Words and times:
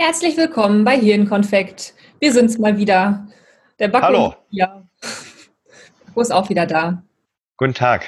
Herzlich 0.00 0.36
willkommen 0.36 0.84
bei 0.84 0.96
Hirnkonfekt. 0.96 1.92
Wir 2.20 2.32
sind's 2.32 2.56
mal 2.56 2.78
wieder. 2.78 3.26
Der 3.80 3.88
Backo 3.88 4.06
Hallo. 4.06 4.34
Ja. 4.50 4.84
Backo 6.06 6.20
ist 6.20 6.30
auch 6.30 6.48
wieder 6.48 6.66
da. 6.66 7.02
Guten 7.56 7.74
Tag. 7.74 8.04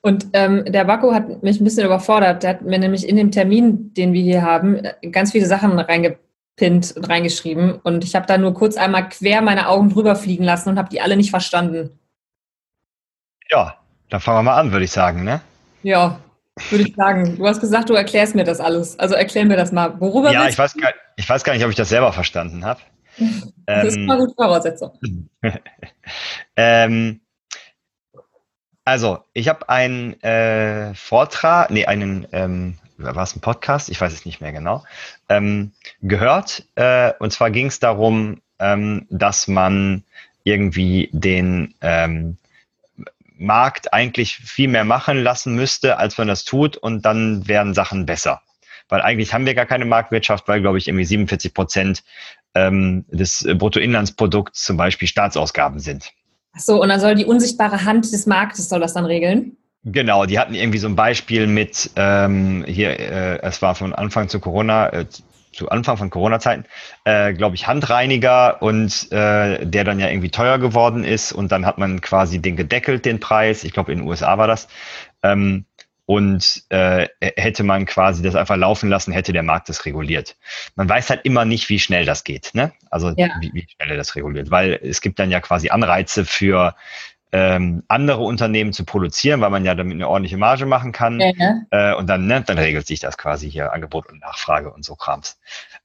Und 0.00 0.28
ähm, 0.32 0.64
der 0.64 0.84
Backo 0.84 1.12
hat 1.12 1.42
mich 1.42 1.60
ein 1.60 1.64
bisschen 1.64 1.84
überfordert. 1.84 2.44
Der 2.44 2.50
hat 2.50 2.62
mir 2.62 2.78
nämlich 2.78 3.08
in 3.08 3.16
dem 3.16 3.32
Termin, 3.32 3.94
den 3.94 4.12
wir 4.12 4.22
hier 4.22 4.42
haben, 4.42 4.80
ganz 5.10 5.32
viele 5.32 5.46
Sachen 5.46 5.76
reingepinnt 5.76 6.96
und 6.96 7.08
reingeschrieben. 7.08 7.80
Und 7.82 8.04
ich 8.04 8.14
habe 8.14 8.26
da 8.26 8.38
nur 8.38 8.54
kurz 8.54 8.76
einmal 8.76 9.08
quer 9.08 9.42
meine 9.42 9.68
Augen 9.68 9.90
drüber 9.90 10.14
fliegen 10.14 10.44
lassen 10.44 10.68
und 10.68 10.78
habe 10.78 10.90
die 10.90 11.00
alle 11.00 11.16
nicht 11.16 11.30
verstanden. 11.30 11.98
Ja, 13.50 13.76
dann 14.08 14.20
fangen 14.20 14.38
wir 14.38 14.42
mal 14.44 14.60
an, 14.60 14.70
würde 14.70 14.84
ich 14.84 14.92
sagen, 14.92 15.24
ne? 15.24 15.40
Ja, 15.82 16.20
würde 16.70 16.84
ich 16.88 16.94
sagen. 16.94 17.36
Du 17.36 17.46
hast 17.46 17.60
gesagt, 17.60 17.90
du 17.90 17.94
erklärst 17.94 18.34
mir 18.34 18.44
das 18.44 18.60
alles. 18.60 18.98
Also 18.98 19.14
erklär 19.14 19.44
mir 19.44 19.56
das 19.56 19.72
mal. 19.72 20.00
Worüber 20.00 20.32
Ja, 20.32 20.48
ich 20.48 20.58
weiß, 20.58 20.74
gar, 20.74 20.92
ich 21.16 21.28
weiß 21.28 21.44
gar 21.44 21.52
nicht, 21.54 21.64
ob 21.64 21.70
ich 21.70 21.76
das 21.76 21.88
selber 21.88 22.12
verstanden 22.12 22.64
habe. 22.64 22.80
Das 23.66 23.86
ist 23.86 23.96
Ähm, 23.96 24.04
immer 24.04 24.18
gute 24.18 24.34
Voraussetzung. 24.34 24.92
ähm, 26.56 27.20
also, 28.84 29.18
ich 29.32 29.48
habe 29.48 29.68
einen 29.68 30.22
äh, 30.22 30.94
Vortrag, 30.94 31.70
nee, 31.70 31.86
einen, 31.86 32.28
ähm, 32.30 32.78
war 32.98 33.22
es 33.24 33.34
ein 33.34 33.40
Podcast? 33.40 33.88
Ich 33.88 34.00
weiß 34.00 34.12
es 34.12 34.24
nicht 34.24 34.40
mehr 34.40 34.52
genau, 34.52 34.84
ähm, 35.28 35.72
gehört. 36.02 36.64
Äh, 36.76 37.14
und 37.18 37.32
zwar 37.32 37.50
ging 37.50 37.66
es 37.66 37.80
darum, 37.80 38.42
ähm, 38.60 39.06
dass 39.10 39.48
man 39.48 40.04
irgendwie 40.44 41.10
den 41.12 41.74
ähm, 41.80 42.36
Markt 43.38 43.92
eigentlich 43.92 44.36
viel 44.36 44.68
mehr 44.68 44.84
machen 44.84 45.22
lassen 45.22 45.54
müsste, 45.54 45.98
als 45.98 46.18
man 46.18 46.28
das 46.28 46.44
tut, 46.44 46.76
und 46.76 47.04
dann 47.04 47.46
wären 47.48 47.74
Sachen 47.74 48.06
besser. 48.06 48.42
Weil 48.88 49.02
eigentlich 49.02 49.34
haben 49.34 49.46
wir 49.46 49.54
gar 49.54 49.66
keine 49.66 49.84
Marktwirtschaft, 49.84 50.46
weil, 50.48 50.60
glaube 50.60 50.78
ich, 50.78 50.88
irgendwie 50.88 51.04
47 51.04 51.52
Prozent 51.54 52.04
ähm, 52.54 53.04
des 53.08 53.46
Bruttoinlandsprodukts 53.54 54.62
zum 54.62 54.76
Beispiel 54.76 55.08
Staatsausgaben 55.08 55.80
sind. 55.80 56.12
Ach 56.54 56.60
so, 56.60 56.80
und 56.80 56.88
dann 56.88 57.00
soll 57.00 57.14
die 57.14 57.24
unsichtbare 57.24 57.84
Hand 57.84 58.12
des 58.12 58.26
Marktes 58.26 58.68
soll 58.68 58.80
das 58.80 58.94
dann 58.94 59.04
regeln? 59.04 59.56
Genau, 59.88 60.26
die 60.26 60.38
hatten 60.38 60.54
irgendwie 60.54 60.78
so 60.78 60.88
ein 60.88 60.96
Beispiel 60.96 61.46
mit, 61.46 61.90
ähm, 61.94 62.64
hier, 62.66 62.98
äh, 62.98 63.38
es 63.42 63.62
war 63.62 63.76
von 63.76 63.94
Anfang 63.94 64.28
zu 64.28 64.40
Corona, 64.40 64.88
äh, 64.88 65.06
zu 65.56 65.68
Anfang 65.70 65.96
von 65.96 66.10
Corona-Zeiten, 66.10 66.64
äh, 67.04 67.32
glaube 67.32 67.56
ich, 67.56 67.66
Handreiniger 67.66 68.62
und 68.62 69.10
äh, 69.10 69.64
der 69.64 69.84
dann 69.84 69.98
ja 69.98 70.08
irgendwie 70.08 70.30
teuer 70.30 70.58
geworden 70.58 71.02
ist 71.04 71.32
und 71.32 71.50
dann 71.50 71.66
hat 71.66 71.78
man 71.78 72.00
quasi 72.00 72.40
den 72.40 72.56
gedeckelt, 72.56 73.04
den 73.04 73.20
Preis. 73.20 73.64
Ich 73.64 73.72
glaube, 73.72 73.92
in 73.92 73.98
den 73.98 74.08
USA 74.08 74.38
war 74.38 74.46
das. 74.46 74.68
Ähm, 75.22 75.64
und 76.08 76.62
äh, 76.68 77.08
hätte 77.20 77.64
man 77.64 77.84
quasi 77.84 78.22
das 78.22 78.36
einfach 78.36 78.56
laufen 78.56 78.88
lassen, 78.88 79.10
hätte 79.12 79.32
der 79.32 79.42
Markt 79.42 79.68
das 79.68 79.86
reguliert. 79.86 80.36
Man 80.76 80.88
weiß 80.88 81.10
halt 81.10 81.22
immer 81.24 81.44
nicht, 81.44 81.68
wie 81.68 81.80
schnell 81.80 82.04
das 82.04 82.22
geht, 82.22 82.50
ne? 82.54 82.72
Also 82.90 83.12
Ja. 83.16 83.30
wie, 83.40 83.50
wie 83.52 83.66
schnell 83.68 83.90
er 83.90 83.96
das 83.96 84.14
reguliert, 84.14 84.52
weil 84.52 84.78
es 84.82 85.00
gibt 85.00 85.18
dann 85.18 85.32
ja 85.32 85.40
quasi 85.40 85.70
Anreize 85.70 86.24
für 86.24 86.76
ähm, 87.38 87.82
andere 87.88 88.22
Unternehmen 88.22 88.72
zu 88.72 88.86
produzieren, 88.86 89.42
weil 89.42 89.50
man 89.50 89.62
ja 89.66 89.74
damit 89.74 89.92
eine 89.92 90.08
ordentliche 90.08 90.38
Marge 90.38 90.64
machen 90.64 90.92
kann. 90.92 91.20
Ja, 91.20 91.32
ne? 91.36 91.66
Äh, 91.70 91.94
und 91.94 92.06
dann, 92.06 92.26
ne, 92.26 92.42
dann 92.46 92.56
regelt 92.56 92.86
sich 92.86 92.98
das 92.98 93.18
quasi 93.18 93.50
hier 93.50 93.74
Angebot 93.74 94.06
und 94.06 94.20
Nachfrage 94.20 94.72
und 94.72 94.86
so 94.86 94.96
Krams. 94.96 95.38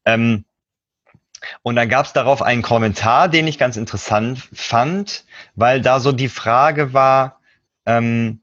Ähm, 0.06 0.46
und 1.62 1.76
dann 1.76 1.90
gab 1.90 2.06
es 2.06 2.14
darauf 2.14 2.42
einen 2.42 2.62
Kommentar, 2.62 3.28
den 3.28 3.48
ich 3.48 3.58
ganz 3.58 3.76
interessant 3.76 4.40
fand, 4.54 5.26
weil 5.56 5.82
da 5.82 6.00
so 6.00 6.14
die 6.14 6.30
Frage 6.30 6.94
war, 6.94 7.42
ähm, 7.86 8.40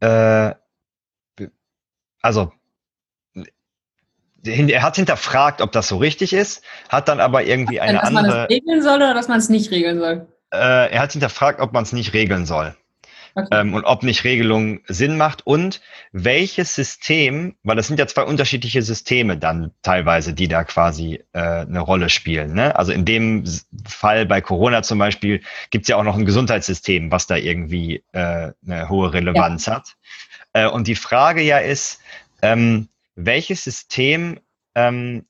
äh, 0.00 0.52
also 2.20 2.52
er 4.44 4.82
hat 4.82 4.96
hinterfragt, 4.96 5.62
ob 5.62 5.72
das 5.72 5.88
so 5.88 5.96
richtig 5.96 6.34
ist, 6.34 6.62
hat 6.90 7.08
dann 7.08 7.20
aber 7.20 7.44
irgendwie 7.44 7.80
eine 7.80 8.00
dass 8.00 8.10
man 8.10 8.26
andere, 8.26 8.44
es 8.44 8.50
regeln 8.50 8.82
soll 8.82 8.96
oder 8.96 9.14
dass 9.14 9.28
man 9.28 9.38
es 9.38 9.48
nicht 9.48 9.70
regeln 9.70 9.98
soll? 9.98 10.26
Äh, 10.52 10.90
er 10.90 11.00
hat 11.00 11.12
hinterfragt, 11.12 11.60
ob 11.60 11.72
man 11.72 11.82
es 11.82 11.92
nicht 11.92 12.12
regeln 12.14 12.46
soll. 12.46 12.74
Okay. 13.34 13.60
ähm, 13.60 13.74
und 13.74 13.84
ob 13.84 14.02
nicht 14.02 14.24
Regelung 14.24 14.80
Sinn 14.88 15.16
macht 15.16 15.46
und 15.46 15.80
welches 16.12 16.74
System, 16.74 17.54
weil 17.62 17.76
das 17.76 17.86
sind 17.86 17.98
ja 17.98 18.06
zwei 18.06 18.22
unterschiedliche 18.22 18.82
Systeme 18.82 19.36
dann 19.36 19.70
teilweise, 19.82 20.32
die 20.32 20.48
da 20.48 20.64
quasi 20.64 21.22
äh, 21.32 21.40
eine 21.40 21.80
Rolle 21.80 22.08
spielen. 22.08 22.54
Ne? 22.54 22.74
Also 22.74 22.92
in 22.92 23.04
dem 23.04 23.44
Fall 23.86 24.26
bei 24.26 24.40
Corona 24.40 24.82
zum 24.82 24.98
Beispiel 24.98 25.42
gibt 25.70 25.84
es 25.84 25.88
ja 25.88 25.96
auch 25.96 26.04
noch 26.04 26.16
ein 26.16 26.24
Gesundheitssystem, 26.24 27.12
was 27.12 27.26
da 27.26 27.36
irgendwie 27.36 28.02
äh, 28.12 28.52
eine 28.66 28.88
hohe 28.88 29.12
Relevanz 29.12 29.68
hat. 29.68 29.96
Äh, 30.52 30.66
und 30.66 30.86
die 30.88 30.96
Frage 30.96 31.42
ja 31.42 31.58
ist, 31.58 32.00
ähm, 32.42 32.88
welches 33.14 33.64
System 33.64 34.40
ähm, 34.74 35.26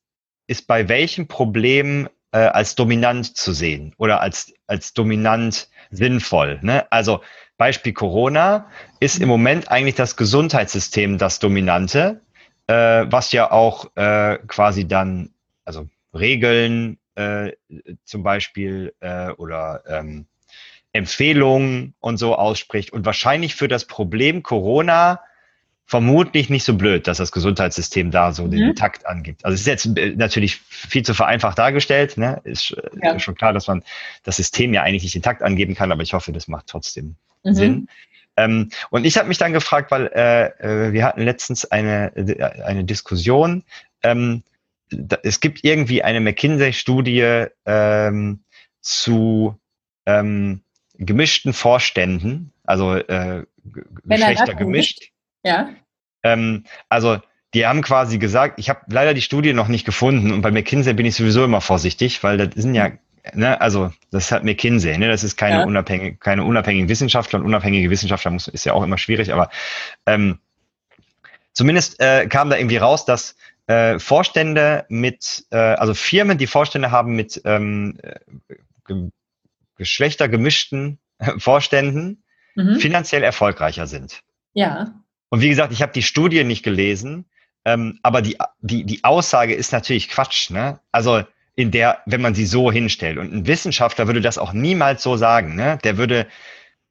ist 0.46 0.66
bei 0.66 0.88
welchem 0.88 1.28
Problem 1.28 2.08
äh, 2.32 2.38
als 2.38 2.74
dominant 2.74 3.36
zu 3.36 3.52
sehen 3.52 3.94
oder 3.98 4.20
als, 4.20 4.52
als 4.66 4.94
dominant 4.94 5.68
sinnvoll? 5.90 6.58
Ne? 6.62 6.90
Also 6.90 7.22
Beispiel 7.56 7.92
Corona 7.92 8.70
ist 9.00 9.20
im 9.20 9.28
Moment 9.28 9.70
eigentlich 9.70 9.96
das 9.96 10.16
Gesundheitssystem 10.16 11.18
das 11.18 11.40
Dominante, 11.40 12.20
äh, 12.68 13.06
was 13.08 13.32
ja 13.32 13.50
auch 13.50 13.94
äh, 13.96 14.38
quasi 14.46 14.86
dann, 14.86 15.30
also 15.64 15.88
Regeln 16.14 16.98
äh, 17.16 17.52
zum 18.04 18.22
Beispiel 18.22 18.94
äh, 19.00 19.30
oder 19.30 19.82
ähm, 19.86 20.26
Empfehlungen 20.92 21.94
und 22.00 22.16
so 22.16 22.36
ausspricht 22.36 22.92
und 22.92 23.04
wahrscheinlich 23.04 23.54
für 23.54 23.68
das 23.68 23.86
Problem 23.86 24.42
Corona 24.42 25.20
vermutlich 25.88 26.50
nicht 26.50 26.64
so 26.64 26.74
blöd, 26.74 27.06
dass 27.06 27.16
das 27.16 27.32
Gesundheitssystem 27.32 28.10
da 28.10 28.32
so 28.32 28.46
den 28.46 28.68
Mhm. 28.68 28.76
Takt 28.76 29.06
angibt. 29.06 29.42
Also 29.46 29.54
es 29.54 29.62
ist 29.62 29.66
jetzt 29.66 29.98
äh, 29.98 30.10
natürlich 30.14 30.56
viel 30.56 31.02
zu 31.02 31.14
vereinfacht 31.14 31.58
dargestellt, 31.58 32.18
ne? 32.18 32.42
Ist, 32.44 32.72
äh, 32.72 32.90
Ja. 33.02 33.18
schon 33.18 33.34
klar, 33.34 33.54
dass 33.54 33.68
man 33.68 33.82
das 34.22 34.36
System 34.36 34.74
ja 34.74 34.82
eigentlich 34.82 35.02
nicht 35.02 35.14
den 35.14 35.22
Takt 35.22 35.42
angeben 35.42 35.74
kann, 35.74 35.90
aber 35.90 36.02
ich 36.02 36.12
hoffe, 36.12 36.30
das 36.30 36.46
macht 36.46 36.66
trotzdem 36.66 37.16
Mhm. 37.42 37.54
Sinn. 37.54 37.88
Ähm, 38.36 38.68
und 38.90 39.06
ich 39.06 39.16
habe 39.16 39.28
mich 39.28 39.38
dann 39.38 39.54
gefragt, 39.54 39.90
weil 39.90 40.08
äh, 40.14 40.88
äh, 40.88 40.92
wir 40.92 41.06
hatten 41.06 41.22
letztens 41.22 41.64
eine, 41.64 42.12
eine 42.66 42.84
Diskussion. 42.84 43.64
Ähm, 44.02 44.42
da, 44.90 45.16
es 45.22 45.40
gibt 45.40 45.64
irgendwie 45.64 46.02
eine 46.02 46.20
McKinsey-Studie 46.20 47.46
ähm, 47.64 48.40
zu 48.82 49.58
ähm, 50.04 50.60
gemischten 50.98 51.54
Vorständen, 51.54 52.52
also 52.64 52.94
äh, 52.94 53.06
er 53.06 53.46
Geschlechter 54.04 54.54
gemischt. 54.54 55.10
Ja. 55.44 55.70
Ähm, 56.22 56.64
also 56.88 57.18
die 57.54 57.66
haben 57.66 57.82
quasi 57.82 58.18
gesagt, 58.18 58.58
ich 58.58 58.68
habe 58.68 58.80
leider 58.88 59.14
die 59.14 59.22
Studie 59.22 59.52
noch 59.52 59.68
nicht 59.68 59.84
gefunden 59.86 60.32
und 60.32 60.42
bei 60.42 60.50
McKinsey 60.50 60.92
bin 60.94 61.06
ich 61.06 61.14
sowieso 61.14 61.44
immer 61.44 61.60
vorsichtig, 61.60 62.22
weil 62.22 62.36
das 62.36 62.50
sind 62.54 62.74
ja, 62.74 62.90
ne, 63.32 63.60
also 63.60 63.92
das 64.10 64.30
halt 64.32 64.44
McKinsey, 64.44 64.98
ne, 64.98 65.08
das 65.08 65.24
ist 65.24 65.36
keine 65.36 65.60
Ja. 65.60 65.64
unabhängige, 65.64 66.16
keine 66.16 66.44
unabhängigen 66.44 66.88
Wissenschaftler 66.88 67.38
und 67.38 67.46
unabhängige 67.46 67.88
Wissenschaftler 67.90 68.30
muss, 68.32 68.48
ist 68.48 68.64
ja 68.64 68.74
auch 68.74 68.82
immer 68.82 68.98
schwierig, 68.98 69.32
aber 69.32 69.50
ähm, 70.06 70.38
zumindest 71.52 72.00
äh, 72.00 72.26
kam 72.26 72.50
da 72.50 72.56
irgendwie 72.56 72.76
raus, 72.76 73.04
dass 73.06 73.36
äh, 73.66 73.98
Vorstände 73.98 74.84
mit, 74.88 75.44
äh, 75.50 75.56
also 75.56 75.94
Firmen, 75.94 76.38
die 76.38 76.46
Vorstände 76.46 76.90
haben 76.90 77.16
mit 77.16 77.40
ähm, 77.44 77.98
äh, 78.02 78.18
ge 78.86 79.10
geschlechtergemischten 79.76 80.98
Vorständen, 81.38 82.22
Mhm. 82.56 82.80
finanziell 82.80 83.22
erfolgreicher 83.22 83.86
sind. 83.86 84.22
Ja. 84.52 84.92
Und 85.30 85.40
wie 85.40 85.48
gesagt, 85.48 85.72
ich 85.72 85.82
habe 85.82 85.92
die 85.92 86.02
Studie 86.02 86.44
nicht 86.44 86.62
gelesen, 86.62 87.26
ähm, 87.64 87.98
aber 88.02 88.22
die, 88.22 88.36
die, 88.60 88.84
die 88.84 89.04
Aussage 89.04 89.54
ist 89.54 89.72
natürlich 89.72 90.08
Quatsch. 90.08 90.50
Ne? 90.50 90.80
Also 90.92 91.22
in 91.54 91.70
der, 91.70 92.02
wenn 92.06 92.20
man 92.20 92.34
sie 92.34 92.46
so 92.46 92.70
hinstellt. 92.70 93.18
Und 93.18 93.32
ein 93.32 93.46
Wissenschaftler 93.46 94.06
würde 94.06 94.20
das 94.20 94.38
auch 94.38 94.52
niemals 94.52 95.02
so 95.02 95.16
sagen. 95.16 95.54
Ne? 95.54 95.78
Der 95.84 95.98
würde 95.98 96.26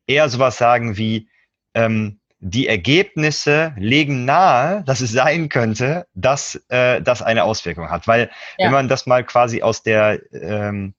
eher 0.08 0.30
sowas 0.30 0.58
sagen 0.58 0.98
wie, 0.98 1.30
ähm, 1.74 2.20
die 2.40 2.68
Ergebnisse 2.68 3.74
legen 3.78 4.26
nahe, 4.26 4.84
dass 4.84 5.02
es 5.02 5.12
sein 5.12 5.50
könnte, 5.50 6.06
dass 6.14 6.62
äh, 6.70 7.02
das 7.02 7.22
eine 7.22 7.44
Auswirkung 7.44 7.90
hat. 7.90 8.08
Weil 8.08 8.30
Ja. 8.58 8.66
wenn 8.66 8.74
man 8.74 8.88
das 8.88 9.08
mal 9.08 9.24
quasi 9.24 9.64
aus 9.64 9.82
der, 9.82 10.22
ähm, 10.32 10.94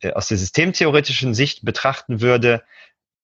äh, 0.00 0.12
aus 0.12 0.28
der 0.28 0.38
systemtheoretischen 0.38 1.34
Sicht 1.34 1.64
betrachten 1.64 2.20
würde, 2.22 2.62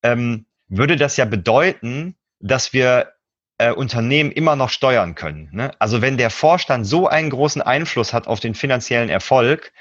ähm, 0.02 0.46
würde 0.68 0.96
das 0.96 1.16
ja 1.16 1.24
bedeuten, 1.24 2.16
dass 2.40 2.72
wir 2.72 3.12
äh, 3.60 3.72
Unternehmen 3.72 4.32
immer 4.32 4.56
noch 4.56 4.70
steuern 4.70 5.14
können. 5.14 5.50
Ne? 5.52 5.70
Also 5.78 6.00
wenn 6.00 6.16
der 6.16 6.30
Vorstand 6.30 6.86
so 6.86 7.06
einen 7.06 7.28
großen 7.28 7.60
Einfluss 7.60 8.14
hat 8.14 8.26
auf 8.26 8.40
den 8.40 8.54
finanziellen 8.54 9.10
Erfolg, 9.10 9.72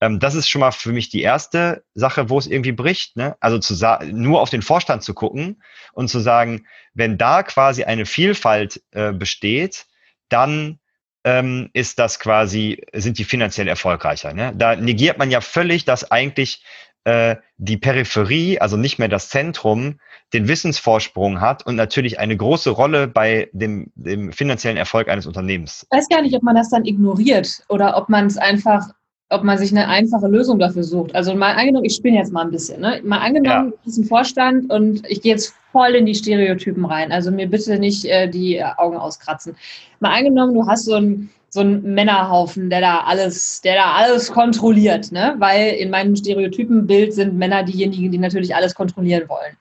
ähm, 0.00 0.20
das 0.20 0.36
ist 0.36 0.48
schon 0.48 0.60
mal 0.60 0.70
für 0.70 0.92
mich 0.92 1.08
die 1.08 1.22
erste 1.22 1.82
Sache, 1.94 2.30
wo 2.30 2.38
es 2.38 2.46
irgendwie 2.46 2.70
bricht. 2.70 3.16
Ne? 3.16 3.36
Also 3.40 3.58
zu 3.58 3.74
nur 4.12 4.40
auf 4.40 4.50
den 4.50 4.62
Vorstand 4.62 5.02
zu 5.02 5.14
gucken 5.14 5.62
und 5.94 6.08
zu 6.08 6.20
sagen, 6.20 6.66
wenn 6.94 7.18
da 7.18 7.42
quasi 7.42 7.82
eine 7.82 8.06
Vielfalt 8.06 8.80
äh, 8.92 9.12
besteht, 9.12 9.86
dann 10.28 10.78
ähm, 11.24 11.70
ist 11.72 11.98
das 11.98 12.20
quasi, 12.20 12.84
sind 12.92 13.18
die 13.18 13.24
finanziell 13.24 13.66
erfolgreicher. 13.66 14.32
Ne? 14.32 14.52
Da 14.54 14.76
negiert 14.76 15.18
man 15.18 15.32
ja 15.32 15.40
völlig, 15.40 15.84
dass 15.84 16.08
eigentlich 16.08 16.62
äh, 17.04 17.36
die 17.58 17.76
Peripherie, 17.76 18.58
also 18.58 18.76
nicht 18.76 18.98
mehr 18.98 19.08
das 19.08 19.28
Zentrum, 19.28 20.00
den 20.32 20.48
Wissensvorsprung 20.48 21.40
hat 21.40 21.64
und 21.66 21.76
natürlich 21.76 22.18
eine 22.18 22.36
große 22.36 22.70
Rolle 22.70 23.06
bei 23.06 23.48
dem, 23.52 23.92
dem 23.94 24.32
finanziellen 24.32 24.76
Erfolg 24.76 25.08
eines 25.08 25.26
Unternehmens. 25.26 25.86
Ich 25.90 25.98
weiß 25.98 26.08
gar 26.08 26.22
nicht, 26.22 26.34
ob 26.34 26.42
man 26.42 26.56
das 26.56 26.70
dann 26.70 26.84
ignoriert 26.84 27.62
oder 27.68 27.96
ob 27.96 28.08
man 28.08 28.26
es 28.26 28.36
einfach, 28.36 28.88
ob 29.30 29.44
man 29.44 29.58
sich 29.58 29.70
eine 29.70 29.88
einfache 29.88 30.26
Lösung 30.26 30.58
dafür 30.58 30.82
sucht. 30.82 31.14
Also 31.14 31.34
mal 31.34 31.54
angenommen, 31.54 31.84
ich 31.84 31.94
spinne 31.94 32.18
jetzt 32.18 32.32
mal 32.32 32.42
ein 32.42 32.50
bisschen, 32.50 32.80
ne? 32.80 33.00
Mal 33.04 33.18
angenommen, 33.18 33.66
ja. 33.66 33.70
du 33.70 33.84
bist 33.84 33.98
ein 33.98 34.04
Vorstand 34.04 34.72
und 34.72 35.02
ich 35.08 35.22
gehe 35.22 35.32
jetzt 35.32 35.54
voll 35.72 35.94
in 35.94 36.06
die 36.06 36.14
Stereotypen 36.14 36.84
rein. 36.84 37.12
Also 37.12 37.30
mir 37.30 37.48
bitte 37.48 37.78
nicht 37.78 38.04
äh, 38.06 38.28
die 38.28 38.64
Augen 38.64 38.96
auskratzen. 38.96 39.56
Mal 40.00 40.14
angenommen, 40.18 40.54
du 40.54 40.66
hast 40.66 40.86
so 40.86 40.94
ein 40.94 41.30
so 41.54 41.60
ein 41.60 41.82
Männerhaufen, 41.82 42.68
der 42.68 42.80
da 42.80 43.04
alles, 43.06 43.60
der 43.60 43.76
da 43.76 43.92
alles 43.92 44.32
kontrolliert, 44.32 45.12
ne? 45.12 45.36
Weil 45.38 45.74
in 45.74 45.88
meinem 45.88 46.16
Stereotypenbild 46.16 47.14
sind 47.14 47.38
Männer 47.38 47.62
diejenigen, 47.62 48.10
die 48.10 48.18
natürlich 48.18 48.56
alles 48.56 48.74
kontrollieren 48.74 49.28
wollen. 49.28 49.56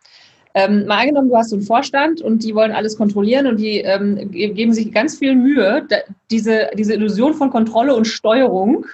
Ähm, 0.55 0.87
mal 0.87 1.01
angenommen, 1.01 1.29
du 1.29 1.37
hast 1.37 1.51
so 1.51 1.55
einen 1.55 1.65
Vorstand 1.65 2.19
und 2.19 2.43
die 2.43 2.55
wollen 2.55 2.71
alles 2.71 2.97
kontrollieren 2.97 3.45
und 3.45 3.59
die 3.59 3.77
ähm, 3.77 4.31
geben 4.31 4.73
sich 4.73 4.91
ganz 4.91 5.19
viel 5.19 5.35
Mühe, 5.35 5.85
da, 5.87 5.97
diese, 6.31 6.71
diese 6.75 6.95
Illusion 6.95 7.35
von 7.35 7.51
Kontrolle 7.51 7.95
und 7.95 8.05
Steuerung 8.05 8.87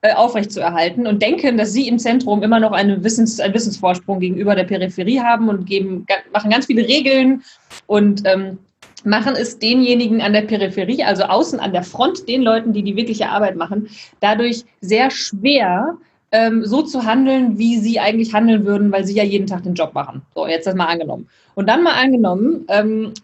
äh, 0.00 0.14
aufrechtzuerhalten 0.14 1.06
und 1.06 1.20
denken, 1.20 1.58
dass 1.58 1.74
sie 1.74 1.88
im 1.88 1.98
Zentrum 1.98 2.42
immer 2.42 2.58
noch 2.58 2.72
einen, 2.72 3.04
Wissens-, 3.04 3.38
einen 3.38 3.52
Wissensvorsprung 3.52 4.18
gegenüber 4.18 4.54
der 4.54 4.64
Peripherie 4.64 5.20
haben 5.20 5.50
und 5.50 5.66
geben, 5.66 6.06
machen 6.32 6.50
ganz 6.50 6.64
viele 6.64 6.88
Regeln 6.88 7.42
und 7.86 8.22
ähm, 8.24 8.58
machen 9.06 9.34
es 9.36 9.58
denjenigen 9.58 10.20
an 10.20 10.32
der 10.32 10.42
Peripherie, 10.42 11.04
also 11.04 11.24
außen 11.24 11.60
an 11.60 11.72
der 11.72 11.82
Front, 11.82 12.28
den 12.28 12.42
Leuten, 12.42 12.72
die 12.72 12.82
die 12.82 12.96
wirkliche 12.96 13.28
Arbeit 13.28 13.56
machen, 13.56 13.88
dadurch 14.20 14.64
sehr 14.80 15.10
schwer, 15.10 15.96
ähm, 16.32 16.64
so 16.64 16.82
zu 16.82 17.04
handeln, 17.04 17.58
wie 17.58 17.78
sie 17.78 18.00
eigentlich 18.00 18.34
handeln 18.34 18.66
würden, 18.66 18.90
weil 18.92 19.06
sie 19.06 19.14
ja 19.14 19.22
jeden 19.22 19.46
Tag 19.46 19.62
den 19.62 19.74
Job 19.74 19.94
machen. 19.94 20.22
So, 20.34 20.46
jetzt 20.46 20.66
das 20.66 20.74
mal 20.74 20.86
angenommen. 20.86 21.28
Und 21.54 21.68
dann 21.68 21.82
mal 21.82 21.94
angenommen, 21.94 22.66
ähm, 22.68 23.14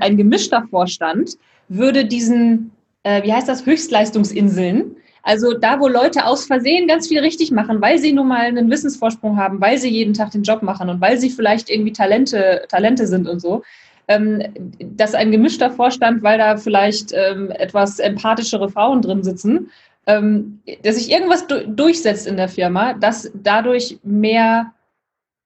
ein 0.00 0.16
gemischter 0.16 0.66
Vorstand 0.70 1.38
würde 1.68 2.04
diesen, 2.04 2.72
äh, 3.04 3.22
wie 3.22 3.32
heißt 3.32 3.48
das, 3.48 3.64
Höchstleistungsinseln, 3.64 4.96
also 5.22 5.52
da, 5.52 5.78
wo 5.78 5.88
Leute 5.88 6.24
aus 6.24 6.46
Versehen 6.46 6.88
ganz 6.88 7.08
viel 7.08 7.20
richtig 7.20 7.50
machen, 7.50 7.82
weil 7.82 7.98
sie 7.98 8.12
nun 8.12 8.28
mal 8.28 8.46
einen 8.46 8.70
Wissensvorsprung 8.70 9.36
haben, 9.36 9.60
weil 9.60 9.78
sie 9.78 9.90
jeden 9.90 10.14
Tag 10.14 10.30
den 10.30 10.42
Job 10.42 10.62
machen 10.62 10.88
und 10.88 11.00
weil 11.00 11.18
sie 11.18 11.30
vielleicht 11.30 11.68
irgendwie 11.68 11.92
Talente, 11.92 12.64
Talente 12.68 13.06
sind 13.06 13.28
und 13.28 13.40
so, 13.40 13.62
ähm, 14.08 14.42
dass 14.80 15.14
ein 15.14 15.30
gemischter 15.30 15.70
Vorstand, 15.70 16.22
weil 16.22 16.38
da 16.38 16.56
vielleicht 16.56 17.12
ähm, 17.12 17.50
etwas 17.50 17.98
empathischere 17.98 18.70
Frauen 18.70 19.02
drin 19.02 19.22
sitzen, 19.22 19.70
ähm, 20.06 20.60
dass 20.82 20.96
sich 20.96 21.10
irgendwas 21.10 21.46
durchsetzt 21.46 22.26
in 22.26 22.38
der 22.38 22.48
Firma, 22.48 22.94
dass 22.94 23.30
dadurch 23.34 23.98
mehr, 24.02 24.72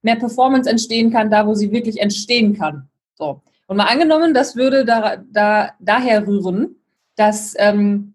mehr 0.03 0.17
Performance 0.17 0.71
entstehen 0.71 1.13
kann, 1.13 1.31
da 1.31 1.47
wo 1.47 1.55
sie 1.55 1.73
wirklich 1.73 2.01
entstehen 2.01 2.57
kann. 2.57 2.89
So. 3.15 3.43
Und 3.67 3.77
mal 3.77 3.87
angenommen, 3.87 4.33
das 4.33 4.55
würde 4.55 4.85
da, 4.85 5.17
da, 5.33 5.73
daher 5.81 6.27
rühren, 6.27 6.77
dass 7.17 7.55
ähm, 7.59 8.15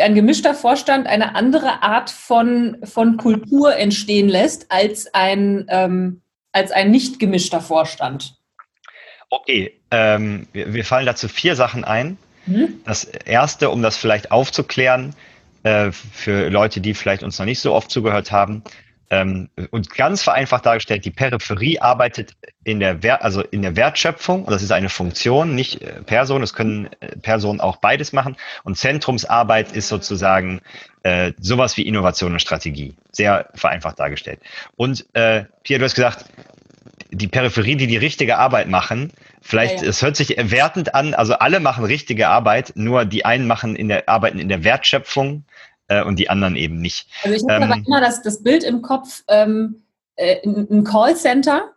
ein 0.00 0.14
gemischter 0.14 0.54
Vorstand 0.54 1.08
eine 1.08 1.34
andere 1.34 1.82
Art 1.82 2.10
von, 2.10 2.78
von 2.84 3.16
Kultur 3.16 3.76
entstehen 3.76 4.28
lässt 4.28 4.70
als 4.70 5.12
ein, 5.14 5.66
ähm, 5.68 6.20
als 6.52 6.70
ein 6.70 6.92
nicht 6.92 7.18
gemischter 7.18 7.60
Vorstand. 7.60 8.39
Okay, 9.30 9.72
ähm, 9.90 10.46
wir, 10.52 10.74
wir, 10.74 10.84
fallen 10.84 11.06
dazu 11.06 11.28
vier 11.28 11.56
Sachen 11.56 11.84
ein. 11.84 12.18
Mhm. 12.46 12.80
Das 12.84 13.04
erste, 13.04 13.70
um 13.70 13.80
das 13.82 13.96
vielleicht 13.96 14.32
aufzuklären, 14.32 15.14
äh, 15.62 15.92
für 15.92 16.48
Leute, 16.50 16.80
die 16.80 16.94
vielleicht 16.94 17.22
uns 17.22 17.38
noch 17.38 17.46
nicht 17.46 17.60
so 17.60 17.74
oft 17.74 17.90
zugehört 17.90 18.32
haben, 18.32 18.62
ähm, 19.12 19.48
und 19.72 19.90
ganz 19.90 20.22
vereinfacht 20.22 20.64
dargestellt, 20.64 21.04
die 21.04 21.10
Peripherie 21.10 21.80
arbeitet 21.80 22.36
in 22.62 22.78
der, 22.78 23.02
Wert, 23.02 23.22
also 23.22 23.42
in 23.42 23.62
der 23.62 23.74
Wertschöpfung, 23.74 24.44
und 24.44 24.52
das 24.52 24.62
ist 24.62 24.70
eine 24.70 24.88
Funktion, 24.88 25.56
nicht 25.56 25.82
äh, 25.82 26.00
Person, 26.02 26.44
es 26.44 26.54
können 26.54 26.88
äh, 27.00 27.16
Personen 27.16 27.60
auch 27.60 27.78
beides 27.78 28.12
machen. 28.12 28.36
Und 28.62 28.78
Zentrumsarbeit 28.78 29.72
ist 29.72 29.88
sozusagen 29.88 30.60
äh, 31.02 31.32
sowas 31.40 31.76
wie 31.76 31.82
Innovation 31.82 32.32
und 32.32 32.40
Strategie. 32.40 32.94
Sehr 33.10 33.48
vereinfacht 33.54 33.98
dargestellt. 33.98 34.40
Und 34.76 35.04
äh, 35.14 35.44
Pierre, 35.64 35.80
du 35.80 35.84
hast 35.86 35.96
gesagt, 35.96 36.26
die 37.12 37.28
Peripherie, 37.28 37.76
die 37.76 37.86
die 37.86 37.96
richtige 37.96 38.38
Arbeit 38.38 38.68
machen. 38.68 39.12
Vielleicht, 39.40 39.78
ja, 39.78 39.84
ja. 39.84 39.90
es 39.90 40.02
hört 40.02 40.16
sich 40.16 40.36
wertend 40.38 40.94
an, 40.94 41.14
also 41.14 41.34
alle 41.34 41.60
machen 41.60 41.84
richtige 41.84 42.28
Arbeit, 42.28 42.72
nur 42.76 43.04
die 43.04 43.24
einen 43.24 43.46
machen 43.46 43.76
in 43.76 43.88
der, 43.88 44.08
arbeiten 44.08 44.38
in 44.38 44.48
der 44.48 44.64
Wertschöpfung 44.64 45.44
äh, 45.88 46.02
und 46.02 46.18
die 46.18 46.30
anderen 46.30 46.56
eben 46.56 46.80
nicht. 46.80 47.08
Also 47.24 47.36
ich 47.36 47.42
habe 47.42 47.64
ähm, 47.64 47.72
aber 47.72 47.82
immer 47.86 48.00
das, 48.00 48.22
das 48.22 48.42
Bild 48.42 48.64
im 48.64 48.82
Kopf, 48.82 49.22
ähm, 49.28 49.82
äh, 50.16 50.36
ein 50.46 50.84
Callcenter 50.84 51.70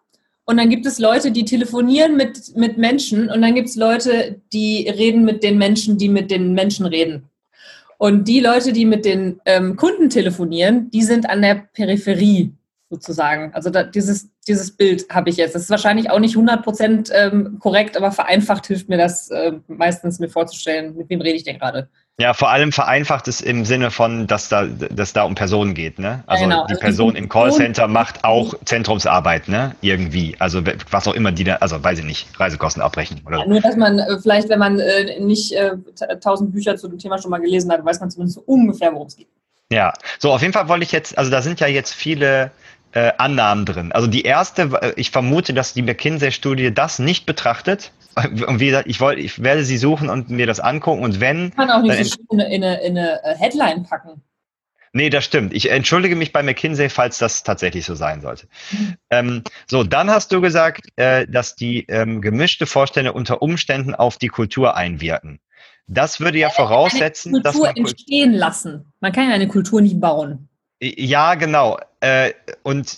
und 0.46 0.58
dann 0.58 0.70
gibt 0.70 0.86
es 0.86 1.00
Leute, 1.00 1.32
die 1.32 1.46
telefonieren 1.46 2.18
mit, 2.18 2.56
mit 2.56 2.78
Menschen 2.78 3.30
und 3.30 3.42
dann 3.42 3.56
gibt 3.56 3.70
es 3.70 3.76
Leute, 3.76 4.42
die 4.52 4.88
reden 4.90 5.24
mit 5.24 5.44
den 5.44 5.58
Menschen, 5.58 5.98
die 5.98 6.10
mit 6.10 6.30
den 6.30 6.54
Menschen 6.54 6.86
reden. 6.86 7.30
Und 7.98 8.28
die 8.28 8.42
Leute, 8.42 8.74
die 8.74 8.86
mit 8.86 9.06
den 9.06 9.40
ähm, 9.46 9.78
Kunden 9.78 10.10
telefonieren, 10.10 10.92
die 10.92 11.04
sind 11.04 11.30
an 11.30 11.42
der 11.42 11.56
Peripherie 11.74 12.52
sozusagen. 12.90 13.54
Also 13.54 13.70
da, 13.70 13.84
dieses, 13.84 14.28
dieses 14.48 14.76
Bild 14.76 15.06
habe 15.10 15.30
ich 15.30 15.38
jetzt. 15.38 15.56
Das 15.56 15.64
ist 15.64 15.70
wahrscheinlich 15.70 16.10
auch 16.10 16.20
nicht 16.20 16.36
100% 16.36 17.12
ähm, 17.14 17.60
korrekt, 17.60 17.98
aber 17.98 18.12
vereinfacht 18.12 18.68
hilft 18.68 18.90
mir 18.90 18.98
das 18.98 19.30
äh, 19.30 19.54
meistens 19.68 20.20
mir 20.20 20.30
vorzustellen, 20.30 20.96
mit 20.96 21.10
wem 21.10 21.22
rede 21.22 21.36
ich 21.36 21.44
denn 21.44 21.60
gerade. 21.60 21.90
Ja, 22.20 22.36
vor 22.36 22.52
allem 22.52 22.72
vereinfacht 22.72 23.28
es 23.28 23.42
im 23.42 23.66
Sinne 23.66 23.90
von, 23.90 24.28
dass 24.28 24.48
da, 24.48 24.66
dass 24.66 25.14
da 25.14 25.24
um 25.24 25.34
Personen 25.34 25.74
geht, 25.74 25.98
ne? 25.98 26.24
Also 26.28 26.44
ja, 26.44 26.50
genau. 26.50 26.68
die 26.68 26.74
also 26.74 26.82
Person 26.82 27.16
im 27.16 27.28
Callcenter 27.28 27.88
macht 27.88 28.24
auch 28.24 28.54
Zentrumsarbeit, 28.66 29.48
ne? 29.48 29.76
Irgendwie. 29.82 30.36
Also 30.38 30.62
was 30.92 31.08
auch 31.08 31.16
immer 31.16 31.32
die 31.32 31.44
da, 31.44 31.56
also 31.56 31.84
weiß 31.84 32.00
ich 32.00 32.06
nicht, 32.06 32.40
Reisekosten 32.40 32.84
abbrechen 32.84 33.22
oder 33.26 33.40
ja, 33.40 33.46
Nur, 33.48 33.62
dass 33.62 33.76
man 33.78 33.98
äh, 33.98 34.20
vielleicht, 34.22 34.48
wenn 34.50 34.60
man 34.60 34.80
äh, 34.80 35.20
nicht 35.22 35.54
äh, 35.54 35.76
tausend 36.22 36.52
Bücher 36.52 36.76
zu 36.76 36.88
dem 36.88 37.00
Thema 37.00 37.18
schon 37.18 37.32
mal 37.32 37.42
gelesen 37.42 37.72
hat, 37.72 37.84
weiß 37.84 38.00
man 38.00 38.12
zumindest 38.12 38.36
so 38.36 38.44
ungefähr, 38.46 38.94
worum 38.94 39.08
es 39.08 39.16
geht. 39.16 39.28
Ja, 39.72 39.92
so 40.20 40.32
auf 40.32 40.42
jeden 40.42 40.54
Fall 40.54 40.68
wollte 40.68 40.84
ich 40.84 40.92
jetzt, 40.92 41.18
also 41.18 41.32
da 41.32 41.42
sind 41.42 41.60
ja 41.60 41.68
jetzt 41.68 41.96
viele 41.96 42.52
äh, 42.94 43.12
Annahmen 43.18 43.66
drin. 43.66 43.92
Also 43.92 44.08
die 44.08 44.24
erste, 44.24 44.70
äh, 44.82 44.94
ich 44.96 45.12
vermute, 45.12 45.54
dass 45.54 45.74
die 45.74 45.82
McKinsey-Studie 45.82 46.74
das 46.74 47.00
nicht 47.00 47.26
betrachtet. 47.26 47.92
Und 48.16 48.60
wie 48.60 48.68
gesagt, 48.68 48.88
ich, 48.88 49.00
wollte, 49.00 49.22
ich 49.22 49.42
werde 49.42 49.64
sie 49.64 49.78
suchen 49.78 50.08
und 50.10 50.30
mir 50.30 50.46
das 50.46 50.60
angucken. 50.60 51.02
Und 51.02 51.20
wenn. 51.20 51.48
Ich 51.48 51.56
kann 51.56 51.72
auch 51.72 51.82
nicht 51.82 52.06
so 52.06 52.18
in, 52.30 52.40
in, 52.40 52.64
eine, 52.64 52.82
in 52.84 52.98
eine 52.98 53.24
äh, 53.24 53.36
Headline 53.36 53.84
packen. 53.84 54.22
Nee, 54.96 55.10
das 55.10 55.26
stimmt. 55.26 55.54
Ich 55.54 55.72
entschuldige 55.72 56.16
mich 56.16 56.32
bei 56.32 56.44
McKinsey, 56.44 56.88
falls 56.90 57.18
das 57.18 57.42
tatsächlich 57.42 57.84
so 57.84 57.96
sein 57.96 58.22
sollte. 58.22 58.48
Mhm. 58.70 58.96
Ähm, 59.10 59.44
so, 59.66 59.84
dann 59.84 60.12
hast 60.12 60.32
du 60.32 60.40
gesagt, 60.40 60.88
äh, 60.96 61.26
dass 61.28 61.56
die 61.56 61.88
ähm, 61.88 62.22
gemischte 62.22 62.68
Vorstände 62.68 63.14
unter 63.14 63.42
Umständen 63.42 63.96
auf 63.96 64.20
die 64.20 64.28
Kultur 64.28 64.78
einwirken. 64.78 65.40
Das 65.88 66.20
würde 66.20 66.38
ja 66.38 66.52
voraussetzen, 66.52 67.42
dass 67.42 67.58
man 67.58 67.76
entstehen 67.76 68.34
lassen. 68.34 68.94
Man 69.00 69.12
kann 69.12 69.28
ja 69.28 69.34
eine 69.34 69.48
Kultur 69.48 69.82
nicht 69.82 70.00
bauen. 70.00 70.48
Ja, 70.84 71.36
genau. 71.36 71.80
Äh, 72.02 72.34
und 72.64 72.98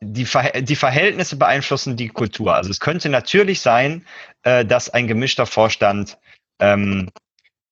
die, 0.00 0.24
Ver 0.24 0.62
die 0.62 0.76
Verhältnisse 0.76 1.36
beeinflussen 1.36 1.96
die 1.96 2.08
Kultur. 2.08 2.54
Also 2.54 2.70
es 2.70 2.80
könnte 2.80 3.08
natürlich 3.08 3.60
sein, 3.60 4.04
äh, 4.42 4.64
dass 4.64 4.90
ein 4.90 5.06
gemischter 5.06 5.46
Vorstand, 5.46 6.18
ähm, 6.58 7.10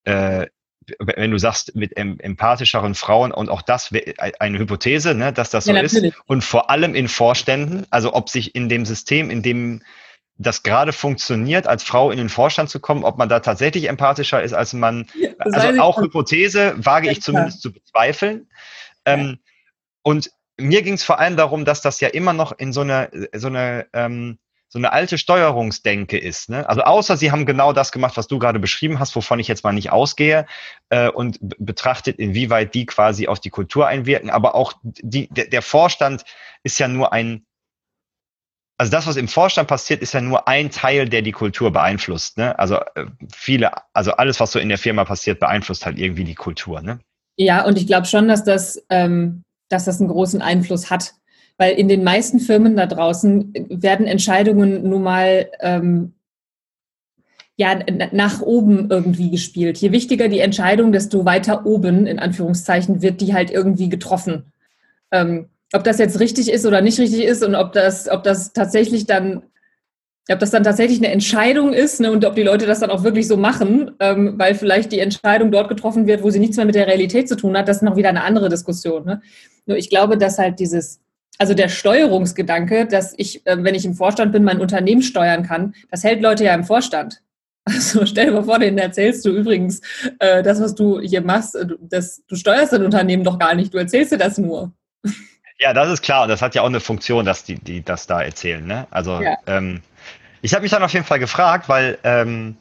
äh, 0.04 0.46
wenn 1.00 1.30
du 1.30 1.38
sagst, 1.38 1.74
mit 1.74 1.96
em 1.96 2.18
empathischeren 2.20 2.94
Frauen, 2.94 3.32
und 3.32 3.48
auch 3.48 3.62
das 3.62 3.92
wäre 3.92 4.14
eine 4.38 4.58
Hypothese, 4.58 5.14
ne, 5.14 5.32
dass 5.32 5.50
das 5.50 5.64
so 5.64 5.72
ja, 5.72 5.80
ist. 5.80 6.00
Und 6.26 6.44
vor 6.44 6.70
allem 6.70 6.94
in 6.94 7.08
Vorständen, 7.08 7.86
also 7.90 8.14
ob 8.14 8.28
sich 8.28 8.54
in 8.54 8.68
dem 8.68 8.86
System, 8.86 9.30
in 9.30 9.42
dem 9.42 9.82
das 10.36 10.62
gerade 10.62 10.92
funktioniert, 10.92 11.66
als 11.66 11.82
Frau 11.82 12.12
in 12.12 12.18
den 12.18 12.28
Vorstand 12.28 12.70
zu 12.70 12.78
kommen, 12.78 13.02
ob 13.02 13.18
man 13.18 13.28
da 13.28 13.40
tatsächlich 13.40 13.88
empathischer 13.88 14.40
ist 14.40 14.52
als 14.52 14.72
man. 14.72 15.08
also 15.40 15.80
auch 15.80 16.00
Hypothese 16.00 16.74
wage 16.76 17.10
ich 17.10 17.22
zumindest 17.22 17.60
zu 17.60 17.72
bezweifeln. 17.72 18.48
Ähm, 19.04 19.38
und 20.02 20.30
mir 20.58 20.82
ging 20.82 20.94
es 20.94 21.04
vor 21.04 21.18
allem 21.18 21.36
darum, 21.36 21.64
dass 21.64 21.80
das 21.82 22.00
ja 22.00 22.08
immer 22.08 22.32
noch 22.32 22.52
in 22.52 22.72
so 22.72 22.80
eine, 22.80 23.10
so 23.34 23.46
eine, 23.46 23.86
ähm, 23.92 24.38
so 24.68 24.78
eine 24.78 24.92
alte 24.92 25.16
Steuerungsdenke 25.16 26.18
ist. 26.18 26.50
Ne? 26.50 26.68
Also 26.68 26.82
außer 26.82 27.16
sie 27.16 27.32
haben 27.32 27.46
genau 27.46 27.72
das 27.72 27.90
gemacht, 27.90 28.16
was 28.16 28.26
du 28.26 28.38
gerade 28.38 28.58
beschrieben 28.58 28.98
hast, 28.98 29.16
wovon 29.16 29.38
ich 29.38 29.48
jetzt 29.48 29.64
mal 29.64 29.72
nicht 29.72 29.90
ausgehe 29.90 30.46
äh, 30.90 31.08
und 31.08 31.38
betrachtet, 31.40 32.18
inwieweit 32.18 32.74
die 32.74 32.84
quasi 32.84 33.28
auf 33.28 33.40
die 33.40 33.50
Kultur 33.50 33.86
einwirken. 33.86 34.28
Aber 34.28 34.54
auch 34.54 34.74
die, 34.82 35.28
der, 35.28 35.46
der 35.46 35.62
Vorstand 35.62 36.24
ist 36.64 36.78
ja 36.78 36.88
nur 36.88 37.12
ein, 37.12 37.46
also 38.76 38.92
das, 38.92 39.06
was 39.06 39.16
im 39.16 39.28
Vorstand 39.28 39.68
passiert, 39.68 40.02
ist 40.02 40.12
ja 40.12 40.20
nur 40.20 40.46
ein 40.46 40.70
Teil, 40.70 41.08
der 41.08 41.22
die 41.22 41.32
Kultur 41.32 41.72
beeinflusst. 41.72 42.36
Ne? 42.36 42.56
Also 42.58 42.76
äh, 42.94 43.06
viele, 43.34 43.72
also 43.94 44.12
alles, 44.12 44.38
was 44.38 44.52
so 44.52 44.58
in 44.58 44.68
der 44.68 44.78
Firma 44.78 45.04
passiert, 45.04 45.40
beeinflusst 45.40 45.86
halt 45.86 45.98
irgendwie 45.98 46.24
die 46.24 46.34
Kultur. 46.34 46.82
Ne? 46.82 47.00
Ja, 47.36 47.64
und 47.64 47.78
ich 47.78 47.86
glaube 47.86 48.06
schon, 48.06 48.28
dass 48.28 48.44
das 48.44 48.84
ähm, 48.90 49.44
dass 49.68 49.84
das 49.84 50.00
einen 50.00 50.10
großen 50.10 50.42
Einfluss 50.42 50.90
hat. 50.90 51.14
Weil 51.56 51.74
in 51.74 51.88
den 51.88 52.04
meisten 52.04 52.38
Firmen 52.38 52.76
da 52.76 52.86
draußen 52.86 53.52
werden 53.68 54.06
Entscheidungen 54.06 54.88
nun 54.88 55.02
mal 55.02 55.50
ähm, 55.60 56.12
ja, 57.56 57.80
nach 58.12 58.40
oben 58.40 58.88
irgendwie 58.88 59.30
gespielt. 59.30 59.78
Je 59.78 59.90
wichtiger 59.90 60.28
die 60.28 60.38
Entscheidung, 60.38 60.92
desto 60.92 61.24
weiter 61.24 61.66
oben, 61.66 62.06
in 62.06 62.20
Anführungszeichen, 62.20 63.02
wird 63.02 63.20
die 63.20 63.34
halt 63.34 63.50
irgendwie 63.50 63.88
getroffen. 63.88 64.52
Ähm, 65.10 65.48
ob 65.72 65.82
das 65.82 65.98
jetzt 65.98 66.20
richtig 66.20 66.50
ist 66.50 66.64
oder 66.64 66.80
nicht 66.80 67.00
richtig 67.00 67.24
ist 67.24 67.42
und 67.42 67.56
ob 67.56 67.72
das, 67.72 68.08
ob 68.08 68.22
das 68.22 68.52
tatsächlich 68.52 69.06
dann, 69.06 69.42
ob 70.30 70.38
das 70.40 70.50
dann 70.50 70.64
tatsächlich 70.64 70.98
eine 70.98 71.10
Entscheidung 71.10 71.72
ist 71.72 72.00
ne, 72.00 72.10
und 72.10 72.24
ob 72.24 72.34
die 72.34 72.42
Leute 72.42 72.66
das 72.66 72.80
dann 72.80 72.90
auch 72.90 73.02
wirklich 73.02 73.26
so 73.26 73.36
machen, 73.36 73.92
ähm, 73.98 74.34
weil 74.36 74.54
vielleicht 74.54 74.92
die 74.92 74.98
Entscheidung 74.98 75.50
dort 75.50 75.68
getroffen 75.68 76.06
wird, 76.06 76.22
wo 76.22 76.30
sie 76.30 76.38
nichts 76.38 76.56
mehr 76.56 76.66
mit 76.66 76.74
der 76.74 76.86
Realität 76.86 77.28
zu 77.28 77.36
tun 77.36 77.56
hat, 77.56 77.68
das 77.68 77.78
ist 77.78 77.82
noch 77.82 77.96
wieder 77.96 78.10
eine 78.10 78.24
andere 78.24 78.48
Diskussion. 78.48 79.04
Ne? 79.04 79.22
Nur 79.66 79.78
ich 79.78 79.88
glaube, 79.88 80.18
dass 80.18 80.38
halt 80.38 80.60
dieses, 80.60 81.00
also 81.38 81.54
der 81.54 81.68
Steuerungsgedanke, 81.68 82.86
dass 82.86 83.14
ich, 83.16 83.46
äh, 83.46 83.56
wenn 83.62 83.74
ich 83.74 83.86
im 83.86 83.94
Vorstand 83.94 84.32
bin, 84.32 84.44
mein 84.44 84.60
Unternehmen 84.60 85.02
steuern 85.02 85.44
kann, 85.44 85.74
das 85.90 86.04
hält 86.04 86.20
Leute 86.20 86.44
ja 86.44 86.54
im 86.54 86.64
Vorstand. 86.64 87.22
Also 87.70 88.06
stell 88.06 88.26
dir 88.26 88.32
mal 88.32 88.44
vor, 88.44 88.58
denen 88.58 88.78
erzählst 88.78 89.26
du 89.26 89.30
übrigens, 89.30 89.82
äh, 90.20 90.42
das, 90.42 90.58
was 90.58 90.74
du 90.74 91.00
hier 91.00 91.20
machst, 91.20 91.54
äh, 91.54 91.66
das, 91.82 92.22
du 92.26 92.34
steuerst 92.34 92.72
dein 92.72 92.82
Unternehmen 92.82 93.24
doch 93.24 93.38
gar 93.38 93.54
nicht, 93.54 93.74
du 93.74 93.78
erzählst 93.78 94.10
dir 94.10 94.16
das 94.16 94.38
nur. 94.38 94.72
Ja, 95.60 95.74
das 95.74 95.90
ist 95.90 96.02
klar. 96.02 96.22
Und 96.22 96.28
das 96.28 96.40
hat 96.40 96.54
ja 96.54 96.62
auch 96.62 96.68
eine 96.68 96.80
Funktion, 96.80 97.26
dass 97.26 97.44
die, 97.44 97.56
die 97.56 97.82
das 97.82 98.06
da 98.06 98.22
erzählen. 98.22 98.66
Ne? 98.66 98.86
Also 98.90 99.20
ja. 99.20 99.36
ähm, 99.46 99.82
ich 100.42 100.54
habe 100.54 100.62
mich 100.62 100.70
dann 100.70 100.82
auf 100.82 100.92
jeden 100.92 101.04
Fall 101.04 101.18
gefragt, 101.18 101.68
weil 101.68 101.98
ähm, 102.04 102.56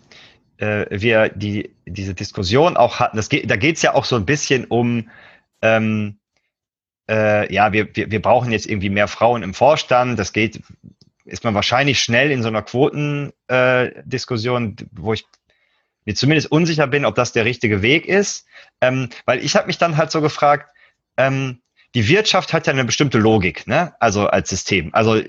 äh, 0.58 0.86
wir 0.90 1.30
die, 1.30 1.74
diese 1.86 2.14
Diskussion 2.14 2.76
auch 2.78 3.00
hatten. 3.00 3.18
Das 3.18 3.30
geht, 3.30 3.50
da 3.50 3.56
geht 3.56 3.78
es 3.78 3.82
ja 3.82 3.94
auch 3.94 4.06
so 4.06 4.16
ein 4.16 4.26
bisschen 4.26 4.66
um, 4.66 5.10
ähm, 5.62 6.18
äh, 7.10 7.52
ja, 7.54 7.74
wir, 7.74 7.96
wir, 7.96 8.12
wir 8.12 8.22
brauchen 8.22 8.52
jetzt 8.52 8.68
irgendwie 8.68 8.90
mehr 8.90 9.08
Frauen 9.08 9.44
im 9.44 9.54
Vorstand. 9.54 10.20
Das 10.20 10.34
geht, 10.34 10.62
ist 11.26 11.44
man 11.44 11.54
wahrscheinlich 11.54 12.02
schnell 12.02 12.32
in 12.32 12.42
so 12.42 12.48
einer 12.48 12.64
Quotendiskussion, 12.64 14.76
äh, 14.80 14.86
wo 14.92 15.14
ich 15.14 15.26
mir 16.06 16.16
zumindest 16.16 16.52
unsicher 16.52 16.88
bin, 16.88 17.06
ob 17.06 17.14
das 17.16 17.34
der 17.34 17.46
richtige 17.46 17.82
Weg 17.82 18.08
ist. 18.08 18.46
Ähm, 18.82 19.10
weil 19.26 19.44
ich 19.44 19.56
habe 19.56 19.68
mich 19.68 19.78
dann 19.78 19.98
halt 19.98 20.12
so 20.12 20.22
gefragt, 20.22 20.72
ähm, 21.18 21.62
die 21.96 22.08
Wirtschaft 22.08 22.54
hat 22.54 22.68
ja 22.68 22.74
eine 22.74 22.86
bestimmte 22.86 23.18
Logik, 23.18 23.68
ne? 23.68 23.94
Also 24.00 24.28
als 24.28 24.50
System. 24.50 24.94
Also 24.94 25.22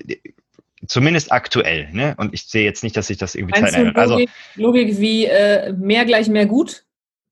zumindest 0.87 1.31
aktuell, 1.31 1.89
ne? 1.91 2.15
Und 2.17 2.33
ich 2.33 2.43
sehe 2.43 2.63
jetzt 2.63 2.83
nicht, 2.83 2.95
dass 2.95 3.07
sich 3.07 3.17
das 3.17 3.35
irgendwie 3.35 3.59
Meinst 3.59 3.75
verändert. 3.75 3.97
Also 3.97 4.19
Logik 4.55 4.99
wie 4.99 5.25
äh, 5.25 5.73
mehr 5.73 6.05
gleich 6.05 6.27
mehr 6.29 6.45
gut? 6.45 6.85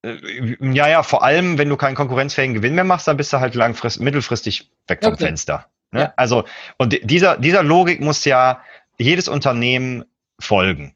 Äh, 0.04 0.56
ja, 0.74 0.88
ja, 0.88 1.04
vor 1.04 1.24
allem, 1.24 1.58
wenn 1.58 1.70
du 1.70 1.78
keinen 1.78 1.96
konkurrenzfähigen 1.96 2.56
Gewinn 2.56 2.76
mehr 2.76 2.84
machst, 2.84 3.08
dann 3.08 3.18
bist 3.18 3.34
du 3.34 3.40
halt 3.40 3.56
langfristig, 3.56 4.04
mittelfristig 4.04 4.72
weg 4.88 5.04
vom 5.04 5.14
okay. 5.14 5.26
Fenster. 5.26 5.68
Ne? 5.92 6.02
Ja. 6.02 6.14
Also, 6.18 6.46
und 6.78 7.00
dieser, 7.10 7.38
dieser 7.38 7.64
Logik 7.64 8.02
muss 8.02 8.26
ja 8.26 8.62
jedes 8.98 9.28
Unternehmen 9.28 10.06
folgen. 10.40 10.96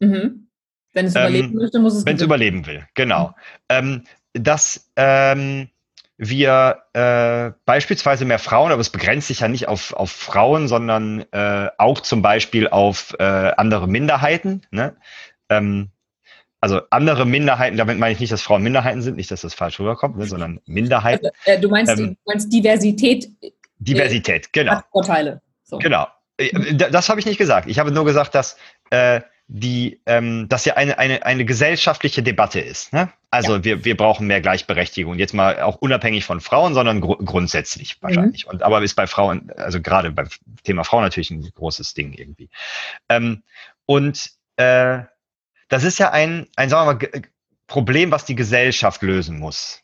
Mhm. 0.00 0.48
Wenn 0.92 1.06
es 1.06 1.14
ähm, 1.14 1.22
überleben 1.22 1.54
möchte, 1.54 1.78
muss 1.78 1.94
es. 1.94 2.06
Wenn 2.06 2.16
es 2.16 2.22
überleben 2.22 2.66
will, 2.66 2.86
genau. 2.94 3.28
Mhm. 3.28 3.34
Ähm, 3.68 4.04
das, 4.34 4.90
ähm, 4.96 5.68
wir 6.18 6.84
äh, 6.92 7.52
beispielsweise 7.64 8.24
mehr 8.24 8.38
Frauen, 8.38 8.70
aber 8.70 8.80
es 8.80 8.90
begrenzt 8.90 9.28
sich 9.28 9.40
ja 9.40 9.48
nicht 9.48 9.68
auf, 9.68 9.92
auf 9.92 10.10
Frauen, 10.10 10.68
sondern 10.68 11.24
äh, 11.32 11.68
auch 11.78 12.00
zum 12.00 12.22
Beispiel 12.22 12.68
auf 12.68 13.14
äh, 13.18 13.24
andere 13.24 13.88
Minderheiten. 13.88 14.62
Ne? 14.70 14.96
Ähm, 15.48 15.90
also 16.60 16.80
andere 16.90 17.26
Minderheiten, 17.26 17.76
damit 17.76 17.98
meine 17.98 18.12
ich 18.12 18.20
nicht, 18.20 18.32
dass 18.32 18.40
Frauen 18.40 18.62
Minderheiten 18.62 19.02
sind, 19.02 19.16
nicht, 19.16 19.32
dass 19.32 19.40
das 19.40 19.52
falsch 19.52 19.80
rüberkommt, 19.80 20.16
ne, 20.16 20.26
sondern 20.26 20.60
Minderheiten. 20.64 21.26
Also, 21.26 21.58
äh, 21.58 21.60
du, 21.60 21.68
meinst, 21.68 21.98
ähm, 21.98 22.16
du 22.24 22.30
meinst 22.30 22.52
Diversität? 22.52 23.28
Diversität, 23.78 24.52
genau. 24.52 24.80
Vorteile. 24.92 25.42
So. 25.64 25.78
Genau. 25.78 26.06
Äh, 26.36 26.74
das 26.74 27.08
habe 27.08 27.18
ich 27.18 27.26
nicht 27.26 27.38
gesagt. 27.38 27.68
Ich 27.68 27.80
habe 27.80 27.90
nur 27.90 28.04
gesagt, 28.04 28.36
dass 28.36 28.56
äh, 28.90 29.22
die, 29.48 30.00
ähm, 30.06 30.48
dass 30.48 30.64
ja 30.64 30.74
eine, 30.74 30.98
eine, 30.98 31.24
eine 31.26 31.44
gesellschaftliche 31.44 32.22
Debatte 32.22 32.60
ist. 32.60 32.92
Ne? 32.92 33.12
Also 33.30 33.56
ja. 33.56 33.64
wir, 33.64 33.84
wir 33.84 33.96
brauchen 33.96 34.26
mehr 34.26 34.40
Gleichberechtigung. 34.40 35.18
Jetzt 35.18 35.34
mal 35.34 35.60
auch 35.60 35.76
unabhängig 35.76 36.24
von 36.24 36.40
Frauen, 36.40 36.74
sondern 36.74 37.00
gru 37.00 37.16
grundsätzlich 37.16 38.00
wahrscheinlich. 38.00 38.46
Mhm. 38.46 38.52
Und 38.52 38.62
aber 38.62 38.82
ist 38.82 38.94
bei 38.94 39.06
Frauen, 39.06 39.50
also 39.56 39.80
gerade 39.80 40.10
beim 40.10 40.28
Thema 40.64 40.84
Frauen 40.84 41.02
natürlich 41.02 41.30
ein 41.30 41.42
großes 41.54 41.94
Ding 41.94 42.12
irgendwie. 42.12 42.48
Ähm, 43.08 43.42
und 43.86 44.30
äh, 44.56 45.00
das 45.68 45.84
ist 45.84 45.98
ja 45.98 46.10
ein, 46.10 46.48
ein 46.56 46.68
sagen 46.68 46.88
wir 46.88 46.94
mal, 46.94 47.22
Problem, 47.66 48.10
was 48.10 48.24
die 48.24 48.34
Gesellschaft 48.34 49.02
lösen 49.02 49.38
muss. 49.38 49.82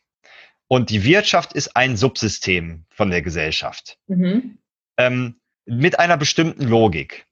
Und 0.66 0.90
die 0.90 1.04
Wirtschaft 1.04 1.54
ist 1.54 1.76
ein 1.76 1.96
Subsystem 1.96 2.84
von 2.90 3.10
der 3.10 3.22
Gesellschaft. 3.22 3.98
Mhm. 4.06 4.58
Ähm, 4.98 5.40
mit 5.64 5.98
einer 5.98 6.16
bestimmten 6.16 6.64
Logik. 6.64 7.26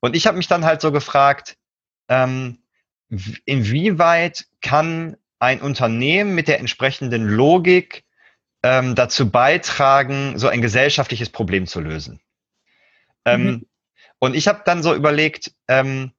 Und 0.00 0.14
ich 0.14 0.26
habe 0.26 0.36
mich 0.36 0.46
dann 0.46 0.64
halt 0.64 0.80
so 0.80 0.92
gefragt, 0.92 1.56
ähm, 2.08 2.58
inwieweit 3.44 4.46
kann 4.60 5.16
ein 5.38 5.60
Unternehmen 5.60 6.34
mit 6.34 6.48
der 6.48 6.60
entsprechenden 6.60 7.26
Logik 7.26 8.04
ähm, 8.62 8.94
dazu 8.94 9.30
beitragen, 9.30 10.38
so 10.38 10.48
ein 10.48 10.62
gesellschaftliches 10.62 11.30
Problem 11.30 11.66
zu 11.66 11.80
lösen. 11.80 12.20
Ähm, 13.24 13.44
mhm. 13.44 13.66
Und 14.18 14.34
ich 14.34 14.48
habe 14.48 14.62
dann 14.64 14.82
so 14.82 14.94
überlegt, 14.94 15.52
ähm, 15.68 16.12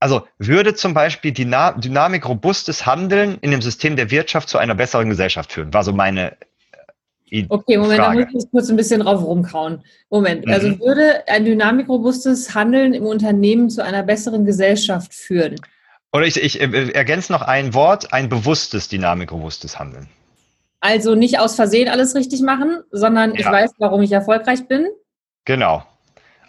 also 0.00 0.26
würde 0.38 0.74
zum 0.74 0.94
Beispiel 0.94 1.32
Dyna 1.32 1.72
Dynamik 1.72 2.26
robustes 2.26 2.86
Handeln 2.86 3.38
in 3.42 3.50
dem 3.50 3.62
System 3.62 3.96
der 3.96 4.10
Wirtschaft 4.10 4.48
zu 4.48 4.58
einer 4.58 4.74
besseren 4.74 5.08
Gesellschaft 5.08 5.52
führen, 5.52 5.72
war 5.72 5.84
so 5.84 5.92
meine 5.92 6.36
Okay, 7.48 7.76
Moment, 7.76 8.00
Frage. 8.00 8.24
da 8.24 8.30
muss 8.32 8.44
ich 8.44 8.50
kurz 8.50 8.70
ein 8.70 8.76
bisschen 8.76 9.00
drauf 9.00 9.22
rumkauen. 9.22 9.82
Moment, 10.10 10.48
also 10.48 10.68
mhm. 10.68 10.80
würde 10.80 11.28
ein 11.28 11.44
dynamikrobustes 11.44 12.54
Handeln 12.54 12.92
im 12.94 13.06
Unternehmen 13.06 13.70
zu 13.70 13.84
einer 13.84 14.02
besseren 14.02 14.44
Gesellschaft 14.44 15.14
führen? 15.14 15.56
Oder 16.12 16.26
ich, 16.26 16.42
ich 16.42 16.60
äh, 16.60 16.90
ergänze 16.90 17.32
noch 17.32 17.42
ein 17.42 17.72
Wort, 17.72 18.12
ein 18.12 18.28
bewusstes 18.28 18.88
dynamikrobustes 18.88 19.78
Handeln. 19.78 20.08
Also 20.80 21.14
nicht 21.14 21.38
aus 21.38 21.54
Versehen 21.54 21.88
alles 21.88 22.14
richtig 22.14 22.40
machen, 22.40 22.82
sondern 22.90 23.34
ja. 23.34 23.40
ich 23.40 23.46
weiß, 23.46 23.72
warum 23.78 24.02
ich 24.02 24.12
erfolgreich 24.12 24.66
bin. 24.66 24.88
Genau. 25.44 25.84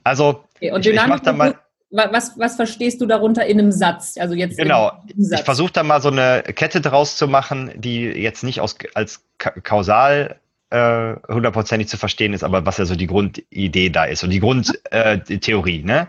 Also 0.04 0.44
okay, 0.56 0.72
und 0.72 0.86
ich, 0.86 0.94
ich 0.94 1.08
mache 1.08 1.22
da 1.24 1.34
mal 1.34 1.56
was, 1.92 2.40
was 2.40 2.56
verstehst 2.56 3.02
du 3.02 3.06
darunter 3.06 3.46
in 3.46 3.60
einem 3.60 3.72
Satz? 3.72 4.16
Also 4.18 4.34
jetzt 4.34 4.58
genau. 4.58 4.94
Ich 5.18 5.42
versuche 5.42 5.74
da 5.74 5.84
mal 5.84 6.02
so 6.02 6.10
eine 6.10 6.42
Kette 6.44 6.80
draus 6.80 7.18
zu 7.18 7.28
machen, 7.28 7.72
die 7.76 8.04
jetzt 8.04 8.44
nicht 8.44 8.62
aus, 8.62 8.78
als 8.94 9.24
kausal 9.38 10.40
hundertprozentig 10.72 11.88
zu 11.88 11.98
verstehen 11.98 12.34
ist, 12.34 12.44
aber 12.44 12.66
was 12.66 12.78
ja 12.78 12.86
so 12.86 12.96
die 12.96 13.08
Grundidee 13.08 13.90
da 13.90 14.06
ist 14.06 14.24
und 14.24 14.30
die 14.30 14.40
Grundtheorie. 14.40 15.82
Äh, 15.82 15.86
ne? 15.86 16.08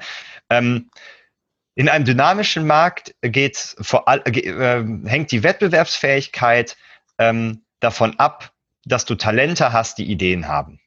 Ähm, 0.50 0.90
in 1.74 1.88
einem 1.88 2.04
dynamischen 2.04 2.66
Markt 2.66 3.14
geht's 3.22 3.76
vor 3.80 4.08
all, 4.08 4.20
äh, 4.26 4.84
hängt 5.08 5.32
die 5.32 5.42
Wettbewerbsfähigkeit 5.42 6.76
ähm, 7.18 7.62
davon 7.80 8.18
ab, 8.18 8.52
dass 8.84 9.04
du 9.04 9.14
Talente 9.14 9.72
hast, 9.72 9.98
die 9.98 10.10
Ideen 10.10 10.48
haben. 10.48 10.80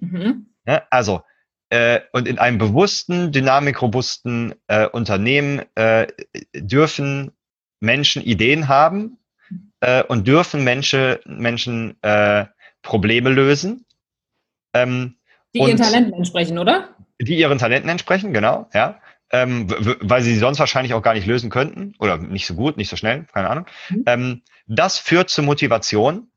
Mhm. 0.00 0.46
Ja, 0.66 0.74
ne? 0.74 0.82
also 0.90 1.22
äh, 1.70 2.00
und 2.12 2.26
in 2.26 2.38
einem 2.38 2.58
bewussten, 2.58 3.30
dynamikrobusten 3.30 4.54
äh, 4.66 4.86
Unternehmen 4.88 5.62
äh, 5.76 6.08
dürfen 6.54 7.32
Menschen 7.78 8.22
Ideen 8.22 8.68
haben 8.68 9.18
äh, 9.80 10.02
und 10.02 10.26
dürfen 10.26 10.64
Menschen, 10.64 11.18
Menschen 11.24 11.96
äh, 12.02 12.46
Probleme 12.82 13.30
lösen. 13.30 13.86
Ähm, 14.74 15.16
die 15.54 15.60
ihren 15.60 15.76
Talenten 15.76 16.12
entsprechen, 16.14 16.58
oder? 16.58 16.96
Die 17.20 17.36
ihren 17.36 17.58
Talenten 17.58 17.90
entsprechen, 17.90 18.32
genau, 18.32 18.68
ja. 18.72 19.00
Ähm, 19.32 19.66
weil 20.00 20.22
sie 20.22 20.36
sonst 20.36 20.58
wahrscheinlich 20.58 20.92
auch 20.94 21.02
gar 21.02 21.14
nicht 21.14 21.26
lösen 21.26 21.50
könnten 21.50 21.94
oder 22.00 22.18
nicht 22.18 22.46
so 22.46 22.54
gut, 22.54 22.76
nicht 22.76 22.88
so 22.88 22.96
schnell, 22.96 23.26
keine 23.32 23.48
Ahnung. 23.48 23.66
Mhm. 23.88 24.02
Ähm, 24.06 24.42
das 24.66 24.98
führt 24.98 25.30
zu 25.30 25.42
Motivation. 25.42 26.30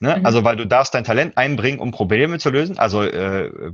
Ne? 0.00 0.16
Mhm. 0.18 0.26
Also, 0.26 0.44
weil 0.44 0.56
du 0.56 0.66
darfst 0.66 0.94
dein 0.94 1.04
Talent 1.04 1.36
einbringen, 1.36 1.80
um 1.80 1.90
Probleme 1.90 2.38
zu 2.38 2.50
lösen. 2.50 2.78
Also 2.78 3.02
äh, 3.02 3.72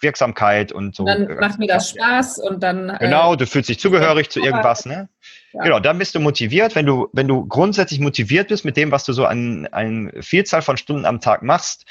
Wirksamkeit 0.00 0.72
und 0.72 0.94
so. 0.94 1.04
dann 1.04 1.36
macht 1.38 1.58
mir 1.58 1.66
das 1.66 1.90
Spaß 1.90 2.38
und 2.38 2.62
dann. 2.62 2.90
Äh, 2.90 2.98
genau, 3.00 3.36
du 3.36 3.46
fühlst 3.46 3.68
dich 3.68 3.78
zugehörig 3.78 4.30
zu 4.30 4.40
irgendwas, 4.40 4.86
ne? 4.86 5.08
Ja. 5.52 5.62
Genau, 5.64 5.80
dann 5.80 5.98
bist 5.98 6.14
du 6.14 6.20
motiviert. 6.20 6.74
Wenn 6.74 6.86
du, 6.86 7.08
wenn 7.12 7.28
du 7.28 7.46
grundsätzlich 7.46 8.00
motiviert 8.00 8.48
bist 8.48 8.64
mit 8.64 8.76
dem, 8.76 8.90
was 8.90 9.04
du 9.04 9.12
so 9.12 9.26
an 9.26 9.66
eine 9.72 10.22
Vielzahl 10.22 10.62
von 10.62 10.76
Stunden 10.76 11.04
am 11.04 11.20
Tag 11.20 11.42
machst, 11.42 11.86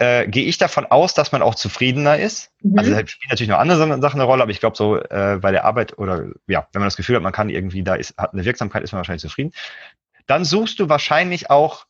äh, 0.00 0.26
gehe 0.26 0.46
ich 0.46 0.56
davon 0.56 0.86
aus, 0.86 1.12
dass 1.12 1.30
man 1.30 1.42
auch 1.42 1.54
zufriedener 1.54 2.18
ist. 2.18 2.50
Mhm. 2.62 2.78
Also 2.78 2.90
da 2.90 3.06
spielen 3.06 3.28
natürlich 3.28 3.50
noch 3.50 3.58
andere 3.58 4.00
Sachen 4.00 4.20
eine 4.20 4.24
Rolle, 4.24 4.42
aber 4.42 4.50
ich 4.50 4.60
glaube 4.60 4.76
so 4.76 4.96
äh, 4.96 5.38
bei 5.40 5.50
der 5.50 5.64
Arbeit 5.64 5.98
oder 5.98 6.26
ja, 6.46 6.66
wenn 6.72 6.80
man 6.80 6.86
das 6.86 6.96
Gefühl 6.96 7.16
hat, 7.16 7.22
man 7.22 7.32
kann 7.32 7.50
irgendwie 7.50 7.82
da 7.82 7.94
ist, 7.94 8.16
hat 8.16 8.32
eine 8.32 8.44
Wirksamkeit, 8.44 8.82
ist 8.82 8.92
man 8.92 8.98
wahrscheinlich 8.98 9.22
zufrieden. 9.22 9.52
Dann 10.26 10.44
suchst 10.44 10.78
du 10.78 10.88
wahrscheinlich 10.88 11.50
auch 11.50 11.86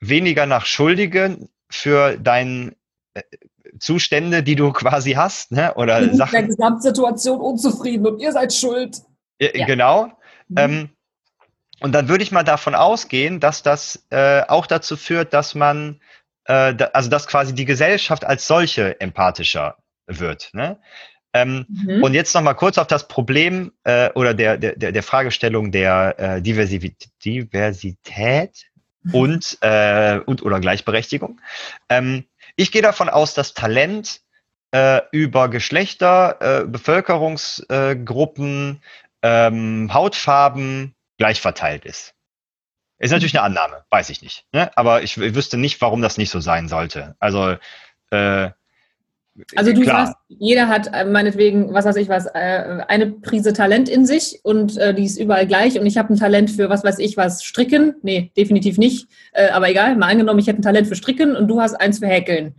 weniger 0.00 0.46
nach 0.46 0.66
Schuldigen 0.66 1.48
für 1.70 2.16
deinen 2.16 2.74
äh, 3.14 3.22
Zustände, 3.78 4.42
die 4.42 4.54
du 4.54 4.72
quasi 4.72 5.12
hast, 5.12 5.52
ne? 5.52 5.74
Oder 5.74 6.14
Sachen. 6.14 6.32
Mit 6.32 6.32
der 6.32 6.42
Gesamtsituation 6.48 7.40
unzufrieden 7.40 8.06
und 8.06 8.20
ihr 8.20 8.32
seid 8.32 8.52
schuld. 8.52 8.98
Ja. 9.40 9.66
Genau. 9.66 10.06
Mhm. 10.48 10.58
Ähm, 10.58 10.88
und 11.80 11.92
dann 11.92 12.08
würde 12.08 12.22
ich 12.22 12.30
mal 12.30 12.44
davon 12.44 12.74
ausgehen, 12.74 13.40
dass 13.40 13.62
das 13.62 14.06
äh, 14.10 14.42
auch 14.46 14.66
dazu 14.66 14.96
führt, 14.96 15.32
dass 15.32 15.54
man, 15.54 16.00
äh, 16.44 16.74
da, 16.74 16.86
also 16.92 17.10
dass 17.10 17.26
quasi 17.26 17.54
die 17.54 17.64
Gesellschaft 17.64 18.24
als 18.24 18.46
solche 18.46 19.00
empathischer 19.00 19.76
wird. 20.06 20.50
Ne? 20.52 20.78
Ähm, 21.32 21.66
mhm. 21.68 22.02
Und 22.02 22.14
jetzt 22.14 22.34
noch 22.34 22.42
mal 22.42 22.54
kurz 22.54 22.78
auf 22.78 22.86
das 22.86 23.08
Problem 23.08 23.72
äh, 23.84 24.10
oder 24.12 24.34
der, 24.34 24.58
der, 24.58 24.92
der 24.92 25.02
Fragestellung 25.02 25.72
der 25.72 26.14
äh, 26.18 26.42
Diversität, 26.42 27.08
Diversität 27.24 28.66
und, 29.12 29.58
äh, 29.62 30.20
und 30.24 30.42
oder 30.42 30.60
Gleichberechtigung. 30.60 31.40
Ähm, 31.88 32.24
ich 32.56 32.72
gehe 32.72 32.82
davon 32.82 33.08
aus, 33.08 33.34
dass 33.34 33.54
Talent 33.54 34.20
äh, 34.72 35.00
über 35.12 35.48
Geschlechter, 35.48 36.38
äh, 36.40 36.64
Bevölkerungsgruppen, 36.66 38.82
ähm, 39.22 39.90
Hautfarben 39.92 40.94
gleich 41.18 41.40
verteilt 41.40 41.84
ist. 41.84 42.14
Ist 42.98 43.10
natürlich 43.10 43.36
eine 43.36 43.44
Annahme, 43.44 43.84
weiß 43.90 44.10
ich 44.10 44.22
nicht. 44.22 44.46
Ne? 44.52 44.70
Aber 44.76 45.02
ich, 45.02 45.16
ich 45.16 45.34
wüsste 45.34 45.56
nicht, 45.56 45.80
warum 45.80 46.02
das 46.02 46.18
nicht 46.18 46.30
so 46.30 46.40
sein 46.40 46.68
sollte. 46.68 47.16
Also 47.18 47.56
äh, 48.10 48.50
also 49.56 49.72
du 49.72 49.80
Klar. 49.82 50.06
sagst, 50.06 50.20
jeder 50.28 50.68
hat 50.68 50.90
äh, 50.92 51.04
meinetwegen, 51.04 51.72
was 51.72 51.84
weiß 51.84 51.96
ich 51.96 52.08
was, 52.08 52.26
äh, 52.26 52.82
eine 52.88 53.06
Prise 53.06 53.52
Talent 53.52 53.88
in 53.88 54.04
sich 54.04 54.40
und 54.42 54.76
äh, 54.76 54.94
die 54.94 55.04
ist 55.04 55.18
überall 55.18 55.46
gleich 55.46 55.78
und 55.78 55.86
ich 55.86 55.96
habe 55.96 56.12
ein 56.12 56.18
Talent 56.18 56.50
für 56.50 56.68
was 56.68 56.84
weiß 56.84 56.98
ich 56.98 57.16
was, 57.16 57.42
Stricken. 57.42 57.94
Nee, 58.02 58.30
definitiv 58.36 58.78
nicht. 58.78 59.08
Aber 59.52 59.70
egal, 59.70 59.96
mal 59.96 60.10
angenommen, 60.10 60.38
ich 60.38 60.46
hätte 60.46 60.60
ein 60.60 60.62
Talent 60.62 60.86
für 60.86 60.96
Stricken 60.96 61.34
und 61.36 61.48
du 61.48 61.60
hast 61.60 61.74
eins 61.74 61.98
für 61.98 62.06
Häkeln. 62.06 62.54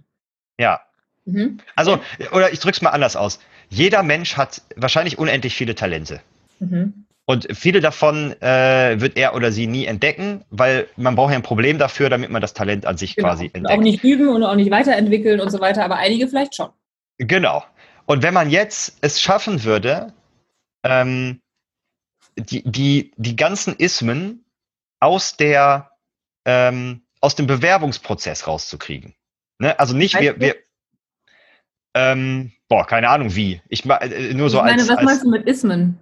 Ja. 0.59 0.81
Mhm. 1.25 1.59
Also, 1.75 1.99
oder 2.31 2.51
ich 2.51 2.59
drücke 2.59 2.75
es 2.75 2.81
mal 2.81 2.89
anders 2.89 3.15
aus. 3.15 3.39
Jeder 3.69 4.03
Mensch 4.03 4.35
hat 4.35 4.61
wahrscheinlich 4.75 5.19
unendlich 5.19 5.55
viele 5.55 5.75
Talente. 5.75 6.19
Mhm. 6.59 7.02
Und 7.25 7.47
viele 7.53 7.79
davon 7.79 8.33
äh, 8.41 8.99
wird 8.99 9.17
er 9.17 9.33
oder 9.33 9.51
sie 9.51 9.65
nie 9.65 9.85
entdecken, 9.85 10.43
weil 10.49 10.87
man 10.97 11.15
braucht 11.15 11.31
ja 11.31 11.37
ein 11.37 11.43
Problem 11.43 11.77
dafür, 11.77 12.09
damit 12.09 12.29
man 12.29 12.41
das 12.41 12.53
Talent 12.53 12.85
an 12.85 12.97
sich 12.97 13.15
genau. 13.15 13.29
quasi 13.29 13.45
entdeckt. 13.53 13.79
Auch 13.79 13.81
nicht 13.81 14.03
üben 14.03 14.27
und 14.27 14.43
auch 14.43 14.55
nicht 14.55 14.71
weiterentwickeln 14.71 15.39
und 15.39 15.49
so 15.49 15.61
weiter, 15.61 15.85
aber 15.85 15.95
einige 15.95 16.27
vielleicht 16.27 16.55
schon. 16.55 16.69
Genau. 17.17 17.63
Und 18.05 18.23
wenn 18.23 18.33
man 18.33 18.49
jetzt 18.49 18.97
es 18.99 19.21
schaffen 19.21 19.63
würde, 19.63 20.11
ähm, 20.83 21.39
die, 22.35 22.63
die, 22.69 23.11
die 23.15 23.35
ganzen 23.37 23.75
Ismen 23.77 24.43
aus 24.99 25.37
der 25.37 25.91
ähm, 26.45 27.03
aus 27.21 27.35
dem 27.35 27.47
Bewerbungsprozess 27.47 28.47
rauszukriegen. 28.47 29.13
Ne? 29.59 29.79
Also 29.79 29.95
nicht 29.95 30.19
wir, 30.19 30.39
wir 30.41 30.55
ähm, 31.93 32.51
boah, 32.67 32.85
keine 32.85 33.07
Ahnung 33.07 33.33
wie. 33.35 33.61
Ich 33.69 33.85
äh, 33.85 34.33
nur 34.33 34.49
so 34.49 34.57
ich 34.57 34.63
meine, 34.63 34.81
als, 34.81 34.89
was 34.89 35.03
meinst 35.03 35.23
du 35.23 35.29
mit 35.29 35.47
Ismen? 35.47 35.99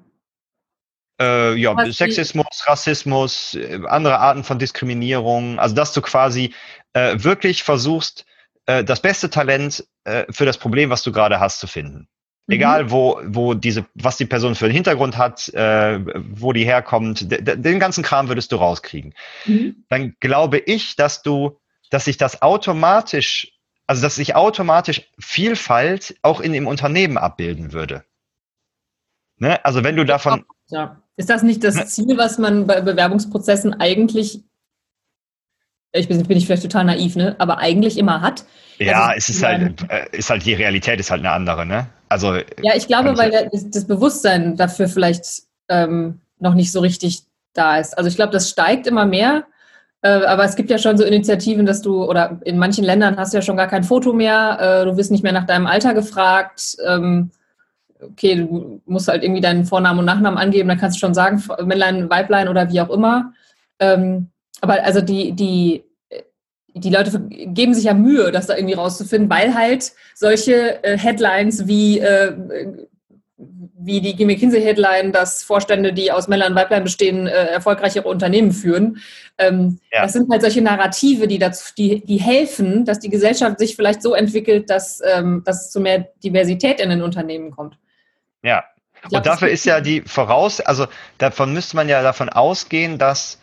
Äh, 1.22 1.56
ja, 1.56 1.76
Was 1.76 1.98
Sexismus, 1.98 2.64
Rassismus, 2.66 3.54
äh, 3.54 3.80
andere 3.88 4.20
Arten 4.20 4.44
von 4.44 4.58
Diskriminierung. 4.58 5.60
Also, 5.60 5.76
dass 5.76 5.94
du 5.94 6.02
quasi 6.02 6.54
äh, 6.94 7.16
wirklich 7.18 7.64
versuchst, 7.64 8.26
äh, 8.66 8.84
das 8.84 9.02
beste 9.02 9.30
Talent 9.30 9.86
äh, 10.04 10.26
für 10.32 10.46
das 10.46 10.58
Problem, 10.58 10.90
was 10.90 11.04
du 11.04 11.12
gerade 11.12 11.40
hast, 11.40 11.60
zu 11.60 11.68
finden. 11.68 12.08
Mhm. 12.48 12.56
Egal, 12.56 12.92
wo, 12.92 13.22
wo 13.26 13.54
diese, 13.54 13.86
was 13.94 14.18
die 14.18 14.26
Person 14.26 14.56
für 14.56 14.66
einen 14.66 14.74
Hintergrund 14.74 15.18
hat, 15.18 15.48
äh, 15.50 16.00
wo 16.32 16.54
die 16.54 16.66
herkommt, 16.66 17.28
den 17.30 17.80
ganzen 17.80 18.04
Kram 18.04 18.28
würdest 18.28 18.52
du 18.52 18.56
rauskriegen. 18.56 19.14
Mhm. 19.46 19.86
Dann 19.90 20.16
glaube 20.20 20.58
ich, 20.58 20.96
dass 20.96 21.22
du, 21.22 21.60
dass 21.92 22.06
sich 22.06 22.18
das 22.18 22.42
automatisch, 22.42 23.54
also 23.86 24.02
dass 24.02 24.16
sich 24.16 24.36
automatisch 24.36 25.04
Vielfalt 25.20 26.16
auch 26.24 26.42
in 26.42 26.54
dem 26.54 26.66
Unternehmen 26.66 27.18
abbilden 27.18 27.74
würde. 27.74 28.06
Ne? 29.42 29.64
Also 29.66 29.84
wenn 29.84 29.96
du 29.96 30.06
davon. 30.06 30.46
Ja. 30.68 31.02
Ist 31.18 31.30
das 31.30 31.42
nicht 31.42 31.64
das 31.64 31.88
Ziel, 31.88 32.16
was 32.18 32.38
man 32.38 32.68
bei 32.68 32.80
Bewerbungsprozessen 32.80 33.74
eigentlich, 33.74 34.44
ich 35.94 36.08
bin, 36.08 36.24
bin 36.24 36.38
ich 36.38 36.46
vielleicht 36.46 36.62
total 36.62 36.86
naiv, 36.86 37.16
ne? 37.16 37.36
aber 37.40 37.58
eigentlich 37.58 37.98
immer 37.98 38.22
hat? 38.22 38.46
Ja, 38.78 39.08
also, 39.08 39.18
es 39.18 39.30
ist 39.30 39.44
halt, 39.44 39.90
äh, 39.90 40.06
ist 40.16 40.30
halt, 40.30 40.46
die 40.46 40.54
Realität 40.54 41.00
ist 41.00 41.10
halt 41.10 41.22
eine 41.22 41.32
andere, 41.32 41.66
ne? 41.66 41.88
Also. 42.10 42.36
Ja, 42.36 42.76
ich 42.76 42.88
glaube, 42.88 43.18
weil 43.18 43.32
der, 43.32 43.50
das 43.52 43.86
Bewusstsein 43.86 44.58
dafür 44.58 44.88
vielleicht 44.88 45.26
ähm, 45.70 46.22
noch 46.40 46.54
nicht 46.54 46.72
so 46.72 46.80
richtig 46.80 47.24
da 47.54 47.78
ist. 47.78 47.98
Also 47.98 48.10
ich 48.10 48.16
glaube, 48.16 48.32
das 48.32 48.50
steigt 48.50 48.86
immer 48.86 49.06
mehr. 49.06 49.46
Äh, 50.04 50.24
aber 50.26 50.46
es 50.46 50.56
gibt 50.56 50.70
ja 50.70 50.78
schon 50.78 50.98
so 50.98 51.04
Initiativen, 51.04 51.66
dass 51.66 51.82
du, 51.82 52.06
oder 52.06 52.40
in 52.46 52.58
manchen 52.58 52.84
Ländern 52.84 53.18
hast 53.18 53.34
du 53.34 53.38
ja 53.38 53.42
schon 53.42 53.58
gar 53.58 53.68
kein 53.68 53.84
Foto 53.84 54.14
mehr, 54.14 54.58
äh, 54.60 54.86
du 54.86 54.98
wirst 54.98 55.12
nicht 55.12 55.24
mehr 55.24 55.34
nach 55.34 55.46
deinem 55.46 55.68
Alter 55.68 55.94
gefragt. 55.94 56.78
Ähm, 56.86 57.32
okay, 58.02 58.36
du 58.36 58.82
musst 58.86 59.08
halt 59.08 59.24
irgendwie 59.24 59.42
deinen 59.42 59.66
Vornamen 59.66 60.00
und 60.00 60.06
Nachnamen 60.06 60.38
angeben, 60.38 60.70
dann 60.70 60.80
kannst 60.80 60.98
du 60.98 61.00
schon 61.00 61.14
sagen, 61.14 61.44
Männlein, 61.64 62.10
Weiblein 62.10 62.48
oder 62.48 62.72
wie 62.72 62.82
auch 62.82 62.90
immer. 62.90 63.34
Ähm, 63.80 64.30
aber 64.62 64.84
also 64.84 65.02
die, 65.02 65.34
die, 65.34 65.84
die 66.74 66.90
Leute 66.90 67.20
geben 67.30 67.74
sich 67.74 67.86
ja 67.86 67.94
Mühe, 67.94 68.32
das 68.32 68.48
da 68.48 68.56
irgendwie 68.56 68.76
rauszufinden, 68.76 69.30
weil 69.30 69.56
halt 69.56 69.92
solche 70.16 70.84
äh, 70.84 70.98
Headlines 70.98 71.68
wie, 71.68 72.00
äh, 72.00 72.34
wie 73.84 74.02
die 74.02 74.26
McKinsey-Headline, 74.26 75.12
dass 75.12 75.44
Vorstände, 75.44 75.94
die 75.94 76.12
aus 76.12 76.28
Männlein 76.28 76.52
und 76.52 76.58
Weiblein 76.58 76.84
bestehen, 76.84 77.28
äh, 77.28 77.48
erfolgreichere 77.48 78.08
Unternehmen 78.08 78.52
führen. 78.52 79.00
Ähm, 79.38 79.80
ja. 79.92 80.04
Das 80.04 80.14
sind 80.14 80.30
halt 80.30 80.42
solche 80.42 80.62
Narrative, 80.62 81.28
die, 81.28 81.40
dazu, 81.40 81.74
die, 81.78 82.06
die 82.06 82.18
helfen, 82.18 82.86
dass 82.86 83.00
die 83.00 83.10
Gesellschaft 83.10 83.60
sich 83.60 83.76
vielleicht 83.76 84.04
so 84.04 84.14
entwickelt, 84.14 84.70
dass, 84.70 85.02
ähm, 85.04 85.42
dass 85.46 85.66
es 85.66 85.72
zu 85.72 85.80
mehr 85.80 86.08
Diversität 86.24 86.80
in 86.80 86.90
den 86.90 87.02
Unternehmen 87.02 87.52
kommt. 87.52 87.78
Ja. 88.44 88.64
Glaub, 89.02 89.14
und 89.14 89.26
dafür 89.26 89.50
ist 89.50 89.66
ja 89.66 89.82
die 89.82 90.02
Voraus, 90.02 90.60
also 90.60 90.88
davon 91.18 91.54
müsste 91.54 91.76
man 91.76 91.90
ja 91.90 92.04
davon 92.04 92.30
ausgehen, 92.30 92.98
dass 92.98 93.40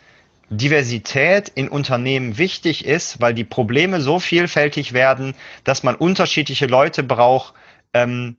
Diversität 0.49 1.49
in 1.49 1.69
Unternehmen 1.69 2.37
wichtig 2.37 2.85
ist, 2.85 3.21
weil 3.21 3.33
die 3.33 3.43
Probleme 3.43 4.01
so 4.01 4.19
vielfältig 4.19 4.93
werden, 4.93 5.35
dass 5.63 5.83
man 5.83 5.95
unterschiedliche 5.95 6.65
Leute 6.65 7.03
braucht, 7.03 7.53
ähm, 7.93 8.37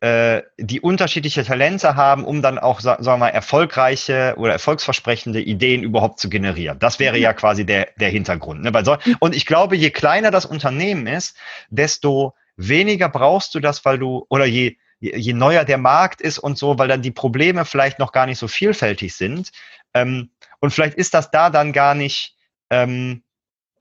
äh, 0.00 0.42
die 0.58 0.80
unterschiedliche 0.80 1.44
Talente 1.44 1.96
haben, 1.96 2.24
um 2.24 2.42
dann 2.42 2.58
auch, 2.58 2.80
sagen 2.80 3.04
wir 3.04 3.16
mal, 3.16 3.28
erfolgreiche 3.28 4.34
oder 4.36 4.52
erfolgsversprechende 4.52 5.40
Ideen 5.40 5.82
überhaupt 5.82 6.18
zu 6.18 6.28
generieren. 6.28 6.78
Das 6.78 6.98
wäre 6.98 7.18
ja 7.18 7.32
quasi 7.32 7.64
der, 7.64 7.88
der 7.96 8.10
Hintergrund. 8.10 8.62
Ne? 8.62 8.74
Weil 8.74 8.84
so, 8.84 8.96
und 9.20 9.34
ich 9.34 9.46
glaube, 9.46 9.76
je 9.76 9.90
kleiner 9.90 10.30
das 10.30 10.46
Unternehmen 10.46 11.06
ist, 11.06 11.36
desto 11.70 12.34
weniger 12.56 13.08
brauchst 13.08 13.54
du 13.54 13.60
das, 13.60 13.84
weil 13.84 13.98
du, 13.98 14.26
oder 14.28 14.44
je, 14.44 14.76
je, 15.12 15.32
neuer 15.32 15.64
der 15.64 15.78
Markt 15.78 16.20
ist 16.20 16.38
und 16.38 16.58
so, 16.58 16.78
weil 16.78 16.88
dann 16.88 17.02
die 17.02 17.10
Probleme 17.10 17.64
vielleicht 17.64 17.98
noch 17.98 18.12
gar 18.12 18.26
nicht 18.26 18.38
so 18.38 18.48
vielfältig 18.48 19.14
sind. 19.14 19.50
Ähm, 19.92 20.30
und 20.60 20.72
vielleicht 20.72 20.96
ist 20.96 21.14
das 21.14 21.30
da 21.30 21.50
dann 21.50 21.72
gar 21.72 21.94
nicht 21.94 22.36
ähm, 22.70 23.22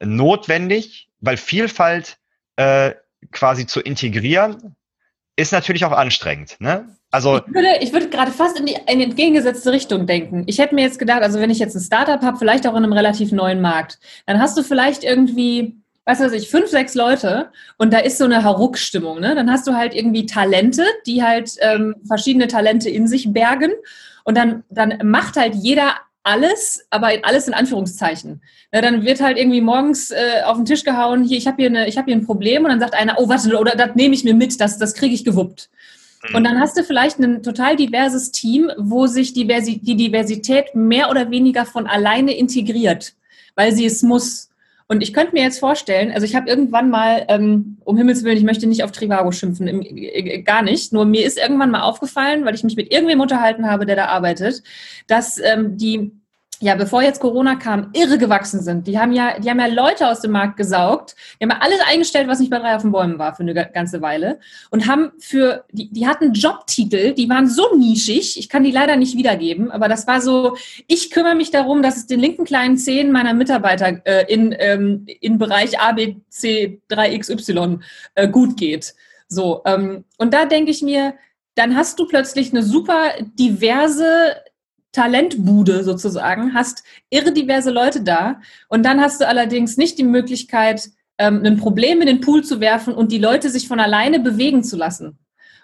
notwendig, 0.02 1.10
weil 1.20 1.38
Vielfalt 1.38 2.18
äh, 2.58 2.92
quasi 3.32 3.66
zu 3.66 3.80
integrieren, 3.80 4.76
ist 5.36 5.52
natürlich 5.52 5.86
auch 5.86 5.92
anstrengend. 5.94 6.58
Ne? 6.60 6.96
Also 7.10 7.38
ich 7.38 7.54
würde, 7.54 7.78
ich 7.82 7.94
würde 7.94 8.10
gerade 8.10 8.32
fast 8.32 8.60
in 8.60 8.66
die, 8.66 8.78
in 8.88 9.00
die 9.00 9.06
entgegengesetzte 9.06 9.72
Richtung 9.72 10.06
denken. 10.06 10.44
Ich 10.48 10.60
hätte 10.60 10.76
mir 10.76 10.82
jetzt 10.82 11.00
gedacht, 11.00 11.22
also 11.22 11.40
wenn 11.40 11.50
ich 11.50 11.60
jetzt 11.60 11.76
ein 11.76 11.82
Startup 11.82 12.22
habe, 12.22 12.38
vielleicht 12.38 12.68
auch 12.68 12.76
in 12.76 12.84
einem 12.84 12.94
relativ 12.94 13.32
neuen 13.32 13.62
Markt, 13.62 14.00
dann 14.26 14.40
hast 14.40 14.58
du 14.58 14.64
vielleicht 14.64 15.04
irgendwie 15.04 15.83
weißt 16.06 16.22
du 16.22 16.26
was 16.26 16.34
ich, 16.34 16.50
fünf, 16.50 16.70
sechs 16.70 16.96
Leute 16.96 17.50
und 17.78 17.94
da 17.94 18.00
ist 18.00 18.18
so 18.18 18.26
eine 18.26 18.44
Hauruck-Stimmung. 18.44 19.20
Ne? 19.20 19.36
Dann 19.36 19.52
hast 19.52 19.68
du 19.68 19.74
halt 19.74 19.94
irgendwie 19.94 20.26
Talente, 20.26 20.86
die 21.06 21.24
halt 21.24 21.56
ähm, 21.62 21.96
verschiedene 22.06 22.48
Talente 22.48 22.90
in 22.90 23.08
sich 23.08 23.32
bergen 23.32 23.72
und 24.24 24.38
dann, 24.38 24.64
dann 24.70 25.00
macht 25.04 25.38
halt 25.38 25.56
jeder 25.56 25.96
alles, 26.24 26.86
aber 26.90 27.12
alles 27.24 27.48
in 27.48 27.54
Anführungszeichen. 27.54 28.42
Ja, 28.74 28.82
dann 28.82 29.04
wird 29.04 29.22
halt 29.22 29.38
irgendwie 29.38 29.62
morgens 29.62 30.12
äh, 30.12 30.42
auf 30.46 30.56
den 30.56 30.66
Tisch 30.66 30.84
gehauen, 30.84 31.24
hier, 31.24 31.38
ich 31.38 31.48
habe 31.48 31.58
hier, 31.62 31.68
eine, 31.70 31.86
hab 31.86 32.06
hier 32.06 32.16
ein 32.16 32.26
Problem 32.26 32.64
und 32.64 32.70
dann 32.70 32.80
sagt 32.80 32.94
einer, 32.94 33.16
oh, 33.20 33.28
warte, 33.28 33.58
oder 33.58 33.76
das 33.76 33.96
nehme 33.96 34.16
ich 34.16 34.24
mir 34.24 34.34
mit, 34.34 34.60
das, 34.60 34.78
das 34.78 34.94
kriege 34.94 35.14
ich 35.14 35.26
gewuppt. 35.26 35.70
Mhm. 36.30 36.36
Und 36.36 36.44
dann 36.46 36.60
hast 36.60 36.78
du 36.78 36.84
vielleicht 36.84 37.20
ein 37.20 37.44
total 37.44 37.76
diverses 37.76 38.32
Team, 38.32 38.72
wo 38.78 39.08
sich 39.08 39.34
Diversi 39.34 39.80
die 39.80 39.96
Diversität 39.96 40.74
mehr 40.76 41.10
oder 41.10 41.30
weniger 41.30 41.66
von 41.66 41.88
alleine 41.88 42.36
integriert, 42.36 43.14
weil 43.56 43.74
sie 43.74 43.86
es 43.86 44.02
muss. 44.02 44.50
Und 44.88 45.02
ich 45.02 45.14
könnte 45.14 45.34
mir 45.34 45.44
jetzt 45.44 45.60
vorstellen, 45.60 46.12
also 46.12 46.26
ich 46.26 46.36
habe 46.36 46.50
irgendwann 46.50 46.90
mal, 46.90 47.26
ähm, 47.30 47.78
um 47.84 47.98
Himmels 47.98 48.24
Willen, 48.24 48.38
ich 48.38 48.44
möchte 48.44 48.68
nicht 48.68 48.84
auf 48.84 48.92
Trivago 48.92 49.32
schimpfen, 49.32 49.68
im, 49.68 49.82
äh, 49.82 50.42
gar 50.42 50.62
nicht, 50.62 50.94
nur 50.94 51.06
mir 51.06 51.26
ist 51.26 51.38
irgendwann 51.38 51.72
mal 51.72 51.82
aufgefallen, 51.82 52.46
weil 52.46 52.56
ich 52.56 52.64
mich 52.64 52.76
mit 52.76 52.92
irgendwem 52.92 53.22
unterhalten 53.22 53.70
habe, 53.70 53.86
der 53.86 53.96
da 53.96 54.06
arbeitet, 54.06 54.64
dass 55.08 55.40
ähm, 55.40 55.78
die 55.78 56.12
ja, 56.64 56.76
bevor 56.76 57.04
jetzt 57.04 57.20
Corona 57.20 57.56
kam, 57.56 57.90
irre 57.92 58.18
gewachsen 58.18 58.62
sind. 58.62 58.88
Die 58.88 58.98
haben 58.98 59.12
ja, 59.12 59.38
die 59.38 59.50
haben 59.50 59.60
ja 59.60 59.68
Leute 59.68 60.08
aus 60.08 60.22
dem 60.22 60.32
Markt 60.32 60.56
gesaugt. 60.56 61.14
Die 61.38 61.44
haben 61.44 61.52
ja 61.52 61.60
alles 61.60 61.80
eingestellt, 61.86 62.30
was 62.30 62.40
nicht 62.40 62.50
bei 62.50 62.58
drei 62.58 62.74
auf 62.74 62.84
den 62.84 62.94
Bäumen 62.94 63.20
war 63.20 63.36
für 63.36 63.44
eine 63.44 63.54
ganze 63.54 64.02
Weile. 64.02 64.40
Und 64.72 64.88
haben 64.88 65.12
für, 65.20 65.66
die, 65.72 65.90
die 65.90 66.08
hatten 66.08 66.32
Jobtitel, 66.32 67.14
die 67.14 67.28
waren 67.28 67.50
so 67.50 67.76
nischig. 67.76 68.40
Ich 68.40 68.48
kann 68.48 68.64
die 68.64 68.72
leider 68.72 68.96
nicht 68.96 69.18
wiedergeben, 69.18 69.72
aber 69.72 69.90
das 69.90 70.08
war 70.08 70.22
so, 70.22 70.56
ich 70.88 71.12
kümmere 71.12 71.36
mich 71.36 71.52
darum, 71.52 71.82
dass 71.82 71.98
es 71.98 72.08
den 72.08 72.22
linken 72.22 72.46
kleinen 72.46 72.78
Zehen 72.78 73.12
meiner 73.12 73.34
Mitarbeiter 73.34 74.00
äh, 74.06 74.34
in, 74.34 74.56
ähm, 74.58 75.06
in 75.20 75.38
Bereich 75.38 75.82
ABC 75.82 76.80
3XY 76.90 77.82
äh, 78.16 78.30
gut 78.30 78.56
geht. 78.56 78.94
So, 79.28 79.64
ähm, 79.66 80.06
und 80.18 80.34
da 80.34 80.46
denke 80.46 80.72
ich 80.72 80.82
mir, 80.82 81.16
dann 81.56 81.76
hast 81.76 82.00
du 82.00 82.08
plötzlich 82.08 82.52
eine 82.52 82.64
super 82.64 83.12
diverse 83.38 84.38
Talentbude 84.94 85.84
sozusagen, 85.84 86.54
hast 86.54 86.84
irre 87.10 87.34
diverse 87.34 87.72
Leute 87.72 88.02
da 88.02 88.40
und 88.70 88.86
dann 88.86 89.02
hast 89.02 89.20
du 89.20 89.28
allerdings 89.28 89.76
nicht 89.76 89.98
die 89.98 90.04
Möglichkeit, 90.04 90.90
ähm, 91.18 91.42
ein 91.44 91.58
Problem 91.58 92.00
in 92.00 92.08
den 92.08 92.22
Pool 92.22 92.44
zu 92.44 92.60
werfen 92.60 92.94
und 92.94 93.12
die 93.12 93.18
Leute 93.18 93.50
sich 93.50 93.68
von 93.68 93.80
alleine 93.80 94.20
bewegen 94.20 94.64
zu 94.64 94.78
lassen. 94.78 95.18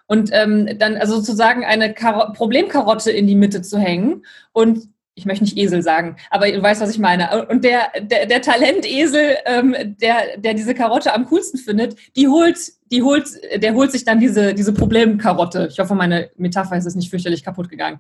Und 0.08 0.32
ähm, 0.34 0.78
dann 0.80 0.98
also 0.98 1.18
sozusagen 1.18 1.64
eine 1.64 1.94
Karo 1.94 2.34
Problemkarotte 2.34 3.12
in 3.12 3.28
die 3.28 3.36
Mitte 3.36 3.62
zu 3.62 3.78
hängen. 3.78 4.26
Und 4.54 4.90
ich 5.14 5.26
möchte 5.26 5.44
nicht 5.44 5.58
Esel 5.58 5.84
sagen, 5.84 6.16
aber 6.32 6.52
du 6.52 6.62
weißt, 6.62 6.82
was 6.82 6.90
ich 6.90 6.98
meine. 6.98 7.46
Und 7.48 7.64
der, 7.64 7.92
der, 8.02 8.26
der 8.26 8.42
Talentesel, 8.42 9.38
ähm, 9.46 9.76
der, 10.02 10.38
der 10.38 10.56
diese 10.56 10.74
Karotte 10.74 11.14
am 11.14 11.26
coolsten 11.26 11.60
findet, 11.60 11.96
die 12.16 12.28
holt, 12.28 12.58
die 12.92 13.04
holt, 13.04 13.28
der 13.58 13.76
holt 13.76 13.92
sich 13.92 14.04
dann 14.04 14.20
diese, 14.20 14.56
diese 14.56 14.74
Problemkarotte. 14.74 15.68
Ich 15.70 15.78
hoffe, 15.78 15.94
meine 15.94 16.32
Metapher 16.38 16.78
ist 16.78 16.86
jetzt 16.86 16.96
nicht 16.96 17.12
fürchterlich 17.12 17.44
kaputt 17.44 17.70
gegangen. 17.70 18.00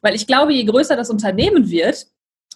Weil 0.00 0.14
ich 0.14 0.26
glaube, 0.26 0.52
je 0.52 0.64
größer 0.64 0.96
das 0.96 1.10
Unternehmen 1.10 1.70
wird, 1.70 2.06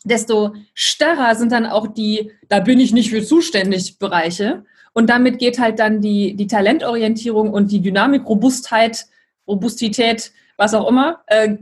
desto 0.04 0.54
starrer 0.74 1.34
sind 1.34 1.52
dann 1.52 1.66
auch 1.66 1.86
die, 1.86 2.32
da 2.48 2.60
bin 2.60 2.80
ich 2.80 2.92
nicht 2.92 3.10
für 3.10 3.22
zuständig, 3.22 3.98
Bereiche. 3.98 4.64
Und 4.92 5.10
damit 5.10 5.38
geht 5.38 5.58
halt 5.58 5.78
dann 5.78 6.00
die, 6.00 6.34
die 6.34 6.46
Talentorientierung 6.46 7.52
und 7.52 7.70
die 7.70 7.80
Dynamik, 7.80 8.26
Robustheit, 8.26 9.06
Robustität, 9.46 10.32
was 10.56 10.74
auch 10.74 10.88
immer, 10.88 11.22
äh, 11.26 11.56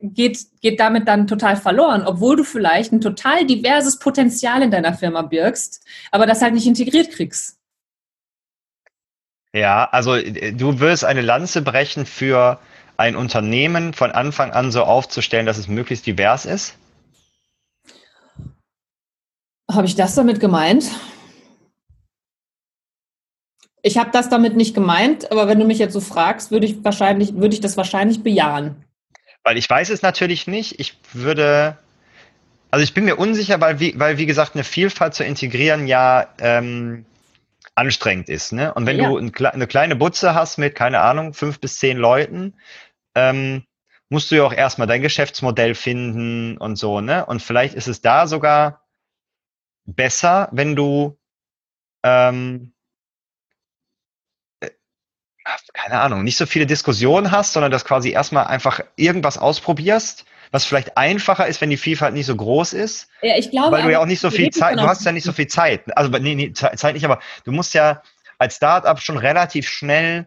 geht, 0.00 0.38
geht 0.60 0.78
damit 0.78 1.08
dann 1.08 1.26
total 1.26 1.56
verloren, 1.56 2.04
obwohl 2.06 2.36
du 2.36 2.44
vielleicht 2.44 2.92
ein 2.92 3.00
total 3.00 3.46
diverses 3.46 3.98
Potenzial 3.98 4.62
in 4.62 4.70
deiner 4.70 4.94
Firma 4.94 5.22
birgst, 5.22 5.84
aber 6.12 6.24
das 6.26 6.40
halt 6.40 6.54
nicht 6.54 6.66
integriert 6.66 7.10
kriegst. 7.10 7.58
Ja, 9.52 9.88
also 9.90 10.14
äh, 10.14 10.52
du 10.52 10.78
wirst 10.78 11.04
eine 11.04 11.22
Lanze 11.22 11.62
brechen 11.62 12.06
für 12.06 12.60
ein 12.96 13.16
Unternehmen 13.16 13.92
von 13.92 14.12
Anfang 14.12 14.52
an 14.52 14.70
so 14.70 14.84
aufzustellen, 14.84 15.46
dass 15.46 15.58
es 15.58 15.68
möglichst 15.68 16.06
divers 16.06 16.46
ist? 16.46 16.76
Habe 19.70 19.86
ich 19.86 19.96
das 19.96 20.14
damit 20.14 20.40
gemeint? 20.40 20.90
Ich 23.82 23.98
habe 23.98 24.10
das 24.12 24.28
damit 24.28 24.56
nicht 24.56 24.74
gemeint, 24.74 25.30
aber 25.30 25.48
wenn 25.48 25.58
du 25.58 25.66
mich 25.66 25.78
jetzt 25.78 25.92
so 25.92 26.00
fragst, 26.00 26.50
würde 26.50 26.66
ich 26.66 26.82
wahrscheinlich, 26.84 27.34
würde 27.34 27.54
ich 27.54 27.60
das 27.60 27.76
wahrscheinlich 27.76 28.22
bejahen. 28.22 28.84
Weil 29.42 29.58
ich 29.58 29.68
weiß 29.68 29.90
es 29.90 30.00
natürlich 30.00 30.46
nicht. 30.46 30.80
Ich 30.80 30.96
würde, 31.12 31.76
also 32.70 32.82
ich 32.82 32.94
bin 32.94 33.04
mir 33.04 33.16
unsicher, 33.16 33.60
weil 33.60 33.80
wie, 33.80 33.98
weil 33.98 34.16
wie 34.16 34.24
gesagt 34.26 34.54
eine 34.54 34.64
Vielfalt 34.64 35.14
zu 35.14 35.24
integrieren 35.24 35.86
ja 35.86 36.28
ähm, 36.38 37.04
anstrengend 37.74 38.28
ist. 38.28 38.52
Ne? 38.52 38.72
Und 38.72 38.86
wenn 38.86 38.98
ja. 38.98 39.08
du 39.08 39.18
ein, 39.18 39.34
eine 39.34 39.66
kleine 39.66 39.96
Butze 39.96 40.34
hast 40.34 40.58
mit, 40.58 40.74
keine 40.74 41.00
Ahnung, 41.00 41.34
fünf 41.34 41.60
bis 41.60 41.78
zehn 41.78 41.98
Leuten, 41.98 42.54
ähm, 43.14 43.64
musst 44.08 44.30
du 44.30 44.36
ja 44.36 44.44
auch 44.44 44.52
erstmal 44.52 44.86
dein 44.86 45.02
Geschäftsmodell 45.02 45.74
finden 45.74 46.56
und 46.58 46.76
so. 46.76 47.00
Ne? 47.00 47.24
Und 47.26 47.42
vielleicht 47.42 47.74
ist 47.74 47.88
es 47.88 48.00
da 48.00 48.26
sogar 48.26 48.82
besser, 49.84 50.48
wenn 50.52 50.76
du 50.76 51.18
ähm, 52.02 52.74
keine 55.72 56.00
Ahnung, 56.00 56.24
nicht 56.24 56.36
so 56.36 56.46
viele 56.46 56.66
Diskussionen 56.66 57.30
hast, 57.30 57.52
sondern 57.52 57.70
dass 57.70 57.84
quasi 57.84 58.10
erstmal 58.10 58.46
einfach 58.46 58.80
irgendwas 58.96 59.36
ausprobierst, 59.36 60.24
was 60.50 60.64
vielleicht 60.64 60.96
einfacher 60.96 61.46
ist, 61.46 61.60
wenn 61.60 61.70
die 61.70 61.76
Vielfalt 61.76 62.14
nicht 62.14 62.26
so 62.26 62.36
groß 62.36 62.72
ist. 62.72 63.08
Ja, 63.22 63.36
ich 63.36 63.50
glaube. 63.50 63.72
Weil 63.72 63.82
du 63.82 63.92
ja 63.92 64.00
auch 64.00 64.06
nicht 64.06 64.20
so 64.20 64.30
viel 64.30 64.50
Zeit, 64.50 64.78
du 64.78 64.86
hast 64.86 65.04
ja 65.04 65.12
nicht 65.12 65.24
so 65.24 65.32
viel 65.32 65.48
Zeit. 65.48 65.82
Also, 65.96 66.10
nee, 66.18 66.34
nee, 66.34 66.52
Zeit 66.52 66.94
nicht, 66.94 67.04
aber 67.04 67.20
du 67.44 67.52
musst 67.52 67.74
ja 67.74 68.02
als 68.38 68.56
Startup 68.56 68.98
schon 69.00 69.18
relativ 69.18 69.68
schnell 69.68 70.20
äh, 70.20 70.26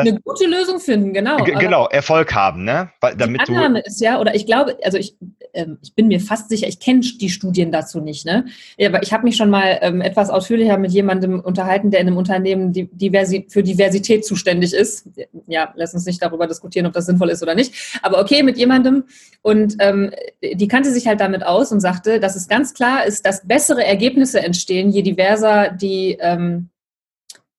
eine 0.00 0.20
gute 0.20 0.46
Lösung 0.46 0.80
finden, 0.80 1.12
genau. 1.12 1.44
genau, 1.44 1.86
Erfolg 1.88 2.34
haben, 2.34 2.64
ne? 2.64 2.90
Weil, 3.00 3.14
damit 3.14 3.42
die 3.46 3.52
Annahme 3.52 3.80
ist 3.80 4.00
ja, 4.00 4.18
oder 4.18 4.34
ich 4.34 4.46
glaube, 4.46 4.76
also 4.82 4.96
ich, 4.96 5.16
ähm, 5.52 5.78
ich 5.82 5.94
bin 5.94 6.08
mir 6.08 6.18
fast 6.18 6.48
sicher, 6.48 6.66
ich 6.66 6.80
kenne 6.80 7.00
die 7.00 7.28
Studien 7.28 7.70
dazu 7.70 8.00
nicht, 8.00 8.24
ne? 8.24 8.46
Aber 8.82 9.02
ich 9.02 9.12
habe 9.12 9.24
mich 9.24 9.36
schon 9.36 9.50
mal 9.50 9.78
ähm, 9.82 10.00
etwas 10.00 10.30
ausführlicher 10.30 10.78
mit 10.78 10.92
jemandem 10.92 11.40
unterhalten, 11.40 11.90
der 11.90 12.00
in 12.00 12.06
einem 12.06 12.16
Unternehmen 12.16 12.72
die, 12.72 12.88
diversi 12.90 13.46
für 13.50 13.62
Diversität 13.62 14.24
zuständig 14.24 14.72
ist. 14.72 15.08
Ja, 15.46 15.72
lass 15.76 15.92
uns 15.92 16.06
nicht 16.06 16.22
darüber 16.22 16.46
diskutieren, 16.46 16.86
ob 16.86 16.94
das 16.94 17.06
sinnvoll 17.06 17.28
ist 17.28 17.42
oder 17.42 17.54
nicht. 17.54 17.98
Aber 18.02 18.20
okay, 18.20 18.42
mit 18.42 18.56
jemandem. 18.56 19.04
Und 19.42 19.76
ähm, 19.80 20.10
die 20.42 20.68
kannte 20.68 20.90
sich 20.90 21.06
halt 21.06 21.20
damit 21.20 21.44
aus 21.44 21.70
und 21.70 21.80
sagte, 21.80 22.18
dass 22.18 22.34
es 22.34 22.48
ganz 22.48 22.72
klar 22.72 23.04
ist, 23.04 23.26
dass 23.26 23.46
bessere 23.46 23.84
Ergebnisse 23.84 24.40
entstehen, 24.40 24.90
je 24.90 25.02
diverser 25.02 25.70
die 25.70 26.16
ähm, 26.20 26.70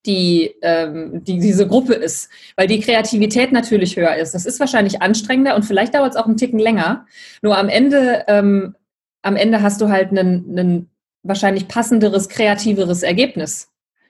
die, 0.05 0.55
ähm, 0.61 1.23
die 1.23 1.39
diese 1.39 1.67
Gruppe 1.67 1.93
ist, 1.93 2.29
weil 2.55 2.67
die 2.67 2.79
Kreativität 2.79 3.51
natürlich 3.51 3.95
höher 3.95 4.15
ist. 4.15 4.33
Das 4.33 4.45
ist 4.45 4.59
wahrscheinlich 4.59 5.01
anstrengender 5.01 5.55
und 5.55 5.63
vielleicht 5.63 5.95
dauert 5.95 6.11
es 6.11 6.17
auch 6.17 6.25
einen 6.25 6.37
Ticken 6.37 6.59
länger. 6.59 7.05
Nur 7.41 7.57
am 7.57 7.69
Ende, 7.69 8.25
ähm, 8.27 8.75
am 9.21 9.35
Ende 9.35 9.61
hast 9.61 9.79
du 9.81 9.89
halt 9.89 10.11
ein 10.11 10.89
wahrscheinlich 11.23 11.67
passenderes, 11.67 12.27
kreativeres 12.29 13.01
Ergebnis, 13.01 13.69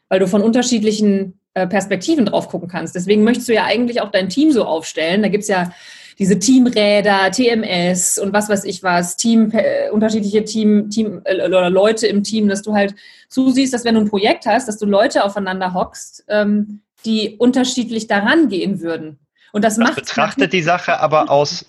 weil 0.09 0.19
du 0.19 0.27
von 0.27 0.41
unterschiedlichen 0.41 1.39
äh, 1.53 1.67
Perspektiven 1.67 2.25
drauf 2.25 2.49
gucken 2.49 2.67
kannst. 2.67 2.95
Deswegen 2.95 3.23
möchtest 3.23 3.47
du 3.47 3.53
ja 3.53 3.65
eigentlich 3.65 4.01
auch 4.01 4.09
dein 4.09 4.29
Team 4.29 4.51
so 4.51 4.65
aufstellen. 4.65 5.21
Da 5.21 5.29
gibt's 5.29 5.47
ja 5.47 5.71
diese 6.19 6.39
Teamräder, 6.39 7.31
TMS 7.31 8.17
und 8.17 8.33
was 8.33 8.49
weiß 8.49 8.63
ich 8.65 8.83
was, 8.83 9.17
Team, 9.17 9.51
äh, 9.51 9.89
unterschiedliche 9.89 10.43
Team, 10.43 10.89
Team 10.89 11.21
äh, 11.25 11.45
oder 11.45 11.69
Leute 11.69 12.07
im 12.07 12.23
Team, 12.23 12.47
dass 12.47 12.61
du 12.61 12.73
halt 12.73 12.95
zusiehst, 13.29 13.73
dass 13.73 13.85
wenn 13.85 13.95
du 13.95 14.01
ein 14.01 14.09
Projekt 14.09 14.45
hast, 14.45 14.67
dass 14.67 14.77
du 14.77 14.85
Leute 14.85 15.23
aufeinander 15.23 15.73
hockst, 15.73 16.23
ähm, 16.27 16.81
die 17.05 17.35
unterschiedlich 17.37 18.07
daran 18.07 18.49
gehen 18.49 18.81
würden. 18.81 19.19
Und 19.51 19.63
das, 19.63 19.75
das 19.75 19.85
macht. 19.85 19.95
Betrachtet 19.95 20.53
die 20.53 20.61
Sache 20.61 20.99
aber 20.99 21.29
aus, 21.29 21.65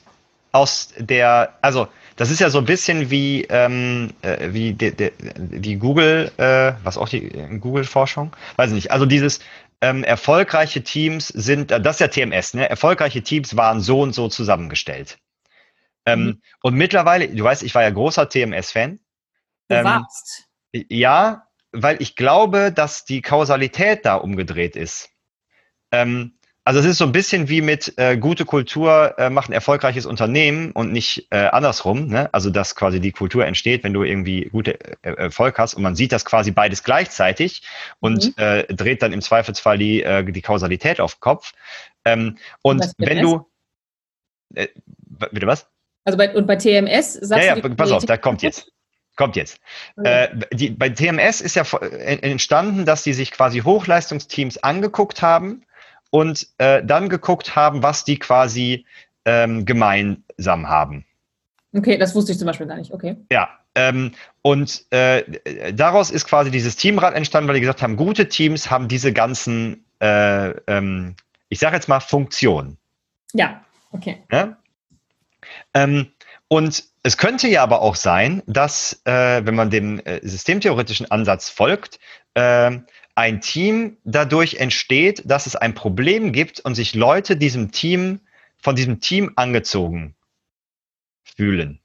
aus 0.52 0.90
der, 0.98 1.54
also 1.60 1.88
das 2.16 2.30
ist 2.30 2.40
ja 2.40 2.48
so 2.48 2.58
ein 2.58 2.64
bisschen 2.64 3.10
wie, 3.10 3.44
ähm, 3.48 4.10
äh, 4.22 4.52
wie 4.52 4.72
de, 4.72 4.92
de, 4.92 5.12
die 5.36 5.76
Google, 5.76 6.30
äh, 6.36 6.72
was 6.84 6.96
auch 6.96 7.08
die 7.08 7.28
Google-Forschung, 7.60 8.32
weiß 8.56 8.70
ich 8.70 8.74
nicht. 8.74 8.90
Also 8.92 9.04
dieses, 9.04 9.40
ähm, 9.84 10.02
erfolgreiche 10.02 10.82
Teams 10.82 11.28
sind, 11.28 11.70
äh, 11.70 11.78
das 11.78 11.96
ist 11.96 12.00
ja 12.00 12.08
TMS, 12.08 12.54
ne? 12.54 12.70
Erfolgreiche 12.70 13.22
Teams 13.22 13.54
waren 13.54 13.82
so 13.82 14.00
und 14.00 14.14
so 14.14 14.28
zusammengestellt. 14.28 15.18
Ähm, 16.06 16.24
mhm. 16.24 16.42
Und 16.62 16.74
mittlerweile, 16.74 17.28
du 17.28 17.44
weißt, 17.44 17.62
ich 17.62 17.74
war 17.74 17.82
ja 17.82 17.90
großer 17.90 18.30
TMS-Fan. 18.30 18.98
Du 19.68 19.74
ähm, 19.76 19.84
warst. 19.84 20.44
Ja, 20.72 21.48
weil 21.72 22.00
ich 22.00 22.16
glaube, 22.16 22.72
dass 22.72 23.04
die 23.04 23.20
Kausalität 23.20 24.06
da 24.06 24.14
umgedreht 24.14 24.74
ist. 24.74 25.10
Ähm, 25.92 26.38
also 26.64 26.80
es 26.80 26.86
ist 26.86 26.98
so 26.98 27.04
ein 27.04 27.12
bisschen 27.12 27.48
wie 27.50 27.60
mit 27.60 27.92
äh, 27.98 28.16
gute 28.16 28.46
Kultur 28.46 29.14
äh, 29.18 29.28
macht 29.28 29.50
ein 29.50 29.52
erfolgreiches 29.52 30.06
Unternehmen 30.06 30.72
und 30.72 30.92
nicht 30.92 31.26
äh, 31.30 31.46
andersrum. 31.46 32.08
Ne? 32.08 32.32
Also 32.32 32.48
dass 32.48 32.74
quasi 32.74 33.00
die 33.00 33.12
Kultur 33.12 33.44
entsteht, 33.44 33.84
wenn 33.84 33.92
du 33.92 34.02
irgendwie 34.02 34.46
gute 34.46 34.78
äh, 35.02 35.12
Erfolg 35.12 35.58
hast 35.58 35.74
und 35.74 35.82
man 35.82 35.94
sieht 35.94 36.12
das 36.12 36.24
quasi 36.24 36.52
beides 36.52 36.82
gleichzeitig 36.82 37.62
und 38.00 38.36
mhm. 38.36 38.42
äh, 38.42 38.64
dreht 38.64 39.02
dann 39.02 39.12
im 39.12 39.20
Zweifelsfall 39.20 39.76
die, 39.76 40.02
äh, 40.02 40.24
die 40.24 40.42
Kausalität 40.42 41.00
auf 41.00 41.16
den 41.16 41.20
Kopf. 41.20 41.52
Ähm, 42.06 42.38
und 42.62 42.92
wenn 42.96 43.20
du 43.20 43.46
äh, 44.54 44.68
bitte 45.32 45.46
was? 45.46 45.66
Also 46.04 46.16
bei, 46.16 46.34
und 46.34 46.46
bei 46.46 46.56
TMS 46.56 47.14
sagst 47.14 47.46
ja, 47.46 47.56
ja, 47.56 47.60
du. 47.60 47.74
pass 47.74 47.90
auf, 47.90 48.06
da 48.06 48.16
kommt 48.16 48.42
jetzt. 48.42 48.70
Kommt 49.16 49.36
jetzt. 49.36 49.60
Äh, 50.02 50.28
die, 50.52 50.70
bei 50.70 50.88
TMS 50.88 51.40
ist 51.40 51.54
ja 51.54 51.62
äh, 51.80 52.18
entstanden, 52.30 52.84
dass 52.84 53.04
die 53.04 53.12
sich 53.12 53.30
quasi 53.30 53.60
Hochleistungsteams 53.60 54.58
angeguckt 54.58 55.22
haben 55.22 55.64
und 56.14 56.46
äh, 56.58 56.80
dann 56.84 57.08
geguckt 57.08 57.56
haben, 57.56 57.82
was 57.82 58.04
die 58.04 58.20
quasi 58.20 58.86
ähm, 59.24 59.64
gemeinsam 59.64 60.68
haben. 60.68 61.04
Okay, 61.76 61.98
das 61.98 62.14
wusste 62.14 62.30
ich 62.30 62.38
zum 62.38 62.46
Beispiel 62.46 62.68
gar 62.68 62.76
nicht. 62.76 62.92
Okay. 62.92 63.16
Ja, 63.32 63.48
ähm, 63.74 64.12
und 64.42 64.84
äh, 64.90 65.72
daraus 65.72 66.12
ist 66.12 66.26
quasi 66.26 66.52
dieses 66.52 66.76
Teamrad 66.76 67.14
entstanden, 67.14 67.48
weil 67.48 67.56
die 67.56 67.62
gesagt 67.62 67.82
haben, 67.82 67.96
gute 67.96 68.28
Teams 68.28 68.70
haben 68.70 68.86
diese 68.86 69.12
ganzen, 69.12 69.84
äh, 69.98 70.50
ähm, 70.68 71.16
ich 71.48 71.58
sage 71.58 71.74
jetzt 71.74 71.88
mal, 71.88 71.98
Funktionen. 71.98 72.78
Ja, 73.32 73.64
okay. 73.90 74.18
Ja? 74.30 74.56
Ähm, 75.74 76.12
und 76.54 76.84
es 77.02 77.16
könnte 77.16 77.48
ja 77.48 77.64
aber 77.64 77.82
auch 77.82 77.96
sein, 77.96 78.40
dass, 78.46 79.02
äh, 79.06 79.44
wenn 79.44 79.56
man 79.56 79.70
dem 79.70 79.98
äh, 79.98 80.20
systemtheoretischen 80.22 81.10
Ansatz 81.10 81.50
folgt, 81.50 81.98
äh, 82.34 82.78
ein 83.16 83.40
Team 83.40 83.96
dadurch 84.04 84.54
entsteht, 84.54 85.24
dass 85.28 85.46
es 85.48 85.56
ein 85.56 85.74
Problem 85.74 86.30
gibt 86.30 86.60
und 86.60 86.76
sich 86.76 86.94
Leute 86.94 87.36
diesem 87.36 87.72
Team, 87.72 88.20
von 88.56 88.76
diesem 88.76 89.00
Team 89.00 89.32
angezogen 89.34 90.14
fühlen. 91.24 91.80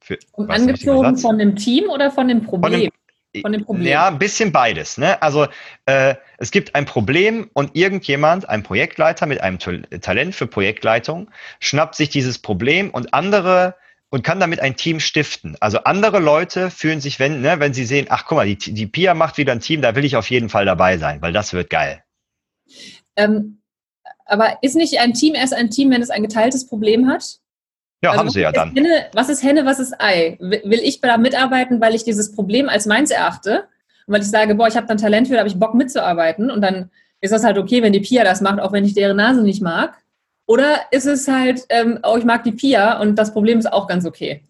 Für, 0.00 0.18
angezogen 0.48 1.18
von 1.18 1.36
dem 1.36 1.56
Team 1.56 1.90
oder 1.90 2.10
von 2.10 2.28
dem 2.28 2.42
Problem? 2.42 2.72
Von 2.72 2.80
dem, 2.80 2.90
von 3.42 3.52
dem 3.52 3.64
Problem. 3.64 3.86
Ja, 3.86 4.08
ein 4.08 4.18
bisschen 4.18 4.52
beides. 4.52 4.98
Ne? 4.98 5.20
Also 5.22 5.46
äh, 5.86 6.14
es 6.38 6.50
gibt 6.50 6.74
ein 6.74 6.84
Problem 6.84 7.50
und 7.52 7.74
irgendjemand, 7.74 8.48
ein 8.48 8.62
Projektleiter 8.62 9.26
mit 9.26 9.40
einem 9.40 9.58
Talent 9.58 10.34
für 10.34 10.46
Projektleitung, 10.46 11.30
schnappt 11.60 11.94
sich 11.94 12.08
dieses 12.08 12.38
Problem 12.38 12.90
und 12.90 13.14
andere 13.14 13.74
und 14.10 14.22
kann 14.22 14.40
damit 14.40 14.60
ein 14.60 14.76
Team 14.76 15.00
stiften. 15.00 15.56
Also 15.60 15.78
andere 15.78 16.20
Leute 16.20 16.70
fühlen 16.70 17.00
sich, 17.00 17.18
wenn, 17.18 17.40
ne, 17.40 17.58
wenn 17.58 17.74
sie 17.74 17.84
sehen, 17.84 18.06
ach 18.08 18.24
guck 18.26 18.36
mal, 18.36 18.46
die, 18.46 18.56
die 18.56 18.86
Pia 18.86 19.14
macht 19.14 19.36
wieder 19.36 19.52
ein 19.52 19.60
Team, 19.60 19.82
da 19.82 19.94
will 19.94 20.04
ich 20.04 20.16
auf 20.16 20.30
jeden 20.30 20.48
Fall 20.48 20.64
dabei 20.64 20.98
sein, 20.98 21.20
weil 21.22 21.32
das 21.32 21.52
wird 21.52 21.70
geil. 21.70 22.02
Ähm, 23.16 23.60
aber 24.24 24.58
ist 24.62 24.76
nicht 24.76 24.98
ein 24.98 25.14
Team 25.14 25.34
erst 25.34 25.54
ein 25.54 25.70
Team, 25.70 25.90
wenn 25.90 26.02
es 26.02 26.10
ein 26.10 26.22
geteiltes 26.22 26.66
Problem 26.66 27.08
hat? 27.08 27.38
Ja, 28.02 28.10
also 28.10 28.20
haben 28.20 28.30
sie 28.30 28.40
ja 28.40 28.52
dann. 28.52 28.74
Henne, 28.74 29.06
was 29.12 29.28
ist 29.28 29.42
Henne, 29.42 29.64
was 29.64 29.78
ist 29.78 29.94
Ei? 30.00 30.36
Will 30.40 30.80
ich 30.82 31.00
da 31.00 31.16
mitarbeiten, 31.16 31.80
weil 31.80 31.94
ich 31.94 32.04
dieses 32.04 32.32
Problem 32.32 32.68
als 32.68 32.86
meins 32.86 33.10
erachte? 33.10 33.64
Und 34.06 34.14
weil 34.14 34.22
ich 34.22 34.30
sage, 34.30 34.54
boah, 34.54 34.68
ich 34.68 34.76
habe 34.76 34.86
dann 34.86 34.98
Talent 34.98 35.28
für, 35.28 35.34
da 35.34 35.40
habe 35.40 35.48
ich 35.48 35.58
Bock 35.58 35.74
mitzuarbeiten. 35.74 36.50
Und 36.50 36.60
dann 36.60 36.90
ist 37.20 37.32
das 37.32 37.44
halt 37.44 37.58
okay, 37.58 37.82
wenn 37.82 37.92
die 37.92 38.00
Pia 38.00 38.24
das 38.24 38.40
macht, 38.40 38.60
auch 38.60 38.72
wenn 38.72 38.84
ich 38.84 38.94
deren 38.94 39.16
Nase 39.16 39.42
nicht 39.42 39.62
mag. 39.62 39.96
Oder 40.46 40.82
ist 40.92 41.06
es 41.06 41.26
halt, 41.26 41.64
ähm, 41.70 41.98
oh, 42.04 42.16
ich 42.16 42.24
mag 42.24 42.44
die 42.44 42.52
Pia 42.52 43.00
und 43.00 43.16
das 43.16 43.32
Problem 43.32 43.58
ist 43.58 43.72
auch 43.72 43.88
ganz 43.88 44.06
okay? 44.06 44.42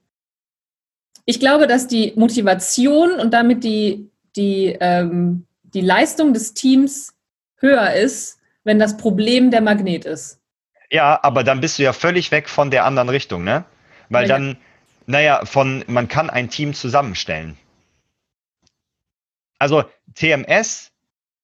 Ich 1.24 1.40
glaube, 1.40 1.66
dass 1.66 1.86
die 1.86 2.12
Motivation 2.16 3.12
und 3.12 3.32
damit 3.32 3.64
die, 3.64 4.10
die, 4.36 4.76
ähm, 4.78 5.46
die 5.62 5.80
Leistung 5.80 6.34
des 6.34 6.52
Teams 6.52 7.14
höher 7.56 7.94
ist, 7.94 8.38
wenn 8.64 8.78
das 8.78 8.96
Problem 8.96 9.50
der 9.50 9.62
Magnet 9.62 10.04
ist. 10.04 10.40
Ja, 10.90 11.18
aber 11.22 11.44
dann 11.44 11.60
bist 11.60 11.78
du 11.78 11.82
ja 11.82 11.92
völlig 11.92 12.30
weg 12.30 12.48
von 12.48 12.70
der 12.70 12.84
anderen 12.84 13.08
Richtung, 13.08 13.44
ne? 13.44 13.64
Weil 14.08 14.28
ja, 14.28 14.34
dann, 14.34 14.56
naja, 15.06 15.44
von, 15.44 15.84
man 15.88 16.08
kann 16.08 16.30
ein 16.30 16.48
Team 16.48 16.74
zusammenstellen. 16.74 17.56
Also 19.58 19.84
TMS 20.14 20.92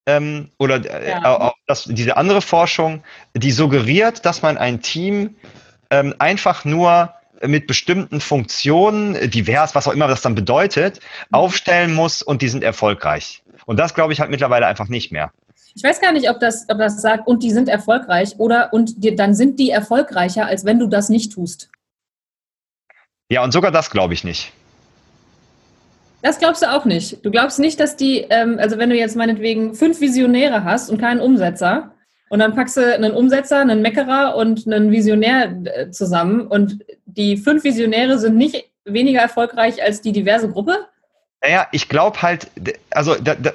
ähm, 0.07 0.51
oder 0.59 0.77
äh, 0.85 1.11
ja. 1.11 1.25
auch 1.25 1.55
das, 1.67 1.85
diese 1.85 2.17
andere 2.17 2.43
Forschung, 2.43 3.03
die 3.35 3.53
suggeriert, 3.53 4.25
dass 4.25 4.43
man 4.43 4.59
ein 4.59 4.83
Team 4.83 5.37
ähm, 5.91 6.15
einfach 6.19 6.65
nur 6.65 7.15
mit 7.45 7.67
bestimmten 7.67 8.21
Funktionen, 8.21 9.31
divers, 9.31 9.75
was 9.75 9.89
auch 9.89 9.93
immer 9.93 10.07
das 10.07 10.23
dann 10.23 10.35
bedeutet, 10.35 11.01
mhm. 11.31 11.35
aufstellen 11.35 11.95
muss 11.95 12.23
und 12.23 12.43
die 12.43 12.49
sind 12.49 12.63
erfolgreich. 12.63 13.43
Und 13.67 13.79
das 13.79 13.95
glaube 13.95 14.13
ich 14.13 14.21
halt 14.21 14.31
mittlerweile 14.31 14.67
einfach 14.67 14.89
nicht 14.89 15.13
mehr. 15.13 15.33
Ich 15.75 15.83
weiß 15.83 16.01
gar 16.01 16.13
nicht, 16.13 16.29
ob 16.29 16.41
das, 16.41 16.67
ob 16.69 16.79
das 16.79 17.01
sagt, 17.01 17.27
und 17.27 17.43
die 17.43 17.51
sind 17.51 17.69
erfolgreich 17.69 18.39
oder 18.39 18.73
und 18.73 19.03
die, 19.03 19.15
dann 19.17 19.35
sind 19.35 19.59
die 19.59 19.71
erfolgreicher, 19.71 20.47
als 20.47 20.65
wenn 20.65 20.79
du 20.79 20.87
das 20.87 21.09
nicht 21.09 21.33
tust. 21.33 21.71
Ja, 23.31 23.43
und 23.43 23.53
sogar 23.53 23.71
das 23.71 23.91
glaube 23.91 24.15
ich 24.15 24.25
nicht. 24.25 24.53
Das 26.21 26.39
glaubst 26.39 26.63
du 26.63 26.71
auch 26.71 26.85
nicht. 26.85 27.25
Du 27.25 27.31
glaubst 27.31 27.59
nicht, 27.59 27.81
dass 27.81 27.97
die, 27.97 28.27
ähm, 28.31 28.59
also 28.61 28.79
wenn 28.79 28.91
du 28.91 28.97
jetzt 28.97 29.17
meinetwegen 29.17 29.75
fünf 29.75 30.01
Visionäre 30.01 30.65
hast 30.65 30.91
und 30.91 30.99
keinen 30.99 31.21
Umsetzer, 31.21 31.93
und 32.33 32.39
dann 32.39 32.55
packst 32.55 32.79
du 32.79 32.95
einen 32.95 33.13
Umsetzer, 33.13 33.59
einen 33.59 33.83
Meckerer 33.83 34.37
und 34.37 34.67
einen 34.67 34.91
Visionär 34.91 35.55
äh, 35.65 35.91
zusammen 35.91 36.47
und 36.47 36.83
die 37.05 37.37
fünf 37.37 37.63
Visionäre 37.63 38.19
sind 38.19 38.39
nicht 38.39 38.71
weniger 38.87 39.21
erfolgreich 39.21 39.83
als 39.83 40.01
die 40.01 40.13
diverse 40.13 40.49
Gruppe? 40.49 40.87
Naja, 41.43 41.67
ich 41.73 41.89
glaube 41.89 42.23
halt, 42.23 42.51
also 42.91 43.17
da, 43.17 43.35
da, 43.35 43.53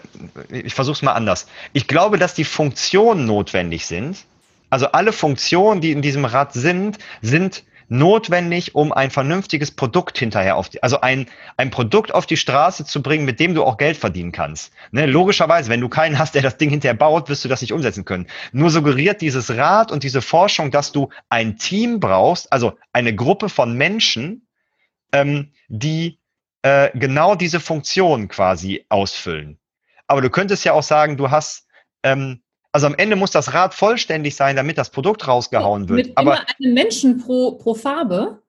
ich 0.50 0.73
versuche 0.73 0.95
es 0.95 1.02
mal 1.02 1.13
anders. 1.13 1.47
Ich 1.71 1.88
glaube, 1.88 2.17
dass 2.17 2.34
die 2.34 2.43
Funktionen 2.43 3.26
notwendig 3.26 3.86
sind. 3.86 4.26
Also 4.69 4.88
alle 4.88 5.13
Funktionen, 5.13 5.80
die 5.80 5.93
in 5.93 6.02
diesem 6.02 6.26
Rad 6.26 6.52
sind, 6.54 6.97
sind 7.21 7.63
notwendig, 7.89 8.76
um 8.76 8.91
ein 8.91 9.12
vernünftiges 9.12 9.71
Produkt 9.71 10.17
hinterher 10.17 10.58
auf 10.58 10.67
die, 10.67 10.84
also 10.84 11.00
ein, 11.00 11.28
ein 11.56 11.71
Produkt 11.71 12.13
auf 12.13 12.26
die 12.26 12.36
Straße 12.36 12.84
zu 12.84 13.02
bringen, 13.02 13.23
mit 13.23 13.39
dem 13.39 13.56
du 13.56 13.63
auch 13.63 13.78
Geld 13.78 13.95
verdienen 13.95 14.34
kannst. 14.34 14.73
Ne? 14.91 15.06
Logischerweise, 15.06 15.69
wenn 15.69 15.80
du 15.80 15.88
keinen 15.88 16.19
hast, 16.19 16.36
der 16.36 16.41
das 16.41 16.58
Ding 16.58 16.69
hinterher 16.69 16.97
baut, 16.97 17.30
wirst 17.30 17.45
du 17.45 17.50
das 17.50 17.62
nicht 17.62 17.71
umsetzen 17.71 18.04
können. 18.04 18.28
Nur 18.52 18.69
suggeriert 18.69 19.21
dieses 19.21 19.56
Rad 19.56 19.93
und 19.93 20.04
diese 20.04 20.21
Forschung, 20.21 20.71
dass 20.71 20.91
du 20.91 21.10
ein 21.30 21.56
Team 21.56 22.02
brauchst, 22.02 22.52
also 22.52 22.78
eine 22.91 23.15
Gruppe 23.15 23.47
von 23.47 23.78
Menschen, 23.78 24.45
ähm, 25.13 25.54
die 25.69 26.19
äh, 26.68 26.92
genau 26.94 27.36
diese 27.36 27.62
Funktion 27.62 28.28
quasi 28.28 28.86
ausfüllen. 28.90 29.58
Aber 30.08 30.22
du 30.22 30.30
könntest 30.30 30.66
ja 30.66 30.74
auch 30.74 30.84
sagen, 30.84 31.16
du 31.16 31.32
hast, 31.32 31.66
ähm, 32.04 32.42
also 32.74 32.88
am 32.88 32.96
Ende 32.96 33.16
muss 33.16 33.32
das 33.32 33.54
Rad 33.54 33.74
vollständig 33.74 34.36
sein, 34.36 34.58
damit 34.58 34.78
das 34.78 34.90
Produkt 34.90 35.28
rausgehauen 35.28 35.88
wird. 35.88 36.08
Mit 36.08 36.18
Aber 36.18 36.34
immer 36.34 36.46
einem 36.60 36.74
Menschen 36.74 37.18
pro, 37.20 37.54
pro 37.54 37.74
Farbe? 37.74 38.42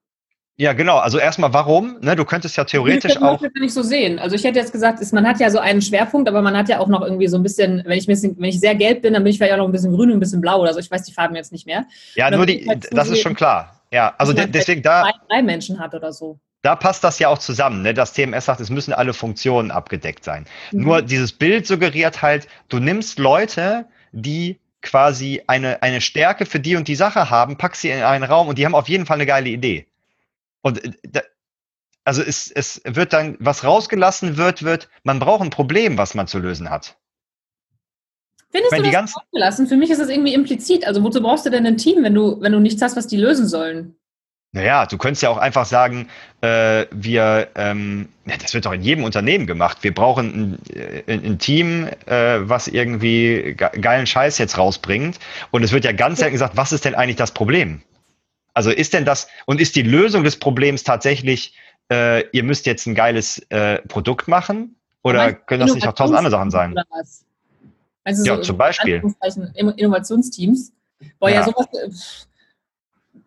Ja, 0.57 0.73
genau. 0.73 0.99
Also 0.99 1.19
erstmal, 1.19 1.53
warum? 1.53 1.99
Ne, 2.01 2.17
du 2.17 2.25
könntest 2.25 2.57
ja 2.57 2.65
theoretisch 2.65 3.15
das 3.15 3.23
auch. 3.23 3.41
Das 3.41 3.53
nicht 3.61 3.73
so 3.73 3.83
sehen. 3.83 4.19
Also 4.19 4.35
ich 4.35 4.43
hätte 4.43 4.59
jetzt 4.59 4.73
gesagt, 4.73 4.99
ist, 4.99 5.13
man 5.13 5.25
hat 5.25 5.39
ja 5.39 5.49
so 5.51 5.61
einen 5.61 5.81
Schwerpunkt, 5.81 6.29
aber 6.29 6.43
man 6.43 6.57
hat 6.57 6.69
ja 6.69 6.81
auch 6.81 6.89
noch 6.89 7.03
irgendwie 7.03 7.29
so 7.29 7.37
ein 7.37 7.45
bisschen, 7.45 7.85
wenn 7.87 7.97
ich, 7.97 8.07
bisschen, 8.07 8.37
wenn 8.37 8.49
ich 8.49 8.59
sehr 8.59 8.75
gelb 8.75 9.03
bin, 9.03 9.15
dann 9.15 9.23
bin 9.23 9.31
ich 9.31 9.39
vielleicht 9.39 9.53
auch 9.53 9.59
noch 9.59 9.67
ein 9.67 9.73
bisschen 9.73 9.95
grün 9.95 10.11
und 10.11 10.17
ein 10.17 10.21
bisschen 10.21 10.41
blau 10.41 10.61
oder 10.61 10.75
so. 10.75 10.81
Ich 10.81 10.91
weiß 10.91 11.05
die 11.05 11.13
Farben 11.13 11.37
jetzt 11.37 11.53
nicht 11.53 11.67
mehr. 11.67 11.87
Ja, 12.17 12.29
nur 12.33 12.47
die, 12.47 12.67
halt 12.69 12.89
das 12.91 13.09
ist 13.11 13.21
schon 13.21 13.37
klar. 13.37 13.81
Ja, 13.93 14.15
also 14.19 14.33
de 14.33 14.49
deswegen 14.49 14.83
da. 14.83 15.03
Drei, 15.03 15.13
drei 15.29 15.43
Menschen 15.43 15.79
hat 15.79 15.95
oder 15.95 16.13
so 16.13 16.41
da 16.63 16.75
passt 16.75 17.05
das 17.05 17.19
ja 17.19 17.29
auch 17.29 17.39
zusammen. 17.39 17.83
Ne? 17.83 17.95
Das 17.95 18.13
TMS 18.13 18.47
sagt, 18.47 18.61
es 18.61 18.71
müssen 18.71 18.93
alle 18.93 19.15
Funktionen 19.15 19.71
abgedeckt 19.71 20.25
sein. 20.25 20.47
Mhm. 20.73 20.83
Nur 20.83 21.03
dieses 21.03 21.33
Bild 21.33 21.67
suggeriert 21.67 22.23
halt, 22.23 22.49
du 22.69 22.79
nimmst 22.79 23.19
Leute, 23.19 23.87
die 24.13 24.59
quasi 24.83 25.43
eine, 25.47 25.83
eine 25.83 26.01
Stärke 26.01 26.47
für 26.47 26.61
die 26.61 26.77
und 26.77 26.89
die 26.89 26.95
Sache 26.95 27.31
haben, 27.31 27.59
packst 27.59 27.83
sie 27.83 27.91
in 27.91 28.03
einen 28.03 28.25
Raum 28.25 28.49
und 28.49 28.59
die 28.59 28.65
haben 28.65 28.75
auf 28.75 28.89
jeden 28.89 29.07
Fall 29.07 29.17
eine 29.17 29.27
geile 29.27 29.49
Idee. 29.49 29.87
Und 30.63 30.85
äh, 30.85 31.23
also 32.05 32.23
es, 32.23 32.51
es 32.51 32.81
wird 32.85 33.13
dann, 33.13 33.37
was 33.39 33.65
rausgelassen 33.65 34.39
wird, 34.39 34.63
wird, 34.63 34.89
man 35.03 35.19
braucht 35.19 35.43
ein 35.43 35.51
Problem, 35.51 35.99
was 35.99 36.15
man 36.15 36.27
zu 36.27 36.39
lösen 36.39 36.71
hat. 36.71 36.97
Findest 38.51 38.79
du 38.79 38.83
das 38.83 39.15
rausgelassen? 39.15 39.67
Für 39.67 39.77
mich 39.77 39.91
ist 39.91 40.01
das 40.01 40.09
irgendwie 40.09 40.33
implizit. 40.33 40.87
Also 40.87 41.05
wozu 41.05 41.21
brauchst 41.21 41.45
du 41.45 41.51
denn 41.51 41.67
ein 41.67 41.77
Team, 41.77 42.03
wenn 42.03 42.15
du, 42.15 42.41
wenn 42.41 42.53
du 42.53 42.61
nichts 42.61 42.81
hast, 42.81 42.97
was 42.97 43.07
die 43.07 43.19
lösen 43.19 43.47
sollen? 43.47 43.98
Naja, 44.53 44.87
du 44.87 44.97
könntest 44.97 45.23
ja 45.23 45.29
auch 45.29 45.37
einfach 45.37 45.67
sagen, 45.67 46.09
äh, 46.41 46.87
wir, 46.91 47.49
ähm, 47.55 48.09
das 48.25 48.55
wird 48.55 48.65
doch 48.65 48.73
in 48.73 48.81
jedem 48.81 49.05
Unternehmen 49.05 49.47
gemacht. 49.47 49.79
Wir 49.83 49.93
brauchen 49.93 50.59
ein, 50.71 50.75
äh, 50.75 51.03
ein, 51.07 51.25
ein 51.25 51.39
Team, 51.39 51.87
äh, 52.07 52.39
was 52.41 52.67
irgendwie 52.67 53.55
geilen 53.55 54.07
Scheiß 54.07 54.39
jetzt 54.39 54.57
rausbringt. 54.57 55.19
Und 55.51 55.65
es 55.65 55.73
wird 55.73 55.85
ja 55.85 55.93
ganz 55.93 56.21
selten 56.21 56.33
gesagt, 56.33 56.57
was 56.57 56.73
ist 56.73 56.87
denn 56.87 56.95
eigentlich 56.95 57.17
das 57.17 57.33
Problem? 57.33 57.83
Also 58.55 58.71
ist 58.71 58.95
denn 58.95 59.05
das, 59.05 59.29
und 59.45 59.61
ist 59.61 59.77
die 59.77 59.83
Lösung 59.83 60.25
des 60.25 60.39
Problems 60.39 60.83
tatsächlich, 60.83 61.55
äh, 61.93 62.27
ihr 62.31 62.43
müsst 62.43 62.65
jetzt 62.65 62.87
ein 62.87 62.95
geiles 62.95 63.39
äh, 63.51 63.79
Produkt 63.83 64.29
machen? 64.29 64.77
Oder 65.03 65.35
können 65.35 65.61
das 65.61 65.75
nicht 65.75 65.87
auch 65.87 65.93
tausend 65.93 66.17
andere 66.19 66.31
Sachen 66.31 66.51
sein? 66.51 66.75
Also 68.05 68.25
ja, 68.25 68.37
so 68.37 68.43
zum 68.43 68.57
Beispiel. 68.57 69.03
Innovationsteams. 69.77 70.73
Boah, 71.19 71.29
ja, 71.31 71.37
ja 71.37 71.45
sowas 71.45 71.67
äh, 71.73 71.91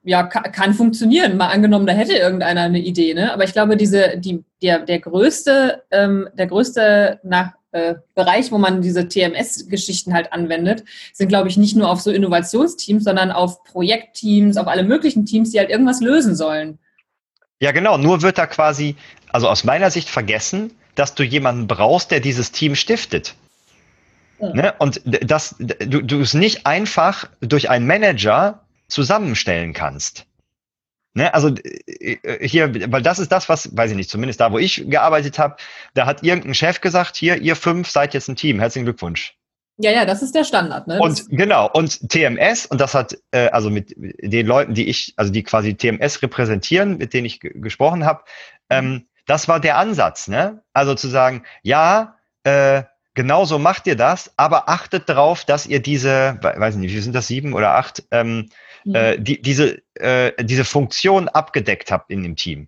ja, 0.03 0.23
kann, 0.23 0.51
kann, 0.51 0.73
funktionieren. 0.73 1.37
Mal 1.37 1.47
angenommen, 1.47 1.85
da 1.85 1.93
hätte 1.93 2.13
irgendeiner 2.13 2.61
eine 2.61 2.79
Idee, 2.79 3.13
ne? 3.13 3.33
Aber 3.33 3.43
ich 3.43 3.53
glaube, 3.53 3.77
diese, 3.77 4.17
die, 4.17 4.43
der, 4.61 4.79
der 4.79 4.99
größte, 4.99 5.83
ähm, 5.91 6.27
der 6.33 6.47
größte 6.47 7.19
nach, 7.23 7.51
äh, 7.73 7.95
Bereich, 8.15 8.51
wo 8.51 8.57
man 8.57 8.81
diese 8.81 9.07
TMS-Geschichten 9.07 10.13
halt 10.13 10.33
anwendet, 10.33 10.83
sind, 11.13 11.29
glaube 11.29 11.47
ich, 11.47 11.55
nicht 11.55 11.75
nur 11.75 11.89
auf 11.89 12.01
so 12.01 12.11
Innovationsteams, 12.11 13.05
sondern 13.05 13.31
auf 13.31 13.63
Projektteams, 13.63 14.57
auf 14.57 14.67
alle 14.67 14.83
möglichen 14.83 15.25
Teams, 15.25 15.51
die 15.51 15.59
halt 15.59 15.69
irgendwas 15.69 16.01
lösen 16.01 16.35
sollen. 16.35 16.79
Ja, 17.61 17.71
genau. 17.71 17.97
Nur 17.97 18.23
wird 18.23 18.37
da 18.37 18.45
quasi, 18.45 18.97
also 19.31 19.47
aus 19.47 19.63
meiner 19.63 19.89
Sicht 19.89 20.09
vergessen, 20.09 20.71
dass 20.95 21.15
du 21.15 21.23
jemanden 21.23 21.67
brauchst, 21.67 22.11
der 22.11 22.19
dieses 22.19 22.51
Team 22.51 22.75
stiftet. 22.75 23.35
Ne? 24.39 24.73
Und 24.79 25.01
das, 25.05 25.55
du, 25.59 26.01
du 26.01 26.19
es 26.19 26.33
nicht 26.33 26.65
einfach 26.65 27.29
durch 27.39 27.69
einen 27.69 27.85
Manager 27.85 28.60
zusammenstellen 28.91 29.73
kannst. 29.73 30.25
Ne, 31.13 31.33
also 31.33 31.49
äh, 31.49 32.17
äh, 32.23 32.47
hier, 32.47 32.73
weil 32.91 33.01
das 33.01 33.19
ist 33.19 33.31
das, 33.31 33.49
was, 33.49 33.75
weiß 33.75 33.91
ich 33.91 33.97
nicht, 33.97 34.09
zumindest 34.09 34.39
da, 34.39 34.51
wo 34.51 34.57
ich 34.57 34.89
gearbeitet 34.89 35.39
habe, 35.39 35.57
da 35.93 36.05
hat 36.05 36.23
irgendein 36.23 36.53
Chef 36.53 36.79
gesagt, 36.79 37.17
hier, 37.17 37.41
ihr 37.41 37.57
fünf 37.57 37.89
seid 37.89 38.13
jetzt 38.13 38.29
ein 38.29 38.37
Team, 38.37 38.59
herzlichen 38.59 38.85
Glückwunsch. 38.85 39.35
Ja, 39.77 39.91
ja, 39.91 40.05
das 40.05 40.21
ist 40.21 40.35
der 40.35 40.43
Standard. 40.43 40.87
Ne? 40.87 40.99
Und 40.99 41.27
genau, 41.29 41.69
und 41.69 42.09
TMS, 42.09 42.65
und 42.67 42.79
das 42.79 42.93
hat, 42.93 43.17
äh, 43.31 43.49
also 43.49 43.69
mit 43.69 43.93
den 43.97 44.45
Leuten, 44.45 44.73
die 44.73 44.87
ich, 44.87 45.13
also 45.17 45.31
die 45.31 45.43
quasi 45.43 45.75
TMS 45.75 46.21
repräsentieren, 46.21 46.97
mit 46.97 47.13
denen 47.13 47.25
ich 47.25 47.39
gesprochen 47.41 48.05
habe, 48.05 48.23
ähm, 48.69 49.07
das 49.25 49.47
war 49.47 49.59
der 49.59 49.77
Ansatz, 49.77 50.27
ne? 50.27 50.63
Also 50.73 50.95
zu 50.95 51.07
sagen, 51.07 51.43
ja, 51.61 52.15
äh, 52.43 52.83
genau 53.15 53.45
so 53.45 53.59
macht 53.59 53.87
ihr 53.87 53.95
das, 53.95 54.31
aber 54.37 54.69
achtet 54.69 55.09
darauf, 55.09 55.45
dass 55.45 55.65
ihr 55.65 55.81
diese, 55.81 56.37
weiß 56.41 56.75
nicht, 56.75 56.93
wie 56.93 56.99
sind 56.99 57.15
das, 57.15 57.27
sieben 57.27 57.53
oder 57.53 57.75
acht, 57.75 58.03
ähm, 58.11 58.49
äh, 58.85 59.19
die, 59.19 59.41
diese, 59.41 59.81
äh, 59.95 60.31
diese 60.43 60.65
Funktion 60.65 61.27
abgedeckt 61.27 61.91
habt 61.91 62.11
in 62.11 62.23
dem 62.23 62.35
Team. 62.35 62.67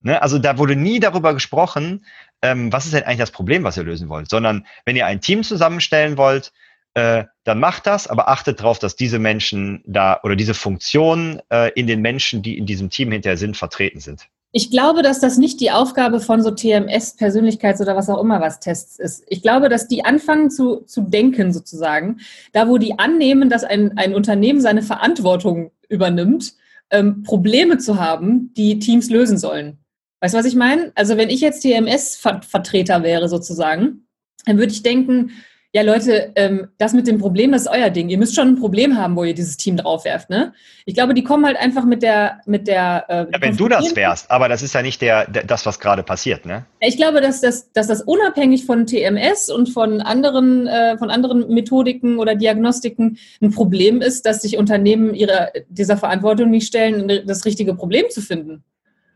Ne? 0.00 0.20
Also 0.22 0.38
da 0.38 0.58
wurde 0.58 0.76
nie 0.76 1.00
darüber 1.00 1.34
gesprochen, 1.34 2.04
ähm, 2.42 2.72
was 2.72 2.84
ist 2.84 2.94
denn 2.94 3.04
eigentlich 3.04 3.18
das 3.18 3.30
Problem, 3.30 3.64
was 3.64 3.76
ihr 3.76 3.84
lösen 3.84 4.08
wollt, 4.08 4.30
sondern 4.30 4.66
wenn 4.84 4.96
ihr 4.96 5.06
ein 5.06 5.20
Team 5.20 5.42
zusammenstellen 5.42 6.16
wollt, 6.16 6.52
äh, 6.94 7.24
dann 7.44 7.60
macht 7.60 7.86
das, 7.86 8.06
aber 8.06 8.28
achtet 8.28 8.60
darauf, 8.60 8.78
dass 8.78 8.96
diese 8.96 9.18
Menschen 9.18 9.82
da 9.86 10.20
oder 10.22 10.36
diese 10.36 10.54
Funktionen 10.54 11.40
äh, 11.50 11.70
in 11.74 11.86
den 11.86 12.00
Menschen, 12.00 12.42
die 12.42 12.58
in 12.58 12.66
diesem 12.66 12.90
Team 12.90 13.12
hinterher 13.12 13.36
sind, 13.36 13.56
vertreten 13.56 14.00
sind. 14.00 14.28
Ich 14.50 14.70
glaube, 14.70 15.02
dass 15.02 15.20
das 15.20 15.36
nicht 15.36 15.60
die 15.60 15.70
Aufgabe 15.70 16.20
von 16.20 16.42
so 16.42 16.50
TMS, 16.50 17.18
Persönlichkeits- 17.18 17.82
oder 17.82 17.96
was 17.96 18.08
auch 18.08 18.20
immer 18.20 18.40
was 18.40 18.60
Tests 18.60 18.98
ist. 18.98 19.24
Ich 19.28 19.42
glaube, 19.42 19.68
dass 19.68 19.88
die 19.88 20.04
anfangen 20.04 20.50
zu, 20.50 20.80
zu 20.86 21.02
denken 21.02 21.52
sozusagen, 21.52 22.20
da 22.52 22.68
wo 22.68 22.78
die 22.78 22.98
annehmen, 22.98 23.50
dass 23.50 23.64
ein, 23.64 23.98
ein 23.98 24.14
Unternehmen 24.14 24.62
seine 24.62 24.82
Verantwortung 24.82 25.70
übernimmt, 25.88 26.54
ähm, 26.90 27.22
Probleme 27.24 27.76
zu 27.76 28.00
haben, 28.00 28.54
die 28.54 28.78
Teams 28.78 29.10
lösen 29.10 29.36
sollen. 29.36 29.78
Weißt 30.20 30.34
du, 30.34 30.38
was 30.38 30.46
ich 30.46 30.56
meine? 30.56 30.92
Also 30.94 31.18
wenn 31.18 31.28
ich 31.28 31.40
jetzt 31.40 31.60
TMS-Vertreter 31.60 33.02
wäre 33.02 33.28
sozusagen, 33.28 34.06
dann 34.46 34.56
würde 34.56 34.72
ich 34.72 34.82
denken, 34.82 35.32
ja 35.74 35.82
Leute, 35.82 36.32
ähm, 36.34 36.68
das 36.78 36.94
mit 36.94 37.06
dem 37.06 37.18
Problem, 37.18 37.52
das 37.52 37.62
ist 37.62 37.68
euer 37.68 37.90
Ding. 37.90 38.08
Ihr 38.08 38.16
müsst 38.16 38.34
schon 38.34 38.48
ein 38.48 38.56
Problem 38.56 38.96
haben, 38.96 39.16
wo 39.16 39.24
ihr 39.24 39.34
dieses 39.34 39.58
Team 39.58 39.76
draufwerft. 39.76 40.30
Ne? 40.30 40.54
Ich 40.86 40.94
glaube, 40.94 41.12
die 41.12 41.22
kommen 41.22 41.44
halt 41.44 41.58
einfach 41.58 41.84
mit 41.84 42.02
der, 42.02 42.40
mit 42.46 42.66
der. 42.66 43.04
Äh, 43.08 43.26
ja, 43.32 43.40
wenn 43.40 43.56
du 43.56 43.68
das 43.68 43.94
wärst, 43.94 44.30
aber 44.30 44.48
das 44.48 44.62
ist 44.62 44.74
ja 44.74 44.82
nicht 44.82 45.02
der, 45.02 45.28
der, 45.28 45.44
das, 45.44 45.66
was 45.66 45.78
gerade 45.78 46.02
passiert, 46.02 46.46
ne? 46.46 46.64
Ich 46.80 46.96
glaube, 46.96 47.20
dass 47.20 47.40
das, 47.40 47.70
dass 47.72 47.88
das 47.88 48.02
unabhängig 48.02 48.64
von 48.64 48.86
TMS 48.86 49.50
und 49.50 49.68
von 49.68 50.00
anderen, 50.00 50.66
äh, 50.66 50.96
von 50.96 51.10
anderen 51.10 51.52
Methodiken 51.52 52.18
oder 52.18 52.34
Diagnostiken 52.34 53.18
ein 53.42 53.50
Problem 53.50 54.00
ist, 54.00 54.24
dass 54.24 54.42
sich 54.42 54.56
Unternehmen 54.56 55.14
ihrer, 55.14 55.50
dieser 55.68 55.98
Verantwortung 55.98 56.50
nicht 56.50 56.66
stellen, 56.66 57.26
das 57.26 57.44
richtige 57.44 57.74
Problem 57.74 58.06
zu 58.08 58.22
finden. 58.22 58.64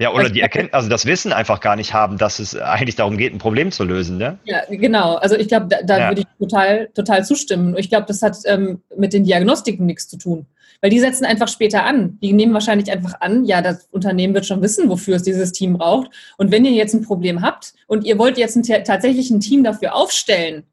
Ja, 0.03 0.12
oder 0.12 0.31
die 0.31 0.41
erkennen, 0.41 0.69
also 0.73 0.88
das 0.88 1.07
Wissen 1.07 1.33
einfach 1.33 1.61
gar 1.61 1.77
nicht 1.77 1.95
haben, 1.95 2.19
dass 2.19 2.41
es 2.41 2.57
eigentlich 2.57 2.97
darum 2.97 3.17
geht, 3.17 3.33
ein 3.33 3.38
Problem 3.38 3.71
zu 3.71 3.85
lösen, 3.85 4.19
ne? 4.19 4.37
Ja, 4.45 4.62
genau. 4.69 5.15
Also 5.15 5.37
ich 5.37 5.47
glaube, 5.47 5.69
da, 5.69 5.83
da 5.83 5.99
ja. 5.99 6.09
würde 6.09 6.23
ich 6.23 6.27
total, 6.41 6.88
total 6.88 7.25
zustimmen. 7.25 7.77
Ich 7.77 7.88
glaube, 7.88 8.07
das 8.07 8.21
hat 8.21 8.37
ähm, 8.47 8.83
mit 8.97 9.12
den 9.12 9.23
Diagnostiken 9.23 9.87
nichts 9.87 10.09
zu 10.09 10.19
tun. 10.19 10.47
Weil 10.81 10.91
die 10.91 10.99
setzen 10.99 11.25
einfach 11.25 11.47
später 11.47 11.85
an. 11.85 12.19
Die 12.21 12.33
nehmen 12.33 12.53
wahrscheinlich 12.53 12.91
einfach 12.91 13.21
an, 13.21 13.45
ja, 13.45 13.62
das 13.62 13.87
Unternehmen 13.93 14.35
wird 14.35 14.45
schon 14.45 14.61
wissen, 14.61 14.88
wofür 14.88 15.15
es 15.15 15.23
dieses 15.23 15.53
Team 15.53 15.79
braucht. 15.79 16.11
Und 16.37 16.51
wenn 16.51 16.65
ihr 16.65 16.73
jetzt 16.73 16.95
ein 16.95 17.05
Problem 17.05 17.41
habt 17.41 17.73
und 17.87 18.05
ihr 18.05 18.19
wollt 18.19 18.38
jetzt 18.38 18.57
ein, 18.57 18.65
tatsächlich 18.85 19.31
ein 19.31 19.38
Team 19.38 19.62
dafür 19.62 19.95
aufstellen, 19.95 20.65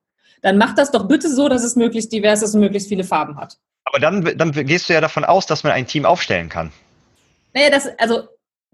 dann 0.41 0.57
macht 0.57 0.79
das 0.79 0.89
doch 0.89 1.07
bitte 1.07 1.29
so, 1.29 1.49
dass 1.49 1.63
es 1.63 1.75
möglichst 1.75 2.11
divers 2.11 2.41
ist 2.41 2.55
und 2.55 2.61
möglichst 2.61 2.89
viele 2.89 3.03
Farben 3.03 3.37
hat. 3.37 3.59
Aber 3.85 3.99
dann, 3.99 4.23
dann 4.35 4.51
gehst 4.51 4.89
du 4.89 4.93
ja 4.93 5.01
davon 5.01 5.23
aus, 5.23 5.45
dass 5.45 5.63
man 5.63 5.73
ein 5.73 5.85
Team 5.85 6.05
aufstellen 6.05 6.49
kann. 6.49 6.71
Naja, 7.53 7.69
das, 7.69 7.87
also 7.99 8.27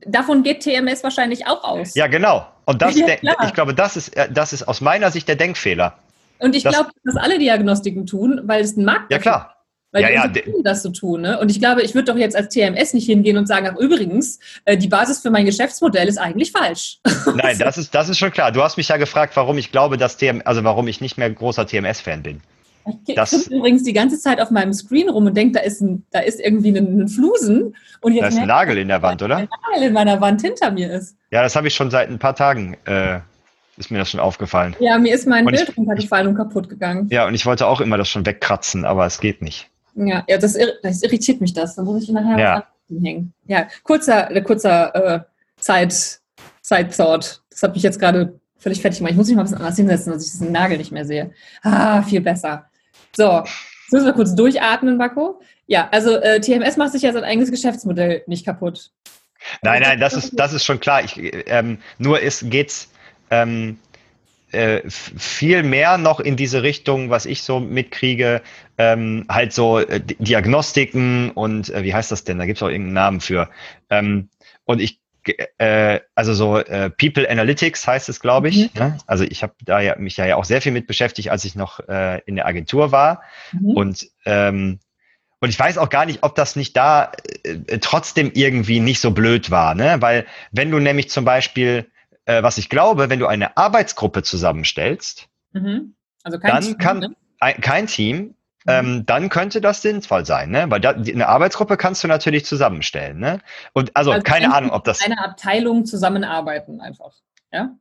davon 0.05 0.43
geht 0.43 0.61
TMS 0.61 1.03
wahrscheinlich 1.03 1.47
auch 1.47 1.63
aus. 1.63 1.95
Ja, 1.95 2.07
genau. 2.07 2.47
Und 2.65 2.81
das, 2.81 2.95
ja, 3.21 3.33
ich 3.45 3.53
glaube, 3.53 3.73
das 3.73 3.97
ist, 3.97 4.15
äh, 4.15 4.29
das 4.31 4.53
ist 4.53 4.67
aus 4.67 4.81
meiner 4.81 5.11
Sicht 5.11 5.27
der 5.27 5.35
Denkfehler. 5.35 5.97
Und 6.39 6.55
ich 6.55 6.63
glaube, 6.63 6.89
dass 7.03 7.15
alle 7.15 7.39
Diagnostiken 7.39 8.05
tun, 8.05 8.41
weil 8.43 8.61
es 8.61 8.75
ein 8.75 8.83
Markt 8.83 9.11
Ja, 9.11 9.19
klar. 9.19 9.55
Weil 9.91 10.13
ja, 10.13 10.27
die 10.27 10.39
ja, 10.39 10.45
das 10.61 10.81
zu 10.81 10.89
tun. 10.89 11.21
Ne? 11.21 11.39
Und 11.39 11.49
ich 11.49 11.59
glaube, 11.59 11.81
ich 11.81 11.95
würde 11.95 12.11
doch 12.11 12.19
jetzt 12.19 12.35
als 12.35 12.53
TMS 12.53 12.93
nicht 12.93 13.05
hingehen 13.05 13.37
und 13.37 13.47
sagen, 13.47 13.69
ach 13.71 13.79
übrigens, 13.79 14.39
äh, 14.65 14.75
die 14.75 14.89
Basis 14.89 15.21
für 15.21 15.29
mein 15.29 15.45
Geschäftsmodell 15.45 16.09
ist 16.09 16.17
eigentlich 16.17 16.51
falsch. 16.51 16.99
Nein, 17.35 17.57
das 17.57 17.77
ist, 17.77 17.95
das 17.95 18.09
ist 18.09 18.17
schon 18.17 18.31
klar. 18.31 18.51
Du 18.51 18.61
hast 18.61 18.75
mich 18.75 18.89
ja 18.89 18.97
gefragt, 18.97 19.37
warum 19.37 19.57
ich 19.57 19.71
glaube, 19.71 19.95
dass 19.95 20.17
TM, 20.17 20.41
also 20.43 20.65
warum 20.65 20.89
ich 20.89 20.99
nicht 20.99 21.17
mehr 21.17 21.29
großer 21.29 21.65
TMS-Fan 21.65 22.23
bin. 22.23 22.41
Ich 23.07 23.15
das 23.15 23.47
übrigens 23.47 23.83
die 23.83 23.93
ganze 23.93 24.19
Zeit 24.19 24.39
auf 24.39 24.51
meinem 24.51 24.73
Screen 24.73 25.09
rum 25.09 25.25
und 25.25 25.35
denke, 25.35 25.53
da 25.53 25.59
ist, 25.61 25.81
ein, 25.81 26.05
da 26.11 26.19
ist 26.19 26.39
irgendwie 26.39 26.69
ein, 26.69 27.01
ein 27.01 27.07
Flusen. 27.07 27.75
Und 28.01 28.13
jetzt 28.13 28.23
da 28.23 28.27
ist 28.27 28.37
ein 28.37 28.47
Nagel 28.47 28.77
in 28.77 28.87
der 28.87 29.01
Wand, 29.01 29.23
oder? 29.23 29.37
Ein 29.37 29.49
Nagel 29.71 29.87
in 29.87 29.93
meiner 29.93 30.21
Wand 30.21 30.41
hinter 30.41 30.71
mir 30.71 30.91
ist. 30.91 31.17
Ja, 31.31 31.41
das 31.41 31.55
habe 31.55 31.67
ich 31.67 31.73
schon 31.73 31.89
seit 31.89 32.09
ein 32.09 32.19
paar 32.19 32.35
Tagen, 32.35 32.77
äh, 32.85 33.19
ist 33.77 33.89
mir 33.89 33.97
das 33.97 34.09
schon 34.09 34.19
aufgefallen. 34.19 34.75
Ja, 34.79 34.97
mir 34.99 35.15
ist 35.15 35.27
mein 35.27 35.45
und 35.45 35.53
Bild 35.53 35.75
runtergefallen 35.75 36.27
und 36.27 36.35
kaputt 36.35 36.69
gegangen. 36.69 37.07
Ja, 37.09 37.27
und 37.27 37.33
ich 37.33 37.45
wollte 37.45 37.65
auch 37.65 37.81
immer 37.81 37.97
das 37.97 38.07
schon 38.07 38.25
wegkratzen, 38.25 38.85
aber 38.85 39.05
es 39.05 39.19
geht 39.19 39.41
nicht. 39.41 39.69
Ja, 39.95 40.23
ja 40.27 40.37
das, 40.37 40.57
das 40.83 41.01
irritiert 41.01 41.41
mich 41.41 41.53
das. 41.53 41.75
Da 41.75 41.83
muss 41.83 42.03
ich 42.03 42.09
nachher 42.09 42.37
ja. 42.37 42.67
was 42.89 43.03
hängen. 43.03 43.33
Ja, 43.47 43.67
kurzer, 43.83 44.29
äh, 44.31 44.41
kurzer 44.41 44.95
äh, 44.95 45.19
Zeit, 45.57 46.21
Thought. 46.95 47.41
Das 47.49 47.63
hat 47.63 47.73
mich 47.73 47.83
jetzt 47.83 47.99
gerade 47.99 48.39
völlig 48.57 48.81
fertig 48.81 48.99
gemacht. 48.99 49.11
Ich 49.11 49.17
muss 49.17 49.27
mich 49.27 49.35
mal 49.35 49.43
ein 49.43 49.45
bisschen 49.45 49.59
anders 49.59 49.75
hinsetzen, 49.75 50.13
dass 50.13 50.25
ich 50.25 50.31
diesen 50.31 50.51
Nagel 50.51 50.77
nicht 50.77 50.91
mehr 50.91 51.05
sehe. 51.05 51.31
Ah, 51.63 52.01
viel 52.01 52.21
besser. 52.21 52.65
So, 53.15 53.43
jetzt 53.43 53.91
müssen 53.91 54.05
wir 54.05 54.13
kurz 54.13 54.35
durchatmen, 54.35 54.97
Bako. 54.97 55.41
Ja, 55.67 55.87
also 55.91 56.17
äh, 56.17 56.39
TMS 56.39 56.77
macht 56.77 56.91
sich 56.91 57.01
ja 57.01 57.13
sein 57.13 57.23
eigenes 57.23 57.51
Geschäftsmodell 57.51 58.23
nicht 58.27 58.45
kaputt. 58.45 58.91
Nein, 59.61 59.81
nein, 59.81 59.99
das 59.99 60.13
ist, 60.13 60.39
das 60.39 60.53
ist 60.53 60.65
schon 60.65 60.79
klar. 60.79 61.03
Ich, 61.03 61.19
ähm, 61.47 61.77
nur 61.97 62.19
ist, 62.19 62.49
geht's 62.49 62.91
ähm, 63.29 63.77
äh, 64.51 64.81
viel 64.87 65.63
mehr 65.63 65.97
noch 65.97 66.19
in 66.19 66.35
diese 66.35 66.63
Richtung, 66.63 67.09
was 67.09 67.25
ich 67.25 67.43
so 67.43 67.59
mitkriege, 67.59 68.41
ähm, 68.77 69.25
halt 69.29 69.53
so 69.53 69.79
äh, 69.79 69.99
Diagnostiken 69.99 71.31
und 71.31 71.69
äh, 71.69 71.83
wie 71.83 71.93
heißt 71.93 72.11
das 72.11 72.23
denn? 72.23 72.39
Da 72.39 72.45
gibt 72.45 72.57
es 72.57 72.63
auch 72.63 72.69
irgendeinen 72.69 72.93
Namen 72.93 73.21
für. 73.21 73.49
Ähm, 73.89 74.29
und 74.65 74.81
ich, 74.81 74.99
äh, 75.57 75.99
also 76.15 76.33
so 76.33 76.57
äh, 76.57 76.89
People 76.89 77.29
Analytics 77.29 77.87
heißt 77.87 78.09
es, 78.09 78.19
glaube 78.19 78.49
ich. 78.49 78.73
Mhm. 78.73 78.79
Ne? 78.79 78.97
Also 79.07 79.23
ich 79.23 79.43
habe 79.43 79.53
da 79.63 79.79
ja, 79.79 79.95
mich 79.97 80.17
ja 80.17 80.35
auch 80.35 80.45
sehr 80.45 80.61
viel 80.61 80.71
mit 80.71 80.87
beschäftigt, 80.87 81.29
als 81.29 81.45
ich 81.45 81.55
noch 81.55 81.79
äh, 81.87 82.21
in 82.25 82.35
der 82.35 82.45
Agentur 82.45 82.91
war. 82.91 83.21
Mhm. 83.51 83.69
Und 83.71 84.07
ähm, 84.25 84.79
und 85.41 85.49
ich 85.49 85.59
weiß 85.59 85.77
auch 85.77 85.89
gar 85.89 86.05
nicht, 86.05 86.23
ob 86.23 86.33
das 86.35 86.55
nicht 86.55 86.75
da 86.75 87.11
äh, 87.43 87.77
trotzdem 87.79 88.31
irgendwie 88.33 88.79
nicht 88.79 88.99
so 88.99 89.11
blöd 89.11 89.51
war, 89.51 89.75
ne? 89.75 89.97
Weil 89.99 90.25
wenn 90.51 90.71
du 90.71 90.79
nämlich 90.79 91.09
zum 91.09 91.25
Beispiel 91.25 91.87
äh, 92.25 92.43
was 92.43 92.57
ich 92.57 92.69
glaube, 92.69 93.09
wenn 93.09 93.19
du 93.19 93.27
eine 93.27 93.55
Arbeitsgruppe 93.57 94.23
zusammenstellst, 94.23 95.27
mhm. 95.53 95.95
also 96.23 96.37
dann 96.37 96.63
Team, 96.63 96.77
kann 96.77 96.99
ne? 96.99 97.15
ein, 97.39 97.61
kein 97.61 97.87
Team. 97.87 98.34
Ähm, 98.67 99.05
dann 99.05 99.29
könnte 99.29 99.61
das 99.61 99.81
sinnvoll 99.81 100.25
sein, 100.25 100.49
ne? 100.49 100.65
Weil 100.69 100.79
da, 100.81 100.91
eine 100.91 101.27
Arbeitsgruppe 101.27 101.77
kannst 101.77 102.03
du 102.03 102.07
natürlich 102.07 102.45
zusammenstellen, 102.45 103.19
ne? 103.19 103.39
Und 103.73 103.95
also, 103.95 104.11
also 104.11 104.23
keine 104.23 104.53
Ahnung, 104.53 104.71
ob 104.71 104.83
das 104.83 105.03
eine 105.03 105.23
Abteilung 105.23 105.85
zusammenarbeiten 105.85 106.81
einfach, 106.81 107.13
ja? 107.51 107.75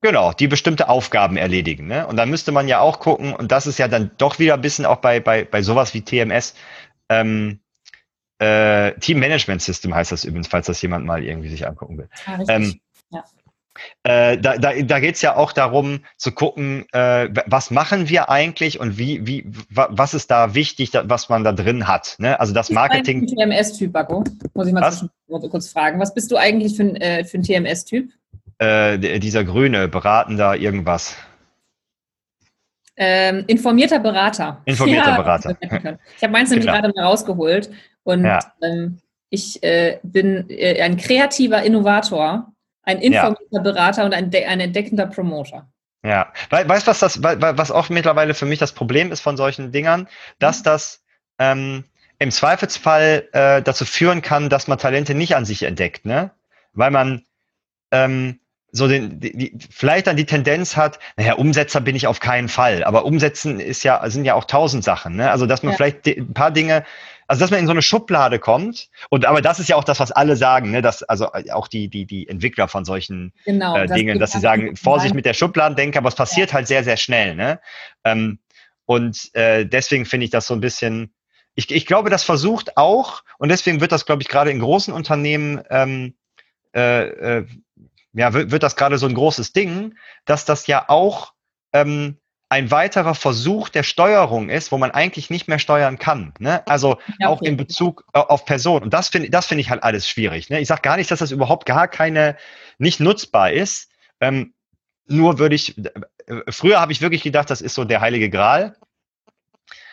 Genau, 0.00 0.32
die 0.32 0.46
bestimmte 0.46 0.88
Aufgaben 0.88 1.36
erledigen. 1.36 1.88
Ne? 1.88 2.06
Und 2.06 2.16
dann 2.16 2.30
müsste 2.30 2.52
man 2.52 2.68
ja 2.68 2.78
auch 2.78 3.00
gucken, 3.00 3.34
und 3.34 3.50
das 3.50 3.66
ist 3.66 3.78
ja 3.78 3.88
dann 3.88 4.12
doch 4.16 4.38
wieder 4.38 4.54
ein 4.54 4.60
bisschen 4.60 4.86
auch 4.86 4.98
bei, 4.98 5.18
bei, 5.18 5.44
bei 5.44 5.62
sowas 5.62 5.92
wie 5.92 6.02
TMS, 6.02 6.54
ähm, 7.08 7.58
äh, 8.38 8.92
Team 8.98 9.18
Management 9.18 9.62
System 9.62 9.94
heißt 9.94 10.12
das 10.12 10.24
übrigens, 10.24 10.48
falls 10.48 10.66
das 10.66 10.82
jemand 10.82 11.04
mal 11.04 11.24
irgendwie 11.24 11.48
sich 11.48 11.66
angucken 11.66 11.98
will. 11.98 12.08
Ah, 12.26 12.38
ähm, 12.48 12.80
äh, 14.04 14.38
da 14.38 14.56
da, 14.58 14.72
da 14.82 15.00
geht 15.00 15.16
es 15.16 15.22
ja 15.22 15.36
auch 15.36 15.52
darum 15.52 16.00
zu 16.16 16.32
gucken, 16.32 16.84
äh, 16.92 17.28
was 17.46 17.70
machen 17.70 18.08
wir 18.08 18.30
eigentlich 18.30 18.80
und 18.80 18.98
wie, 18.98 19.26
wie, 19.26 19.44
was 19.70 20.14
ist 20.14 20.30
da 20.30 20.54
wichtig, 20.54 20.90
was 20.92 21.28
man 21.28 21.44
da 21.44 21.52
drin 21.52 21.86
hat. 21.86 22.16
Ne? 22.18 22.38
Also 22.38 22.52
das 22.52 22.70
Marketing. 22.70 23.26
Du 23.26 23.34
TMS-Typ, 23.34 23.92
Baco. 23.92 24.24
Muss 24.54 24.66
ich 24.66 24.72
mal 24.72 24.92
kurz 25.50 25.68
fragen. 25.68 26.00
Was 26.00 26.14
bist 26.14 26.30
du 26.30 26.36
eigentlich 26.36 26.76
für 26.76 26.82
ein, 26.82 26.96
äh, 26.96 27.24
für 27.24 27.38
ein 27.38 27.42
TMS-Typ? 27.42 28.10
Äh, 28.58 29.18
dieser 29.18 29.44
grüne, 29.44 29.88
beratender 29.88 30.56
irgendwas. 30.56 31.16
Ähm, 32.96 33.44
informierter 33.46 33.98
Berater. 33.98 34.60
Informierter 34.66 35.10
ja, 35.10 35.16
Berater. 35.16 35.56
Ich 36.16 36.22
habe 36.22 36.32
meins 36.32 36.50
nämlich 36.50 36.66
genau. 36.66 36.80
gerade 36.80 36.92
mal 36.94 37.04
rausgeholt 37.04 37.70
und 38.04 38.24
ja. 38.24 38.38
ähm, 38.62 38.98
ich 39.30 39.62
äh, 39.62 39.98
bin 40.02 40.46
ein 40.78 40.98
kreativer 40.98 41.62
Innovator 41.62 42.51
ein 42.82 42.98
informierter 42.98 43.46
ja. 43.50 43.60
Berater 43.60 44.04
und 44.04 44.14
ein, 44.14 44.32
ein 44.34 44.60
entdeckender 44.60 45.06
Promoter. 45.06 45.68
Ja, 46.04 46.32
weißt 46.50 46.86
du, 46.86 46.90
was 46.90 46.98
das, 46.98 47.22
was 47.22 47.70
auch 47.70 47.88
mittlerweile 47.88 48.34
für 48.34 48.46
mich 48.46 48.58
das 48.58 48.72
Problem 48.72 49.12
ist 49.12 49.20
von 49.20 49.36
solchen 49.36 49.70
Dingern, 49.70 50.08
dass 50.40 50.60
mhm. 50.60 50.64
das 50.64 51.02
ähm, 51.38 51.84
im 52.18 52.30
Zweifelsfall 52.30 53.28
äh, 53.32 53.62
dazu 53.62 53.84
führen 53.84 54.20
kann, 54.22 54.48
dass 54.48 54.66
man 54.66 54.78
Talente 54.78 55.14
nicht 55.14 55.36
an 55.36 55.44
sich 55.44 55.62
entdeckt, 55.62 56.04
ne? 56.04 56.30
Weil 56.72 56.90
man 56.90 57.24
ähm, 57.92 58.40
so 58.72 58.88
den, 58.88 59.20
die, 59.20 59.36
die, 59.36 59.58
vielleicht 59.70 60.06
dann 60.06 60.16
die 60.16 60.24
Tendenz 60.24 60.76
hat, 60.76 60.98
naja, 61.16 61.34
Umsetzer 61.34 61.80
bin 61.80 61.94
ich 61.94 62.06
auf 62.06 62.20
keinen 62.20 62.48
Fall, 62.48 62.84
aber 62.84 63.04
umsetzen 63.04 63.60
ist 63.60 63.84
ja, 63.84 64.08
sind 64.08 64.24
ja 64.24 64.34
auch 64.34 64.44
tausend 64.46 64.82
Sachen, 64.82 65.16
ne? 65.16 65.30
Also 65.30 65.46
dass 65.46 65.62
man 65.62 65.72
ja. 65.72 65.76
vielleicht 65.76 66.06
ein 66.06 66.34
paar 66.34 66.50
Dinge 66.50 66.84
also 67.32 67.40
dass 67.40 67.50
man 67.50 67.60
in 67.60 67.66
so 67.66 67.72
eine 67.72 67.80
Schublade 67.80 68.38
kommt. 68.38 68.90
Und 69.08 69.24
aber 69.24 69.40
das 69.40 69.58
ist 69.58 69.66
ja 69.66 69.76
auch 69.76 69.84
das, 69.84 70.00
was 70.00 70.12
alle 70.12 70.36
sagen, 70.36 70.70
ne? 70.70 70.82
dass 70.82 71.02
also 71.02 71.32
auch 71.32 71.66
die 71.66 71.88
die 71.88 72.04
die 72.04 72.28
Entwickler 72.28 72.68
von 72.68 72.84
solchen 72.84 73.32
genau, 73.46 73.74
äh, 73.74 73.86
Dingen, 73.86 74.18
dass 74.18 74.32
sie 74.32 74.38
sagen, 74.38 74.76
Vorsicht 74.76 75.14
mit 75.14 75.24
der 75.24 75.32
Schubladendenke, 75.32 75.96
aber 75.96 76.10
es 76.10 76.14
passiert 76.14 76.50
ja. 76.50 76.56
halt 76.56 76.68
sehr 76.68 76.84
sehr 76.84 76.98
schnell. 76.98 77.34
Ne? 77.34 77.58
Ähm, 78.04 78.38
und 78.84 79.34
äh, 79.34 79.64
deswegen 79.64 80.04
finde 80.04 80.24
ich 80.24 80.30
das 80.30 80.46
so 80.46 80.52
ein 80.52 80.60
bisschen. 80.60 81.14
Ich, 81.54 81.70
ich 81.70 81.86
glaube, 81.86 82.10
das 82.10 82.22
versucht 82.22 82.76
auch 82.76 83.22
und 83.38 83.48
deswegen 83.48 83.80
wird 83.80 83.92
das, 83.92 84.04
glaube 84.04 84.20
ich, 84.20 84.28
gerade 84.28 84.50
in 84.50 84.60
großen 84.60 84.92
Unternehmen 84.92 85.62
ähm, 85.70 86.14
äh, 86.74 87.38
äh, 87.38 87.46
ja, 88.12 88.34
wird, 88.34 88.50
wird 88.50 88.62
das 88.62 88.76
gerade 88.76 88.98
so 88.98 89.06
ein 89.06 89.14
großes 89.14 89.54
Ding, 89.54 89.94
dass 90.26 90.44
das 90.44 90.66
ja 90.66 90.84
auch 90.88 91.32
ähm, 91.72 92.18
ein 92.52 92.70
weiterer 92.70 93.14
Versuch 93.14 93.70
der 93.70 93.82
Steuerung 93.82 94.50
ist, 94.50 94.72
wo 94.72 94.76
man 94.76 94.90
eigentlich 94.90 95.30
nicht 95.30 95.48
mehr 95.48 95.58
steuern 95.58 95.98
kann. 95.98 96.34
Ne? 96.38 96.62
Also 96.66 96.98
ja, 96.98 97.14
okay. 97.14 97.24
auch 97.24 97.40
in 97.40 97.56
Bezug 97.56 98.04
äh, 98.12 98.18
auf 98.18 98.44
Personen. 98.44 98.84
Und 98.84 98.92
das 98.92 99.08
finde 99.08 99.30
das 99.30 99.46
finde 99.46 99.62
ich 99.62 99.70
halt 99.70 99.82
alles 99.82 100.06
schwierig. 100.06 100.50
Ne? 100.50 100.60
Ich 100.60 100.68
sage 100.68 100.82
gar 100.82 100.98
nicht, 100.98 101.10
dass 101.10 101.20
das 101.20 101.30
überhaupt 101.30 101.64
gar 101.64 101.88
keine, 101.88 102.36
nicht 102.76 103.00
nutzbar 103.00 103.52
ist. 103.52 103.90
Ähm, 104.20 104.52
nur 105.06 105.38
würde 105.38 105.54
ich, 105.54 105.78
äh, 105.78 105.92
früher 106.50 106.78
habe 106.78 106.92
ich 106.92 107.00
wirklich 107.00 107.22
gedacht, 107.22 107.48
das 107.48 107.62
ist 107.62 107.74
so 107.74 107.84
der 107.84 108.02
heilige 108.02 108.28
Gral. 108.28 108.76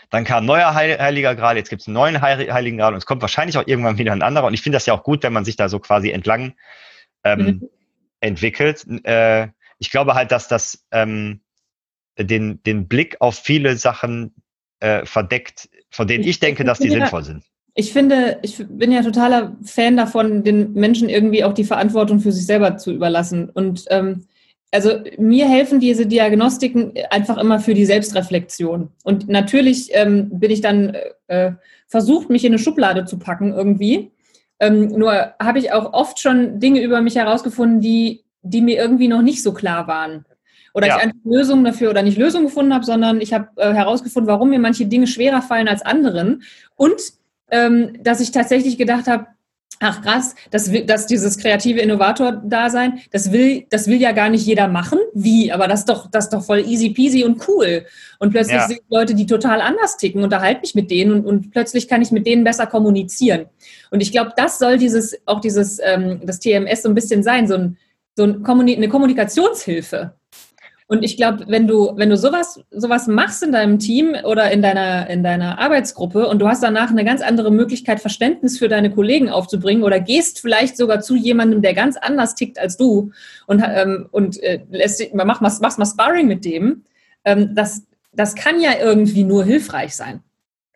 Dann 0.10 0.26
kam 0.26 0.43
ein 0.43 0.48
neuer 0.48 0.76
Heiliger 0.76 1.36
Gral, 1.36 1.56
jetzt 1.56 1.69
gibt 1.69 1.84
es 1.84 1.88
einen 1.88 1.93
neuen 1.93 2.22
Heiligen 2.22 2.78
Gral 2.78 2.91
und 2.91 2.98
es 2.98 3.06
kommt 3.06 3.22
wahrscheinlich 3.22 3.58
auch 3.58 3.67
irgendwann 3.67 3.98
wieder 3.98 4.12
ein 4.12 4.22
anderer. 4.22 4.48
Und 4.48 4.54
ich 4.54 4.62
finde 4.62 4.76
das 4.76 4.86
ja 4.86 4.93
auch 4.93 5.04
gut, 5.04 5.24
wenn 5.24 5.32
man 5.32 5.45
sich 5.45 5.56
da 5.56 5.69
so 5.69 5.80
quasi 5.80 6.10
entlang 6.10 6.56
ähm, 7.24 7.39
mhm. 7.39 7.69
entwickelt. 8.19 8.86
Äh, 9.06 9.48
ich 9.78 9.91
glaube 9.91 10.13
halt, 10.15 10.34
dass 10.34 10.50
das 10.50 10.86
ähm, 10.91 11.39
den, 12.19 12.62
den 12.63 12.88
Blick 12.88 13.17
auf 13.19 13.36
viele 13.36 13.77
Sachen 13.77 14.34
äh, 14.79 15.05
verdeckt, 15.05 15.69
von 15.89 16.08
denen 16.08 16.23
ich, 16.23 16.39
denke, 16.39 16.63
dass 16.63 16.79
die 16.79 16.89
sinnvoll 16.89 17.23
sind. 17.23 17.43
Ich 17.75 17.93
finde, 17.93 18.39
ich 18.41 18.58
bin 18.67 18.91
ja 18.91 19.01
totaler 19.01 19.55
Fan 19.63 19.95
davon, 19.95 20.43
den 20.43 20.74
Menschen 20.74 21.07
irgendwie 21.07 21.43
auch 21.43 21.53
die 21.53 21.63
Verantwortung 21.63 22.20
für 22.20 22.32
sich 22.32 22.45
selber 22.45 22.78
zu 22.78 22.91
überlassen. 22.91 23.49
Und 23.49 23.86
ähm, 23.89 24.26
also 24.72 24.99
mir 25.17 25.47
helfen 25.47 25.80
diese 25.80 26.05
Diagnostiken 26.05 26.93
einfach 27.09 27.38
immer 27.38 27.59
für 27.59 27.74
die 27.74 27.86
Selbstreflexion. 27.86 28.89
Und 29.03 29.28
natürlich 29.28 29.89
ähm, 29.93 30.30
bin 30.32 30.51
ich 30.51 30.61
dann 30.61 30.95
äh, 31.28 31.53
versucht, 31.88 32.30
mich 32.30 32.45
in 32.45 32.51
eine 32.51 32.59
Schublade 32.59 33.05
zu 33.05 33.17
packen 33.17 33.53
irgendwie. 33.53 34.11
Ähm, 34.59 34.88
nur 34.88 35.34
habe 35.41 35.59
ich 35.59 35.72
auch 35.72 35.93
oft 35.93 36.20
schon 36.20 36.59
Dinge 36.59 36.82
über 36.82 37.01
mich 37.01 37.15
herausgefunden, 37.15 37.82
die, 37.82 38.24
die 38.41 38.61
mir 38.61 38.78
irgendwie 38.78 39.07
noch 39.07 39.22
nicht 39.22 39.41
so 39.41 39.53
klar 39.53 39.88
waren. 39.88 40.26
Oder 40.74 40.88
ja. 40.88 40.97
ich 40.97 41.03
einfach 41.03 41.20
Lösungen 41.24 41.63
dafür 41.63 41.89
oder 41.89 42.01
nicht 42.01 42.17
Lösungen 42.17 42.45
gefunden 42.45 42.74
habe, 42.74 42.86
sondern 42.86 43.22
ich 43.22 43.34
habe 43.34 43.49
äh, 43.57 43.74
herausgefunden, 43.74 44.28
warum 44.28 44.49
mir 44.49 44.59
manche 44.59 44.86
Dinge 44.86 45.07
schwerer 45.07 45.41
fallen 45.41 45.67
als 45.67 45.82
anderen. 45.82 46.43
Und 46.76 47.01
ähm, 47.51 47.97
dass 48.03 48.20
ich 48.20 48.32
tatsächlich 48.32 48.78
gedacht 48.78 49.07
habe, 49.07 49.28
ach 49.80 50.01
krass, 50.01 50.36
das 50.51 50.70
dass 50.86 51.07
dieses 51.07 51.38
kreative 51.38 51.80
Innovator-Dasein, 51.80 52.99
das 53.11 53.32
will, 53.32 53.65
das 53.70 53.88
will 53.88 53.99
ja 53.99 54.11
gar 54.11 54.30
nicht 54.30 54.45
jeder 54.45 54.67
machen. 54.67 54.99
Wie? 55.13 55.51
Aber 55.51 55.67
das 55.67 55.82
ist 55.82 55.89
doch, 55.89 56.09
das 56.11 56.26
ist 56.26 56.34
doch 56.34 56.43
voll 56.43 56.59
easy 56.59 56.89
peasy 56.89 57.24
und 57.24 57.47
cool. 57.47 57.86
Und 58.20 58.32
plötzlich 58.32 58.57
ja. 58.57 58.67
sind 58.67 58.82
Leute, 58.89 59.15
die 59.15 59.26
total 59.26 59.61
anders 59.61 59.97
ticken, 59.97 60.24
unterhalte 60.24 60.61
mich 60.61 60.76
mit 60.76 60.91
denen 60.91 61.13
und, 61.13 61.26
und 61.26 61.51
plötzlich 61.51 61.88
kann 61.88 62.01
ich 62.01 62.11
mit 62.11 62.28
denen 62.28 62.43
besser 62.43 62.67
kommunizieren. 62.67 63.45
Und 63.91 64.01
ich 64.01 64.11
glaube, 64.11 64.34
das 64.36 64.59
soll 64.59 64.78
dieses, 64.78 65.17
auch 65.26 65.39
dieses, 65.39 65.80
ähm, 65.82 66.22
das 66.24 66.39
TMS 66.39 66.84
so 66.84 66.89
ein 66.89 66.95
bisschen 66.95 67.24
sein, 67.24 67.47
so, 67.47 67.55
ein, 67.55 67.78
so 68.15 68.24
ein 68.24 68.43
Kommuni 68.43 68.76
eine 68.76 68.89
Kommunikationshilfe. 68.89 70.13
Und 70.92 71.04
ich 71.04 71.18
glaube, 71.18 71.46
wenn 71.48 71.68
du, 71.68 71.94
wenn 71.98 72.10
du 72.10 72.18
sowas, 72.18 72.62
sowas 72.72 73.06
machst 73.06 73.44
in 73.44 73.52
deinem 73.52 73.78
Team 73.78 74.16
oder 74.24 74.50
in 74.50 74.64
deiner, 74.64 75.08
in 75.08 75.24
deiner 75.24 75.60
Arbeitsgruppe 75.60 76.28
und 76.28 76.40
du 76.40 76.48
hast 76.48 76.64
danach 76.64 76.90
eine 76.90 77.06
ganz 77.06 77.22
andere 77.22 77.52
Möglichkeit, 77.52 78.00
Verständnis 78.00 78.58
für 78.58 78.70
deine 78.70 78.90
Kollegen 78.90 79.30
aufzubringen 79.30 79.84
oder 79.84 80.00
gehst 80.00 80.40
vielleicht 80.40 80.78
sogar 80.78 81.02
zu 81.02 81.16
jemandem, 81.16 81.62
der 81.62 81.76
ganz 81.76 81.96
anders 81.96 82.34
tickt 82.34 82.58
als 82.58 82.76
du 82.76 83.12
und, 83.46 83.64
ähm, 83.64 84.10
und 84.10 84.42
äh, 84.42 84.62
lässt, 84.72 85.14
mach, 85.14 85.42
machst, 85.42 85.62
machst 85.62 85.78
mal 85.78 85.86
Sparring 85.86 86.28
mit 86.28 86.44
dem, 86.44 86.84
ähm, 87.24 87.54
das, 87.54 87.84
das 88.12 88.34
kann 88.34 88.60
ja 88.60 88.72
irgendwie 88.82 89.26
nur 89.26 89.46
hilfreich 89.46 89.96
sein. 89.96 90.24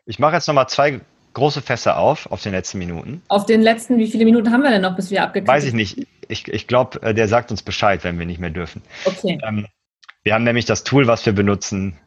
Ich 0.05 0.19
mache 0.19 0.35
jetzt 0.35 0.47
nochmal 0.47 0.69
zwei 0.69 1.01
große 1.33 1.63
Fässer 1.63 1.97
auf, 1.97 2.31
auf 2.31 2.43
den 2.43 2.51
letzten 2.51 2.77
Minuten. 2.77 3.23
Auf 3.29 3.47
den 3.47 3.63
letzten, 3.63 3.97
wie 3.97 4.11
viele 4.11 4.25
Minuten 4.25 4.51
haben 4.51 4.61
wir 4.61 4.69
denn 4.69 4.83
noch, 4.83 4.95
bis 4.95 5.09
wir 5.09 5.23
abgekriegt 5.23 5.47
Weiß 5.47 5.63
ich 5.63 5.73
nicht. 5.73 6.05
Ich, 6.27 6.47
ich 6.47 6.67
glaube, 6.67 7.01
äh, 7.01 7.15
der 7.15 7.27
sagt 7.27 7.49
uns 7.49 7.63
Bescheid, 7.63 8.03
wenn 8.03 8.19
wir 8.19 8.27
nicht 8.27 8.39
mehr 8.39 8.51
dürfen. 8.51 8.83
Okay. 9.05 9.39
Ähm, 9.43 9.65
wir 10.23 10.33
haben 10.33 10.43
nämlich 10.43 10.65
das 10.65 10.83
Tool, 10.83 11.07
was 11.07 11.25
wir 11.25 11.33
benutzen. 11.33 11.97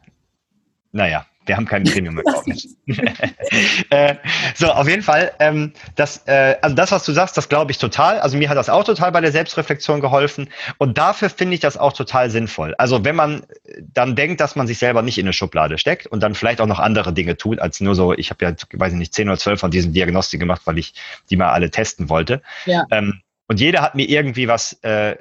Naja, 0.91 1.25
wir 1.47 1.55
haben 1.55 1.65
keinen 1.65 1.85
Premium-Account. 1.91 2.67
äh, 3.89 4.15
so, 4.55 4.67
auf 4.67 4.87
jeden 4.87 5.01
Fall, 5.01 5.31
ähm, 5.39 5.73
das, 5.95 6.23
äh, 6.27 6.55
also 6.61 6.75
das, 6.75 6.91
was 6.91 7.05
du 7.05 7.11
sagst, 7.13 7.37
das 7.37 7.49
glaube 7.49 7.71
ich 7.71 7.77
total. 7.77 8.19
Also 8.19 8.37
mir 8.37 8.49
hat 8.49 8.57
das 8.57 8.69
auch 8.69 8.83
total 8.83 9.11
bei 9.11 9.21
der 9.21 9.31
Selbstreflexion 9.31 10.01
geholfen. 10.01 10.49
Und 10.77 10.97
dafür 10.97 11.29
finde 11.29 11.55
ich 11.55 11.59
das 11.59 11.77
auch 11.77 11.93
total 11.93 12.29
sinnvoll. 12.29 12.75
Also 12.77 13.03
wenn 13.03 13.15
man 13.15 13.43
dann 13.79 14.15
denkt, 14.15 14.41
dass 14.41 14.55
man 14.55 14.67
sich 14.67 14.77
selber 14.77 15.01
nicht 15.01 15.17
in 15.17 15.25
eine 15.25 15.33
Schublade 15.33 15.77
steckt 15.77 16.07
und 16.07 16.21
dann 16.21 16.35
vielleicht 16.35 16.61
auch 16.61 16.67
noch 16.67 16.79
andere 16.79 17.13
Dinge 17.13 17.37
tut, 17.37 17.59
als 17.59 17.79
nur 17.79 17.95
so, 17.95 18.13
ich 18.13 18.29
habe 18.29 18.45
ja, 18.45 18.53
weiß 18.73 18.93
ich 18.93 18.99
nicht, 18.99 19.13
zehn 19.13 19.29
oder 19.29 19.37
zwölf 19.37 19.59
von 19.59 19.71
diesen 19.71 19.93
Diagnostik 19.93 20.39
gemacht, 20.39 20.61
weil 20.65 20.77
ich 20.77 20.93
die 21.29 21.37
mal 21.37 21.51
alle 21.51 21.71
testen 21.71 22.09
wollte. 22.09 22.41
Ja. 22.65 22.85
Ähm, 22.91 23.21
und 23.47 23.59
jeder 23.59 23.81
hat 23.81 23.95
mir 23.95 24.09
irgendwie 24.09 24.47
was, 24.47 24.73
äh, 24.83 25.15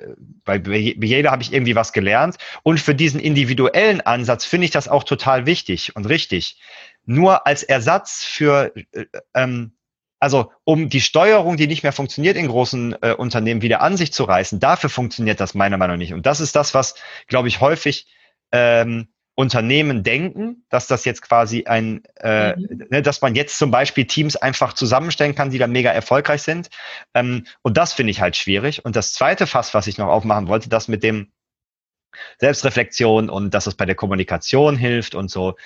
bei, 0.45 0.57
jeder 0.59 1.31
habe 1.31 1.43
ich 1.43 1.53
irgendwie 1.53 1.77
was 1.77 1.93
gelernt. 1.93 2.37
Und 2.65 2.81
für 2.81 2.95
diesen 2.95 3.21
individuellen 3.21 4.01
Ansatz 4.01 4.45
finde 4.45 4.65
ich 4.65 4.73
das 4.73 4.89
auch 4.89 5.05
total 5.05 5.47
wichtig 5.47 5.95
und 5.95 6.07
richtig. 6.07 6.61
Nur 7.05 7.47
als 7.47 7.63
Ersatz 7.63 8.25
für, 8.25 8.73
äh, 8.93 9.07
ähm, 9.35 9.77
also 10.19 10.51
um 10.65 10.89
die 10.89 11.01
Steuerung, 11.01 11.57
die 11.57 11.69
nicht 11.69 11.85
mehr 11.85 11.93
funktioniert 11.93 12.37
in 12.37 12.49
großen 12.49 12.97
äh, 13.01 13.13
Unternehmen, 13.13 13.63
wieder 13.63 13.81
an 13.81 13.97
sich 13.97 14.13
zu 14.13 14.25
reißen, 14.25 14.59
dafür 14.59 14.91
funktioniert 14.91 15.39
das 15.39 15.55
meiner 15.55 15.77
Meinung 15.77 15.97
nach 15.97 15.99
nicht. 15.99 16.15
Und 16.15 16.27
das 16.27 16.41
ist 16.41 16.57
das, 16.57 16.75
was, 16.75 16.97
glaube 17.29 17.47
ich, 17.47 17.61
häufig 17.61 18.09
ähm, 18.51 19.09
Unternehmen 19.37 20.03
denken, 20.03 20.65
dass 20.71 20.87
das 20.87 21.05
jetzt 21.05 21.21
quasi 21.21 21.67
ein, 21.67 22.03
äh, 22.21 22.57
mhm. 22.57 22.87
ne, 22.91 23.03
dass 23.03 23.21
man 23.21 23.35
jetzt 23.35 23.59
zum 23.59 23.71
Beispiel 23.71 24.07
Teams 24.07 24.35
einfach 24.35 24.73
zusammenstellen 24.73 25.35
kann, 25.35 25.51
die 25.51 25.59
dann 25.59 25.73
mega 25.73 25.93
erfolgreich 25.93 26.43
sind. 26.43 26.71
Ähm, 27.15 27.45
und 27.61 27.77
das 27.77 27.93
finde 27.93 28.13
ich 28.13 28.23
halt 28.23 28.35
schwierig. 28.35 28.85
Und 28.85 28.97
das 28.97 29.13
zweite 29.13 29.47
Fass, 29.47 29.75
was 29.75 29.87
ich 29.87 29.99
noch 29.99 30.09
aufmachen 30.09 30.49
wollte, 30.49 30.71
das 30.71 30.89
mit 30.89 31.03
dem 31.03 31.33
Selbstreflexion 32.39 33.29
und 33.29 33.53
dass 33.53 33.67
es 33.67 33.75
bei 33.75 33.85
der 33.85 33.95
Kommunikation 33.95 34.75
hilft 34.75 35.15
und 35.15 35.31
so. 35.31 35.57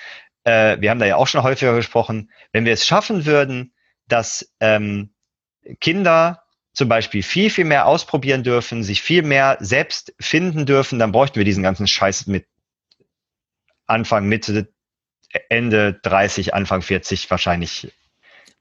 Äh, 0.43 0.81
wir 0.81 0.91
haben 0.91 0.99
da 0.99 1.07
ja 1.07 1.14
auch 1.14 1.29
schon 1.29 1.45
häufiger 1.45 1.77
gesprochen. 1.77 2.33
Wenn 2.51 2.64
wir 2.64 2.73
es 2.73 2.85
schaffen 2.85 3.25
würden, 3.25 3.73
dass 4.09 4.53
ähm, 4.59 5.14
Kinder 5.81 6.43
zum 6.73 6.89
Beispiel 6.89 7.23
viel, 7.23 7.51
viel 7.51 7.66
mehr 7.66 7.87
ausprobieren 7.87 8.43
dürfen, 8.43 8.83
sich 8.83 9.01
viel 9.01 9.23
mehr 9.23 9.59
selbst 9.61 10.12
finden 10.18 10.66
dürfen, 10.66 10.99
dann 10.99 11.12
bräuchten 11.12 11.37
wir 11.37 11.45
diesen 11.45 11.62
ganzen 11.62 11.87
Scheiß 11.87 12.27
mit 12.27 12.47
Anfang, 13.91 14.26
Mitte, 14.26 14.68
Ende 15.49 16.01
30, 16.03 16.55
Anfang 16.55 16.82
40 16.82 17.30
wahrscheinlich 17.30 17.93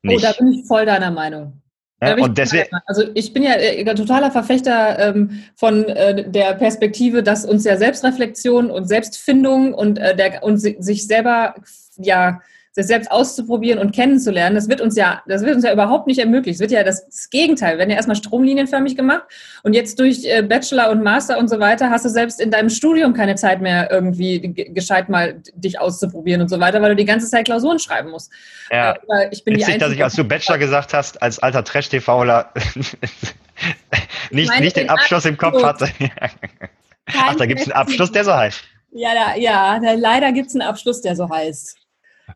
nicht. 0.01 0.23
Oh, 0.23 0.27
da 0.27 0.33
bin 0.33 0.53
ich 0.53 0.67
voll 0.67 0.85
deiner 0.85 1.11
Meinung. 1.11 1.61
Ja, 2.01 2.15
und 2.15 2.37
deswegen, 2.37 2.69
also 2.85 3.03
ich 3.13 3.33
bin 3.33 3.43
ja 3.43 3.55
äh, 3.55 3.83
totaler 3.93 4.31
Verfechter 4.31 4.99
ähm, 4.99 5.43
von 5.55 5.83
äh, 5.83 6.29
der 6.29 6.53
Perspektive, 6.53 7.23
dass 7.23 7.43
uns 7.43 7.65
ja 7.65 7.75
Selbstreflexion 7.75 8.71
und 8.71 8.87
Selbstfindung 8.87 9.73
und, 9.73 9.99
äh, 9.99 10.15
der, 10.15 10.43
und 10.43 10.59
sich 10.59 11.07
selber 11.07 11.55
ja 11.97 12.39
sich 12.71 12.85
selbst 12.85 13.11
auszuprobieren 13.11 13.79
und 13.79 13.93
kennenzulernen, 13.93 14.55
das 14.55 14.69
wird 14.69 14.81
uns 14.81 14.95
ja, 14.95 15.21
das 15.27 15.43
wird 15.43 15.55
uns 15.55 15.63
ja 15.63 15.73
überhaupt 15.73 16.07
nicht 16.07 16.19
ermöglicht. 16.19 16.55
Es 16.55 16.59
wird 16.61 16.71
ja 16.71 16.83
das, 16.83 17.05
das 17.05 17.29
Gegenteil. 17.29 17.73
Wir 17.73 17.79
werden 17.79 17.89
ja 17.89 17.95
erstmal 17.95 18.15
stromlinienförmig 18.15 18.95
gemacht 18.95 19.23
und 19.63 19.73
jetzt 19.73 19.99
durch 19.99 20.25
äh, 20.25 20.43
Bachelor 20.43 20.91
und 20.91 21.03
Master 21.03 21.37
und 21.39 21.49
so 21.49 21.59
weiter 21.59 21.89
hast 21.89 22.05
du 22.05 22.09
selbst 22.09 22.39
in 22.39 22.51
deinem 22.51 22.69
Studium 22.69 23.13
keine 23.13 23.35
Zeit 23.35 23.61
mehr 23.61 23.89
irgendwie 23.91 24.53
gescheit 24.73 25.09
mal 25.09 25.41
dich 25.53 25.79
auszuprobieren 25.79 26.41
und 26.41 26.49
so 26.49 26.59
weiter, 26.59 26.81
weil 26.81 26.91
du 26.91 26.95
die 26.95 27.05
ganze 27.05 27.29
Zeit 27.29 27.45
Klausuren 27.45 27.79
schreiben 27.79 28.11
musst. 28.11 28.31
Ja. 28.71 28.95
Aber 29.01 29.31
ich 29.31 29.43
bin 29.43 29.55
Witzig, 29.55 29.75
die 29.75 29.79
dass 29.79 29.91
ich, 29.91 30.03
als 30.03 30.15
du 30.15 30.23
Bachelor 30.23 30.57
gesagt 30.57 30.93
hast, 30.93 31.21
als 31.21 31.39
alter 31.39 31.63
Trash-TVler 31.63 32.53
nicht, 34.31 34.59
nicht 34.59 34.75
den 34.75 34.89
Abschluss, 34.89 35.25
Abschluss 35.25 35.25
im 35.25 35.37
Kopf 35.37 35.63
hatte. 35.63 35.89
Ach, 37.17 37.35
da 37.35 37.45
gibt 37.45 37.61
es 37.61 37.67
einen 37.67 37.73
Abschluss, 37.73 38.11
der 38.11 38.23
so 38.23 38.33
heißt. 38.33 38.63
Ja, 38.91 39.09
da, 39.13 39.35
ja 39.35 39.79
da, 39.79 39.93
leider 39.93 40.31
gibt 40.31 40.49
es 40.49 40.55
einen 40.55 40.67
Abschluss, 40.67 41.01
der 41.01 41.15
so 41.15 41.29
heißt. 41.29 41.77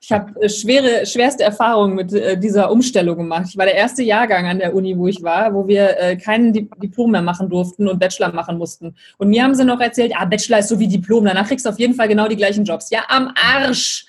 Ich 0.01 0.11
habe 0.11 0.41
äh, 0.41 0.49
schwere, 0.49 1.05
schwerste 1.05 1.43
Erfahrungen 1.43 1.95
mit 1.95 2.13
äh, 2.13 2.37
dieser 2.37 2.71
Umstellung 2.71 3.17
gemacht. 3.17 3.45
Ich 3.49 3.57
war 3.57 3.65
der 3.65 3.75
erste 3.75 4.03
Jahrgang 4.03 4.45
an 4.47 4.59
der 4.59 4.75
Uni, 4.75 4.97
wo 4.97 5.07
ich 5.07 5.23
war, 5.23 5.53
wo 5.53 5.67
wir 5.67 5.99
äh, 5.99 6.17
keinen 6.17 6.53
Diplom 6.53 7.11
mehr 7.11 7.21
machen 7.21 7.49
durften 7.49 7.87
und 7.87 7.99
Bachelor 7.99 8.33
machen 8.33 8.57
mussten. 8.57 8.95
Und 9.17 9.29
mir 9.29 9.43
haben 9.43 9.55
sie 9.55 9.65
noch 9.65 9.79
erzählt, 9.79 10.13
ah, 10.15 10.25
Bachelor 10.25 10.59
ist 10.59 10.69
so 10.69 10.79
wie 10.79 10.87
Diplom, 10.87 11.25
danach 11.25 11.47
kriegst 11.47 11.65
du 11.65 11.69
auf 11.69 11.79
jeden 11.79 11.93
Fall 11.93 12.07
genau 12.07 12.27
die 12.27 12.37
gleichen 12.37 12.65
Jobs. 12.65 12.89
Ja, 12.89 13.03
am 13.07 13.31
Arsch! 13.35 14.05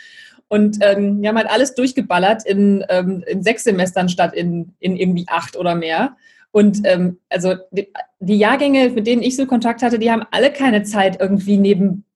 Und 0.49 0.79
ähm, 0.83 1.21
wir 1.21 1.31
haben 1.31 1.39
halt 1.39 1.51
alles 1.51 1.75
durchgeballert 1.75 2.47
in, 2.47 2.85
ähm, 2.89 3.25
in 3.27 3.43
sechs 3.43 3.65
Semestern 3.65 4.09
statt 4.09 4.35
in, 4.35 4.73
in 4.79 4.97
irgendwie 4.97 5.25
acht 5.29 5.57
oder 5.57 5.75
mehr. 5.75 6.17
Und 6.53 6.83
ähm, 6.85 7.19
also 7.31 7.55
die, 7.73 7.89
die 8.21 8.39
Jahrgänge, 8.39 8.91
mit 8.91 9.09
denen 9.09 9.23
ich 9.23 9.35
so 9.35 9.47
Kontakt 9.47 9.83
hatte, 9.83 9.99
die 9.99 10.13
haben 10.13 10.23
alle 10.31 10.53
keine 10.53 10.85
Zeit, 10.85 11.21
irgendwie 11.21 11.57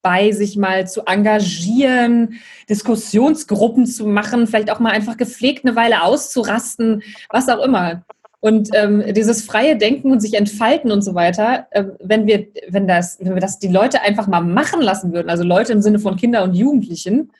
nebenbei 0.08 0.32
sich 0.32 0.56
mal 0.56 0.86
zu 0.86 1.02
engagieren, 1.06 2.40
Diskussionsgruppen 2.68 3.86
zu 3.86 4.06
machen, 4.06 4.46
vielleicht 4.46 4.70
auch 4.70 4.80
mal 4.80 4.92
einfach 4.92 5.16
gepflegt 5.16 5.64
eine 5.64 5.76
Weile 5.76 6.02
auszurasten, 6.02 7.02
was 7.30 7.48
auch 7.48 7.64
immer. 7.64 8.02
Und 8.40 8.70
ähm, 8.72 9.02
dieses 9.14 9.44
freie 9.44 9.76
Denken 9.76 10.12
und 10.12 10.20
sich 10.20 10.34
entfalten 10.34 10.92
und 10.92 11.02
so 11.02 11.14
weiter, 11.14 11.66
äh, 11.72 11.84
wenn 12.00 12.26
wir, 12.26 12.46
wenn 12.68 12.86
das, 12.86 13.18
wenn 13.20 13.34
wir 13.34 13.40
das 13.40 13.58
die 13.58 13.68
Leute 13.68 14.00
einfach 14.02 14.28
mal 14.28 14.40
machen 14.40 14.80
lassen 14.80 15.12
würden, 15.12 15.28
also 15.28 15.42
Leute 15.42 15.72
im 15.72 15.82
Sinne 15.82 15.98
von 15.98 16.16
Kinder 16.16 16.44
und 16.44 16.54
Jugendlichen, 16.54 17.32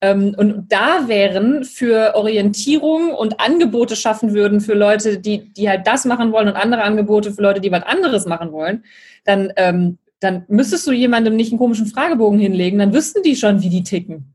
ähm, 0.00 0.34
und 0.36 0.70
da 0.70 1.08
wären 1.08 1.64
für 1.64 2.14
Orientierung 2.14 3.12
und 3.12 3.40
Angebote 3.40 3.96
schaffen 3.96 4.32
würden 4.32 4.60
für 4.60 4.74
Leute, 4.74 5.18
die, 5.18 5.52
die 5.52 5.68
halt 5.68 5.86
das 5.86 6.04
machen 6.04 6.30
wollen 6.30 6.48
und 6.48 6.56
andere 6.56 6.82
Angebote 6.82 7.32
für 7.32 7.42
Leute, 7.42 7.60
die 7.60 7.72
was 7.72 7.82
anderes 7.82 8.26
machen 8.26 8.52
wollen, 8.52 8.84
dann, 9.24 9.52
ähm, 9.56 9.98
dann 10.24 10.44
müsstest 10.48 10.86
du 10.86 10.92
jemandem 10.92 11.36
nicht 11.36 11.52
einen 11.52 11.58
komischen 11.58 11.86
Fragebogen 11.86 12.38
hinlegen, 12.38 12.78
dann 12.78 12.94
wüssten 12.94 13.22
die 13.22 13.36
schon, 13.36 13.62
wie 13.62 13.68
die 13.68 13.84
ticken. 13.84 14.34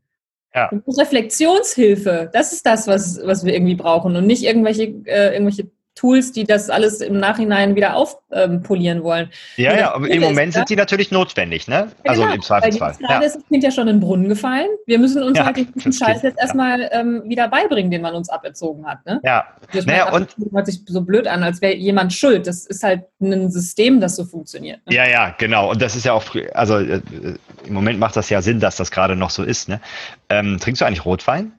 Ja. 0.54 0.70
Reflexionshilfe, 0.86 2.30
das 2.32 2.52
ist 2.52 2.66
das, 2.66 2.86
was, 2.86 3.20
was 3.24 3.44
wir 3.44 3.54
irgendwie 3.54 3.76
brauchen 3.76 4.16
und 4.16 4.26
nicht 4.26 4.42
irgendwelche, 4.42 4.84
äh, 5.04 5.32
irgendwelche 5.34 5.70
Tools, 6.00 6.32
die 6.32 6.44
das 6.44 6.70
alles 6.70 7.02
im 7.02 7.18
Nachhinein 7.18 7.76
wieder 7.76 7.94
aufpolieren 7.94 9.02
wollen. 9.02 9.28
Ja, 9.56 9.76
ja, 9.76 9.94
aber 9.94 10.08
im 10.08 10.22
Moment 10.22 10.54
sind 10.54 10.70
die 10.70 10.76
natürlich 10.76 11.10
notwendig, 11.10 11.68
ne? 11.68 11.88
Ja, 12.04 12.10
also 12.10 12.22
genau, 12.22 12.34
im 12.34 12.42
Zweifelsfall. 12.42 12.94
Weil 13.00 13.20
ja. 13.20 13.26
ist 13.26 13.36
das 13.36 13.46
Kind 13.48 13.62
ja 13.62 13.70
schon 13.70 13.86
in 13.86 13.96
den 13.96 14.00
Brunnen 14.00 14.28
gefallen. 14.28 14.68
Wir 14.86 14.98
müssen 14.98 15.22
uns 15.22 15.36
ja, 15.36 15.44
halt 15.44 15.58
den 15.58 15.92
Scheiß 15.92 16.22
jetzt 16.22 16.38
erstmal 16.38 16.88
ähm, 16.92 17.22
wieder 17.26 17.48
beibringen, 17.48 17.90
den 17.90 18.00
man 18.00 18.14
uns 18.14 18.30
aberzogen 18.30 18.86
hat. 18.86 19.04
Ne? 19.04 19.20
Ja. 19.24 19.44
Das 19.74 19.84
naja, 19.84 20.10
und 20.10 20.34
hört 20.52 20.66
sich 20.66 20.80
so 20.86 21.02
blöd 21.02 21.26
an, 21.26 21.42
als 21.42 21.60
wäre 21.60 21.74
jemand 21.74 22.14
schuld. 22.14 22.46
Das 22.46 22.64
ist 22.64 22.82
halt 22.82 23.02
ein 23.20 23.50
System, 23.50 24.00
das 24.00 24.16
so 24.16 24.24
funktioniert. 24.24 24.80
Ne? 24.86 24.96
Ja, 24.96 25.06
ja, 25.06 25.34
genau. 25.36 25.70
Und 25.70 25.82
das 25.82 25.96
ist 25.96 26.06
ja 26.06 26.14
auch, 26.14 26.24
also 26.54 26.78
äh, 26.78 27.02
im 27.66 27.74
Moment 27.74 27.98
macht 27.98 28.16
das 28.16 28.30
ja 28.30 28.40
Sinn, 28.40 28.58
dass 28.58 28.76
das 28.76 28.90
gerade 28.90 29.16
noch 29.16 29.30
so 29.30 29.42
ist. 29.42 29.68
Ne? 29.68 29.82
Ähm, 30.30 30.56
trinkst 30.58 30.80
du 30.80 30.86
eigentlich 30.86 31.04
Rotwein? 31.04 31.52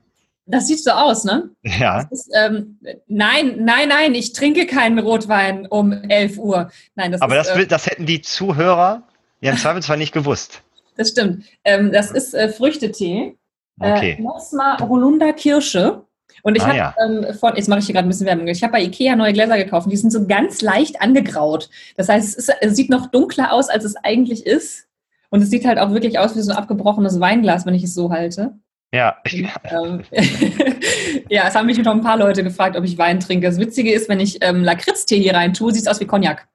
Das 0.46 0.68
sieht 0.68 0.84
so 0.84 0.92
aus, 0.92 1.24
ne? 1.24 1.52
Ja. 1.64 2.08
Ist, 2.12 2.30
ähm, 2.36 2.80
nein, 3.08 3.64
nein, 3.64 3.90
nein, 3.90 4.16
ich 4.16 4.34
trinke 4.34 4.66
keinen 4.66 5.00
Rotwein 5.00 5.68
um 5.68 5.92
11 5.92 6.38
Uhr. 6.38 6.72
Nein, 6.96 7.12
das 7.12 7.22
Aber 7.22 7.40
ist, 7.40 7.48
das, 7.48 7.58
äh, 7.58 7.68
das 7.68 7.86
hätten 7.86 8.06
die 8.06 8.22
Zuhörer 8.22 9.04
ja 9.40 9.52
im 9.52 9.58
Zweifelsfall 9.58 9.98
nicht 9.98 10.14
gewusst. 10.14 10.62
Das 10.98 11.10
stimmt. 11.10 11.46
Ähm, 11.64 11.92
das 11.92 12.12
ist 12.12 12.34
äh, 12.34 12.50
Früchtetee. 12.50 13.38
Äh, 13.80 13.92
okay. 13.92 14.16
Äh, 14.18 14.22
Nosma 14.22 14.78
Holunder 14.80 15.34
Kirsche. 15.34 16.04
Und 16.44 16.56
ich 16.56 16.64
ah, 16.64 16.68
habe 16.68 16.78
ja. 16.78 16.96
ähm, 17.06 17.34
von, 17.36 17.56
jetzt 17.56 17.68
mache 17.68 17.80
ich 17.80 17.86
hier 17.86 17.94
gerade 17.94 18.08
ein 18.08 18.10
bisschen 18.10 18.26
Werbung. 18.26 18.48
Ich 18.48 18.64
habe 18.64 18.74
bei 18.74 18.82
Ikea 18.82 19.16
neue 19.16 19.34
Gläser 19.34 19.58
gekauft. 19.58 19.92
Die 19.92 19.98
sind 19.98 20.12
so 20.12 20.26
ganz 20.26 20.62
leicht 20.62 21.02
angegraut. 21.02 21.70
Das 21.98 22.10
heißt, 22.10 22.28
es, 22.28 22.48
ist, 22.48 22.56
es 22.62 22.76
sieht 22.76 22.90
noch 22.90 23.08
dunkler 23.08 23.54
aus, 23.54 23.70
als 23.70 23.84
es 23.84 23.96
eigentlich 23.96 24.46
ist. 24.46 24.88
Und 25.30 25.42
es 25.42 25.50
sieht 25.50 25.66
halt 25.66 25.78
auch 25.78 25.92
wirklich 25.92 26.20
aus 26.20 26.36
wie 26.36 26.42
so 26.42 26.52
ein 26.52 26.58
abgebrochenes 26.58 27.20
Weinglas, 27.20 27.66
wenn 27.66 27.74
ich 27.74 27.84
es 27.84 27.94
so 27.94 28.12
halte. 28.12 28.54
Ja. 28.94 29.18
Ähm, 29.24 30.04
ja, 31.30 31.48
es 31.48 31.56
haben 31.56 31.66
mich 31.66 31.78
noch 31.78 31.94
ein 31.94 32.02
paar 32.02 32.18
Leute 32.18 32.44
gefragt, 32.44 32.76
ob 32.76 32.84
ich 32.84 32.98
Wein 32.98 33.20
trinke. 33.20 33.48
Das 33.48 33.58
Witzige 33.58 33.94
ist, 33.94 34.10
wenn 34.10 34.20
ich 34.20 34.40
ähm, 34.42 34.64
Lakritztee 34.64 35.20
hier 35.22 35.34
rein 35.34 35.54
tue, 35.54 35.72
sieht 35.72 35.84
es 35.84 35.88
aus 35.88 36.00
wie 36.00 36.06
Cognac. 36.06 36.48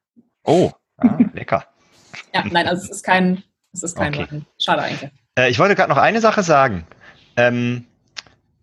Oh, 0.45 0.70
ah, 0.99 1.18
lecker. 1.32 1.64
ja, 2.34 2.45
nein, 2.51 2.68
also 2.68 2.84
es 2.84 2.91
ist 2.91 3.03
kein, 3.03 3.43
es 3.72 3.82
ist 3.82 3.97
kein 3.97 4.14
Okay. 4.14 4.26
Wein. 4.30 4.47
Schade 4.61 4.82
eigentlich. 4.82 5.11
Äh, 5.39 5.51
ich 5.51 5.59
wollte 5.59 5.74
gerade 5.74 5.91
noch 5.91 5.99
eine 5.99 6.20
Sache 6.20 6.43
sagen. 6.43 6.87
Ähm, 7.37 7.87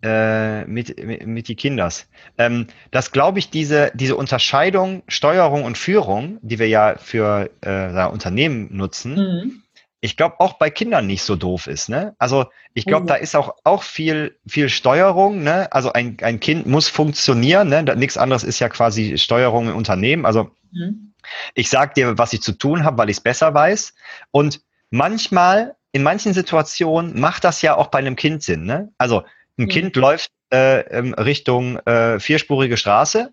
äh, 0.04 0.66
mit, 0.66 1.04
mit, 1.04 1.26
mit 1.26 1.48
die 1.48 1.56
Kinders. 1.56 2.08
Ähm, 2.38 2.68
dass, 2.92 3.12
glaube 3.12 3.40
ich, 3.40 3.50
diese, 3.50 3.92
diese 3.96 4.16
Unterscheidung 4.16 5.02
Steuerung 5.08 5.64
und 5.64 5.78
Führung, 5.78 6.40
die 6.42 6.60
wir 6.60 6.68
ja 6.68 6.96
für 6.98 7.50
äh, 7.62 8.06
Unternehmen 8.06 8.68
nutzen, 8.76 9.16
Mhm. 9.16 9.63
Ich 10.04 10.18
glaube 10.18 10.42
auch 10.42 10.54
bei 10.54 10.70
Kindern 10.70 11.08
nicht 11.08 11.24
so 11.24 11.38
doof 11.38 11.68
ist. 11.68 11.88
Ne? 11.88 12.14
Also 12.18 12.46
ich 12.74 12.86
glaube, 12.86 13.04
Mhm. 13.04 13.08
da 13.08 13.16
ist 13.16 13.36
auch, 13.38 13.56
auch 13.64 13.84
viel, 13.84 14.38
viel 14.46 14.68
Steuerung. 14.68 15.44
Ne? 15.44 15.72
Also 15.72 15.94
ein, 15.94 16.18
ein 16.22 16.42
Kind 16.42 16.66
muss 16.68 16.90
funktionieren. 16.90 17.70
Ne? 17.70 17.86
Da, 17.86 17.96
nichts 17.96 18.18
anderes 18.18 18.44
ist 18.44 18.60
ja 18.60 18.68
quasi 18.68 19.18
Steuerung 19.18 19.70
im 19.70 19.78
Unternehmen. 19.78 20.26
Also 20.26 20.52
Mhm. 20.72 21.14
ich 21.54 21.70
sage 21.70 21.94
dir, 21.96 22.18
was 22.18 22.34
ich 22.34 22.42
zu 22.42 22.52
tun 22.52 22.84
habe, 22.84 22.98
weil 22.98 23.10
ich 23.10 23.16
es 23.18 23.24
besser 23.24 23.54
weiß. 23.54 23.94
Und 24.32 24.60
manchmal, 24.90 25.78
in 25.94 26.04
manchen 26.04 26.34
Situationen, 26.34 27.18
macht 27.18 27.46
das 27.46 27.62
ja 27.62 27.78
auch 27.78 27.88
bei 27.88 28.00
einem 28.00 28.18
Kind 28.18 28.44
Sinn. 28.44 28.66
Ne? 28.66 28.92
Also 28.98 29.22
ein 29.58 29.66
Mhm. 29.66 29.70
Kind 29.70 29.96
läuft 29.96 30.32
äh, 30.50 30.84
Richtung 31.18 31.78
äh, 31.86 32.20
vierspurige 32.20 32.76
Straße, 32.76 33.32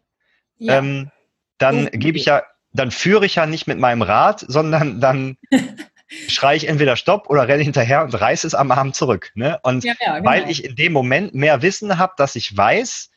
Ja. 0.58 0.78
ähm, 0.78 1.10
dann 1.58 1.86
gebe 1.92 2.16
ich 2.16 2.26
ja, 2.26 2.44
dann 2.72 2.92
führe 2.92 3.26
ich 3.26 3.34
ja 3.34 3.46
nicht 3.46 3.66
mit 3.66 3.80
meinem 3.80 4.02
Rad, 4.02 4.44
sondern 4.46 5.00
dann 5.00 5.36
schreie 6.28 6.56
ich 6.56 6.68
entweder 6.68 6.96
Stopp 6.96 7.28
oder 7.30 7.46
renne 7.48 7.62
hinterher 7.62 8.02
und 8.04 8.14
reiße 8.14 8.46
es 8.46 8.54
am 8.54 8.70
Arm 8.70 8.92
zurück. 8.92 9.30
Ne? 9.34 9.58
Und 9.62 9.84
ja, 9.84 9.94
ja, 10.00 10.18
genau. 10.18 10.28
weil 10.30 10.50
ich 10.50 10.64
in 10.64 10.76
dem 10.76 10.92
Moment 10.92 11.34
mehr 11.34 11.62
Wissen 11.62 11.98
habe, 11.98 12.12
dass 12.16 12.36
ich 12.36 12.56
weiß, 12.56 13.10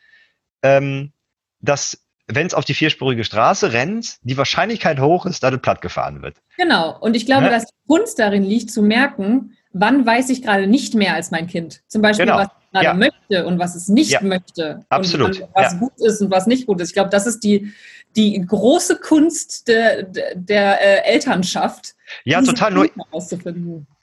ähm, 0.64 1.12
dass 1.60 2.00
wenn 2.28 2.48
es 2.48 2.54
auf 2.54 2.64
die 2.66 2.74
vierspurige 2.74 3.24
Straße 3.24 3.74
rennt, 3.74 4.18
die 4.22 4.38
Wahrscheinlichkeit 4.38 5.00
hoch 5.00 5.26
ist, 5.26 5.44
dass 5.44 5.54
es 5.54 5.62
platt 5.62 5.82
gefahren 5.82 6.22
wird. 6.22 6.38
Genau. 6.58 6.98
Und 7.00 7.16
ich 7.16 7.26
glaube, 7.26 7.44
Ne? 7.46 7.50
dass 7.50 7.66
die 7.66 7.74
Kunst 7.88 8.18
darin 8.18 8.44
liegt, 8.44 8.72
zu 8.72 8.82
merken, 8.82 9.58
wann 9.74 10.06
weiß 10.06 10.30
ich 10.30 10.42
gerade 10.42 10.68
nicht 10.68 10.94
mehr 10.94 11.16
als 11.16 11.32
mein 11.32 11.48
Kind. 11.48 11.82
Zum 11.88 12.02
Beispiel, 12.02 12.26
Genau. 12.26 12.38
was 12.38 12.48
es 12.48 12.72
gerade 12.72 12.86
Ja. 12.86 12.94
möchte 12.94 13.46
und 13.46 13.60
was 13.60 13.76
es 13.76 13.90
nicht 13.90 14.12
Ja. 14.12 14.22
möchte. 14.22 14.86
Absolut. 14.90 15.42
Was 15.54 15.74
Ja. 15.74 15.80
gut 15.80 15.94
ist 15.98 16.22
und 16.22 16.32
was 16.32 16.48
nicht 16.48 16.66
gut 16.68 16.80
ist. 16.80 16.90
Ich 16.90 16.94
glaube, 16.94 17.10
das 17.10 17.28
ist 17.28 17.44
die, 17.44 17.74
die 18.16 18.46
große 18.46 19.00
Kunst 19.00 19.68
der, 19.68 20.04
der, 20.04 20.36
der 20.36 20.82
äh, 20.82 21.14
Elternschaft. 21.14 21.96
Ja, 22.26 22.42
total. 22.42 22.72
Nur, 22.72 22.90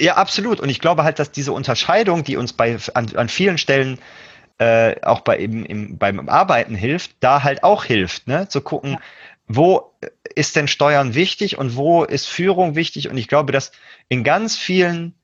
ja, 0.00 0.16
absolut. 0.16 0.60
Und 0.60 0.68
ich 0.68 0.80
glaube 0.80 1.04
halt, 1.04 1.18
dass 1.18 1.30
diese 1.30 1.52
Unterscheidung, 1.52 2.24
die 2.24 2.36
uns 2.36 2.52
bei 2.52 2.76
an, 2.94 3.14
an 3.14 3.28
vielen 3.28 3.58
Stellen 3.58 3.98
äh, 4.58 5.00
auch 5.02 5.20
bei 5.20 5.38
im, 5.38 5.64
im, 5.64 5.98
beim 5.98 6.28
Arbeiten 6.28 6.74
hilft, 6.74 7.12
da 7.20 7.42
halt 7.42 7.62
auch 7.62 7.84
hilft, 7.84 8.26
ne? 8.26 8.48
Zu 8.48 8.60
gucken, 8.60 8.92
Ja. 8.92 9.00
wo 9.46 9.94
ist 10.34 10.56
denn 10.56 10.68
Steuern 10.68 11.14
wichtig 11.14 11.56
und 11.56 11.76
wo 11.76 12.04
ist 12.04 12.26
Führung 12.26 12.74
wichtig? 12.74 13.08
Und 13.08 13.16
ich 13.16 13.28
glaube, 13.28 13.52
dass 13.52 13.72
in 14.08 14.24
ganz 14.24 14.56
vielen 14.56 15.14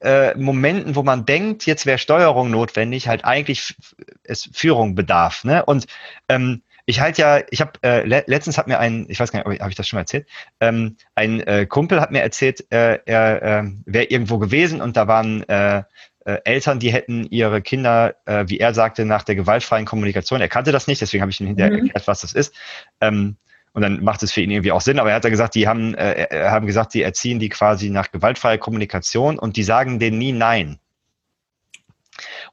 äh, 0.00 0.36
Momenten, 0.36 0.94
wo 0.94 1.02
man 1.02 1.26
denkt, 1.26 1.66
jetzt 1.66 1.86
wäre 1.86 1.98
Steuerung 1.98 2.50
notwendig, 2.50 3.08
halt 3.08 3.24
eigentlich 3.24 3.74
es 4.22 4.48
Führung 4.52 4.94
bedarf. 4.94 5.44
Ne? 5.44 5.64
Und 5.64 5.86
ähm, 6.28 6.62
ich 6.88 7.00
halte 7.00 7.20
ja, 7.20 7.40
ich 7.50 7.60
habe 7.60 7.72
äh, 7.82 8.02
le 8.06 8.24
letztens 8.26 8.56
hat 8.56 8.66
mir 8.66 8.78
ein, 8.78 9.04
ich 9.10 9.20
weiß 9.20 9.30
gar 9.30 9.46
nicht, 9.46 9.60
habe 9.60 9.70
ich 9.70 9.76
das 9.76 9.86
schon 9.86 9.98
mal 9.98 10.02
erzählt, 10.02 10.26
ähm, 10.60 10.96
ein 11.14 11.40
äh, 11.40 11.66
Kumpel 11.66 12.00
hat 12.00 12.10
mir 12.10 12.22
erzählt, 12.22 12.64
äh, 12.72 12.98
er 13.04 13.42
äh, 13.42 13.64
wäre 13.84 14.06
irgendwo 14.06 14.38
gewesen 14.38 14.80
und 14.80 14.96
da 14.96 15.06
waren 15.06 15.46
äh, 15.50 15.82
äh, 16.24 16.38
Eltern, 16.44 16.78
die 16.78 16.90
hätten 16.90 17.26
ihre 17.26 17.60
Kinder, 17.60 18.16
äh, 18.24 18.46
wie 18.48 18.58
er 18.58 18.72
sagte, 18.72 19.04
nach 19.04 19.22
der 19.22 19.34
gewaltfreien 19.34 19.84
Kommunikation, 19.84 20.40
er 20.40 20.48
kannte 20.48 20.72
das 20.72 20.86
nicht, 20.86 21.02
deswegen 21.02 21.20
habe 21.20 21.30
ich 21.30 21.38
ihm 21.40 21.46
hinterher 21.46 21.72
Mhm. 21.72 21.86
erklärt, 21.88 22.08
was 22.08 22.22
das 22.22 22.32
ist. 22.32 22.54
Ähm, 23.02 23.36
und 23.74 23.82
dann 23.82 24.02
macht 24.02 24.22
es 24.22 24.32
für 24.32 24.40
ihn 24.40 24.50
irgendwie 24.50 24.72
auch 24.72 24.80
Sinn, 24.80 24.98
aber 24.98 25.10
er 25.10 25.16
hat 25.16 25.24
ja 25.24 25.30
gesagt, 25.30 25.56
die 25.56 25.68
haben, 25.68 25.94
äh, 25.94 26.22
äh, 26.22 26.48
haben 26.48 26.66
gesagt, 26.66 26.92
sie 26.92 27.02
erziehen 27.02 27.38
die 27.38 27.50
quasi 27.50 27.90
nach 27.90 28.10
gewaltfreier 28.10 28.56
Kommunikation 28.56 29.38
und 29.38 29.56
die 29.58 29.62
sagen 29.62 29.98
denen 29.98 30.16
nie 30.16 30.32
Nein. 30.32 30.78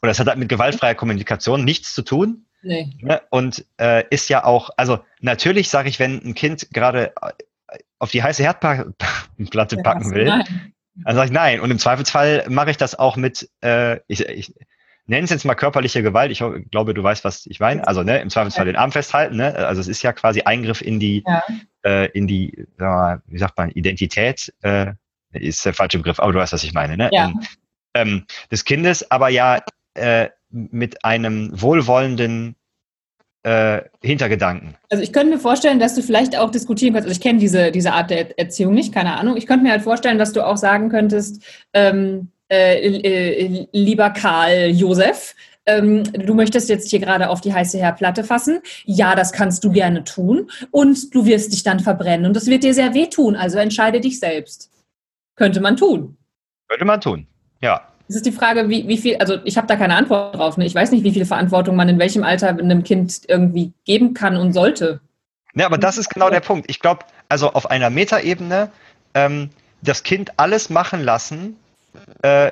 Und 0.02 0.10
das 0.10 0.20
hat 0.20 0.28
halt 0.28 0.40
mit 0.40 0.50
gewaltfreier 0.50 0.94
Kommunikation 0.96 1.64
nichts 1.64 1.96
zu 1.96 2.02
tun. 2.02 2.46
Nee. 2.66 2.90
Ne? 3.00 3.22
Und 3.30 3.64
äh, 3.80 4.04
ist 4.10 4.28
ja 4.30 4.44
auch, 4.44 4.72
also 4.76 5.00
natürlich 5.22 5.70
sage 5.70 5.88
ich, 5.88 6.00
wenn 6.00 6.22
ein 6.26 6.34
Kind 6.34 6.68
gerade 6.74 7.14
äh, 7.22 7.78
auf 8.00 8.12
die 8.12 8.24
heiße 8.24 8.42
Herdplatte 8.44 9.78
packen 9.84 10.12
will, 10.12 10.26
Nein. 10.26 10.74
dann 11.06 11.16
sage 11.16 11.28
ich 11.28 11.32
nein. 11.32 11.60
Und 11.60 11.70
im 11.70 11.78
Zweifelsfall 11.80 12.46
mache 12.50 12.72
ich 12.72 12.78
das 12.78 12.98
auch 12.98 13.18
mit, 13.18 13.50
äh, 13.64 14.00
ich, 14.08 14.28
ich 14.28 14.56
nenne 15.06 15.26
es 15.26 15.30
jetzt 15.30 15.46
mal 15.46 15.54
körperliche 15.54 16.02
Gewalt. 16.02 16.32
Ich 16.32 16.44
glaube, 16.72 16.94
du 16.96 17.04
weißt, 17.04 17.24
was 17.24 17.46
ich 17.46 17.60
meine. 17.60 17.88
Also 17.88 18.02
ne, 18.02 18.20
im 18.20 18.32
Zweifelsfall 18.32 18.66
den 18.66 18.76
Arm 18.76 18.92
festhalten. 18.92 19.36
Ne? 19.36 19.54
Also 19.56 19.80
es 19.80 19.88
ist 19.88 20.02
ja 20.02 20.12
quasi 20.14 20.42
Eingriff 20.42 20.82
in 20.82 21.00
die, 21.00 21.24
Ja. 21.28 21.44
äh, 21.84 22.10
in 22.12 22.26
die, 22.26 22.66
mal, 22.80 23.22
wie 23.28 23.38
sagt 23.38 23.58
man, 23.58 23.70
Identität. 23.70 24.52
Äh, 24.64 24.94
ist 25.34 25.66
der 25.66 25.74
falsche 25.74 25.98
Begriff, 25.98 26.20
aber 26.20 26.32
du 26.32 26.40
weißt, 26.40 26.54
was 26.54 26.64
ich 26.64 26.74
meine. 26.74 26.98
Ne? 26.98 27.10
Ja. 27.12 27.26
Ähm, 27.28 27.40
ähm, 27.94 28.26
des 28.52 28.66
Kindes, 28.66 29.12
aber 29.12 29.30
ja 29.30 29.62
äh, 29.96 30.30
mit 30.56 31.04
einem 31.04 31.50
wohlwollenden 31.54 32.56
äh, 33.44 33.82
Hintergedanken. 34.02 34.76
Also 34.90 35.04
ich 35.04 35.14
könnte 35.14 35.34
mir 35.34 35.40
vorstellen, 35.40 35.80
dass 35.80 35.94
du 35.94 36.02
vielleicht 36.02 36.38
auch 36.38 36.50
diskutieren 36.50 36.94
könntest, 36.94 37.10
also 37.10 37.20
ich 37.20 37.24
kenne 37.24 37.40
diese, 37.40 37.72
diese 37.72 37.94
Art 37.94 38.10
der 38.10 38.40
Erziehung 38.40 38.74
nicht, 38.74 38.94
keine 38.94 39.18
Ahnung. 39.18 39.38
Ich 39.38 39.46
könnte 39.46 39.64
mir 39.64 39.72
halt 39.72 39.84
vorstellen, 39.84 40.18
dass 40.18 40.34
du 40.34 40.46
auch 40.46 40.58
sagen 40.58 40.90
könntest, 40.90 41.44
ähm, 41.74 42.30
äh, 42.52 42.78
äh, 42.78 43.68
lieber 43.72 44.10
Karl 44.12 44.70
Josef, 44.70 45.36
ähm, 45.66 46.04
du 46.04 46.34
möchtest 46.34 46.70
jetzt 46.70 46.90
hier 46.90 47.00
gerade 47.00 47.30
auf 47.30 47.42
die 47.42 47.54
heiße 47.54 47.78
Herdplatte 47.78 48.24
fassen. 48.24 48.62
Ja, 48.86 49.16
das 49.16 49.32
kannst 49.32 49.64
du 49.64 49.72
gerne 49.72 50.04
tun. 50.04 50.50
Und 50.72 51.14
du 51.14 51.26
wirst 51.26 51.54
dich 51.54 51.64
dann 51.64 51.80
verbrennen. 51.80 52.26
Und 52.26 52.36
das 52.36 52.48
wird 52.48 52.64
dir 52.64 52.74
sehr 52.74 52.94
wehtun. 52.94 53.36
Also 53.36 53.58
entscheide 53.58 54.00
dich 54.00 54.20
selbst. 54.20 54.72
Könnte 55.36 55.62
man 55.62 55.76
tun. 55.76 56.18
Würde 56.70 56.86
man 56.86 57.02
tun. 57.02 57.28
Ja. 57.62 57.88
Es 58.08 58.16
ist 58.16 58.26
die 58.26 58.32
Frage, 58.32 58.70
wie, 58.70 58.88
wie 58.88 58.98
viel, 58.98 59.18
also 59.18 59.38
ich 59.46 59.58
habe 59.58 59.68
da 59.68 59.76
keine 59.76 59.96
Antwort 59.96 60.36
drauf. 60.36 60.58
Ne? 60.58 60.66
Ich 60.66 60.76
weiß 60.76 60.92
nicht, 60.92 61.04
wie 61.04 61.12
viel 61.12 61.26
Verantwortung 61.26 61.76
man 61.76 61.90
in 61.90 61.98
welchem 62.00 62.24
Alter 62.24 62.50
einem 62.50 62.84
Kind 62.84 63.22
irgendwie 63.28 63.74
geben 63.86 64.14
kann 64.14 64.38
und 64.38 64.54
sollte. 64.54 65.00
Ja, 65.56 65.66
aber 65.66 65.78
das 65.78 65.98
ist 65.98 66.10
genau 66.10 66.30
der 66.30 66.42
Punkt. 66.42 66.70
Ich 66.70 66.80
glaube, 66.80 67.06
also 67.30 67.54
auf 67.54 67.70
einer 67.72 67.90
Metaebene 67.90 68.72
ähm, 69.14 69.50
das 69.82 70.04
Kind 70.04 70.34
alles 70.38 70.70
machen 70.70 71.02
lassen, 71.04 71.56
äh, 72.22 72.52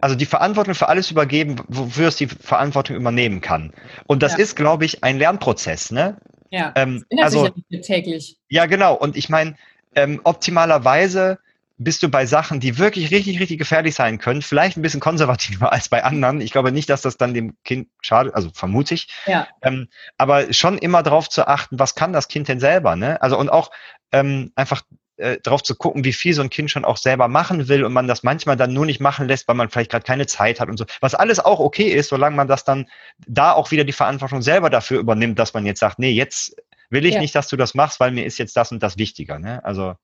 also 0.00 0.14
die 0.14 0.26
Verantwortung 0.26 0.74
für 0.74 0.88
alles 0.88 1.10
übergeben, 1.10 1.56
wofür 1.68 2.08
es 2.08 2.16
die 2.16 2.28
Verantwortung 2.28 2.96
übernehmen 2.96 3.40
kann. 3.40 3.72
Und 4.06 4.22
das 4.22 4.32
Ja. 4.32 4.38
ist, 4.38 4.56
glaube 4.56 4.84
ich, 4.84 5.02
ein 5.02 5.18
Lernprozess. 5.18 5.90
Ne? 5.90 6.16
Ja, 6.50 6.72
Ähm, 6.76 7.04
also 7.20 7.44
sich 7.44 7.52
ja 7.68 7.80
täglich. 7.80 8.38
Ja, 8.48 8.66
genau. 8.66 8.94
Und 8.94 9.16
ich 9.16 9.28
meine, 9.28 9.56
ähm, 9.96 10.20
optimalerweise 10.24 11.38
bist 11.78 12.02
du 12.02 12.08
bei 12.08 12.26
Sachen, 12.26 12.60
die 12.60 12.76
wirklich 12.78 13.10
richtig, 13.10 13.40
richtig 13.40 13.58
gefährlich 13.58 13.94
sein 13.94 14.18
können, 14.18 14.42
vielleicht 14.42 14.76
ein 14.76 14.82
bisschen 14.82 15.00
konservativer 15.00 15.72
als 15.72 15.88
bei 15.88 16.04
anderen. 16.04 16.40
Ich 16.40 16.50
glaube 16.50 16.72
nicht, 16.72 16.90
dass 16.90 17.02
das 17.02 17.16
dann 17.16 17.34
dem 17.34 17.56
Kind 17.64 17.88
schadet, 18.02 18.34
also 18.34 18.50
vermute 18.52 18.94
ich. 18.94 19.08
Ja. 19.26 19.48
Ähm, 19.62 19.88
aber 20.18 20.52
schon 20.52 20.78
immer 20.78 21.02
darauf 21.02 21.28
zu 21.28 21.46
achten, 21.46 21.78
was 21.78 21.94
kann 21.94 22.12
das 22.12 22.28
Kind 22.28 22.48
denn 22.48 22.60
selber, 22.60 22.96
ne? 22.96 23.22
Also 23.22 23.38
und 23.38 23.48
auch 23.48 23.70
ähm, 24.12 24.52
einfach 24.56 24.82
äh, 25.18 25.38
darauf 25.42 25.62
zu 25.62 25.74
gucken, 25.74 26.04
wie 26.04 26.12
viel 26.12 26.34
so 26.34 26.42
ein 26.42 26.50
Kind 26.50 26.70
schon 26.70 26.84
auch 26.84 26.96
selber 26.96 27.28
machen 27.28 27.68
will 27.68 27.84
und 27.84 27.92
man 27.92 28.08
das 28.08 28.22
manchmal 28.22 28.56
dann 28.56 28.72
nur 28.72 28.86
nicht 28.86 29.00
machen 29.00 29.28
lässt, 29.28 29.48
weil 29.48 29.54
man 29.56 29.68
vielleicht 29.68 29.90
gerade 29.90 30.04
keine 30.04 30.26
Zeit 30.26 30.60
hat 30.60 30.68
und 30.68 30.76
so. 30.76 30.84
Was 31.00 31.14
alles 31.14 31.40
auch 31.40 31.60
okay 31.60 31.88
ist, 31.88 32.08
solange 32.08 32.36
man 32.36 32.48
das 32.48 32.64
dann 32.64 32.86
da 33.26 33.52
auch 33.52 33.70
wieder 33.70 33.84
die 33.84 33.92
Verantwortung 33.92 34.42
selber 34.42 34.70
dafür 34.70 35.00
übernimmt, 35.00 35.38
dass 35.38 35.54
man 35.54 35.66
jetzt 35.66 35.80
sagt, 35.80 35.98
nee, 35.98 36.10
jetzt 36.10 36.56
will 36.90 37.04
ich 37.04 37.14
Ja. 37.14 37.20
nicht, 37.20 37.34
dass 37.34 37.48
du 37.48 37.56
das 37.56 37.74
machst, 37.74 38.00
weil 38.00 38.12
mir 38.12 38.24
ist 38.24 38.38
jetzt 38.38 38.56
das 38.56 38.72
und 38.72 38.82
das 38.82 38.96
wichtiger. 38.96 39.38
Ne? 39.38 39.64
Also, 39.64 39.94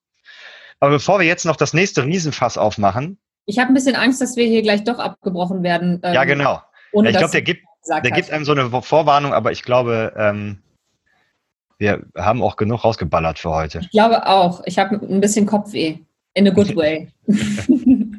aber 0.81 0.93
bevor 0.93 1.18
wir 1.18 1.27
jetzt 1.27 1.45
noch 1.47 1.57
das 1.57 1.72
nächste 1.75 2.05
Riesenfass 2.05 2.59
aufmachen, 2.59 3.18
Ich 3.47 3.59
habe 3.59 3.68
ein 3.68 3.75
bisschen 3.75 3.97
Angst, 3.97 4.20
dass 4.20 4.37
wir 4.37 4.47
hier 4.47 4.62
gleich 4.62 4.85
doch 4.85 4.99
abgebrochen 4.99 5.62
werden. 5.62 6.01
ähm, 6.03 6.14
ja 6.14 6.25
genau, 6.25 6.61
Ohne 6.93 7.09
ja, 7.09 7.12
ich 7.12 7.18
glaube, 7.18 7.33
der 7.33 7.43
gibt, 7.43 7.62
der 7.89 8.11
gibt 8.11 8.31
einem 8.31 8.45
so 8.45 8.53
eine 8.53 8.70
Vorwarnung, 8.83 9.33
aber 9.35 9.53
ich 9.53 9.62
glaube, 9.62 10.12
ähm, 10.16 10.62
wir 11.79 12.05
haben 12.16 12.43
auch 12.43 12.57
genug 12.57 12.85
rausgeballert 12.85 13.39
für 13.39 13.51
heute. 13.51 13.81
Ich 13.81 13.91
glaube 13.91 14.27
auch. 14.27 14.62
Ich 14.64 14.79
habe 14.79 14.95
ein 14.97 15.20
bisschen 15.20 15.45
Kopfweh. 15.45 15.99
In 16.35 16.49
a 16.49 16.51
good 16.51 16.75
way. 16.77 17.12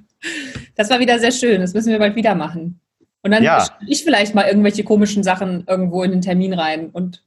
das 0.75 0.89
war 0.89 0.99
wieder 0.99 1.19
sehr 1.19 1.31
schön. 1.31 1.61
Das 1.61 1.73
müssen 1.73 1.89
wir 1.91 1.99
bald 1.99 2.15
wieder 2.15 2.35
machen. 2.35 2.79
Und 3.23 3.31
dann 3.31 3.43
Ja. 3.43 3.65
ich 3.87 4.03
vielleicht 4.03 4.35
mal 4.35 4.45
irgendwelche 4.45 4.83
komischen 4.83 5.23
Sachen 5.23 5.63
irgendwo 5.67 6.03
in 6.03 6.11
den 6.11 6.21
Termin 6.21 6.53
rein 6.53 6.89
und 6.91 7.23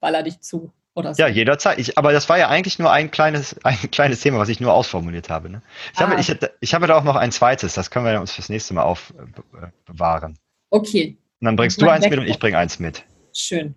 baller 0.00 0.22
dich 0.22 0.40
zu. 0.40 0.72
Oder 0.96 1.14
so. 1.14 1.22
Ja, 1.22 1.28
jederzeit. 1.28 1.78
Ich, 1.78 1.96
aber 1.98 2.12
das 2.12 2.28
war 2.28 2.38
ja 2.38 2.48
eigentlich 2.48 2.78
nur 2.78 2.90
ein 2.90 3.10
kleines, 3.10 3.54
ein 3.64 3.76
kleines 3.90 4.20
Thema, 4.20 4.38
was 4.38 4.48
ich 4.48 4.58
nur 4.60 4.72
ausformuliert 4.72 5.28
habe. 5.30 5.48
Ne? 5.50 5.62
Ich, 5.94 6.00
habe 6.00 6.16
Ah. 6.16 6.18
ich, 6.18 6.28
hätte- 6.28 6.54
ich 6.60 6.74
habe 6.74 6.86
da 6.86 6.96
auch 6.96 7.04
noch 7.04 7.16
ein 7.16 7.30
zweites, 7.32 7.74
das 7.74 7.90
können 7.90 8.06
wir 8.06 8.18
uns 8.20 8.32
fürs 8.32 8.48
nächste 8.48 8.72
Mal 8.74 8.82
aufbewahren. 8.82 10.38
Okay, 10.70 11.16
Und 11.40 11.44
dann 11.44 11.56
bringst 11.56 11.78
Mal 11.80 11.86
du 11.86 11.92
eins 11.92 12.08
mit 12.10 12.18
und 12.18 12.26
ich 12.26 12.38
bringe 12.38 12.58
eins 12.58 12.78
mit. 12.78 13.04
schön. 13.34 13.74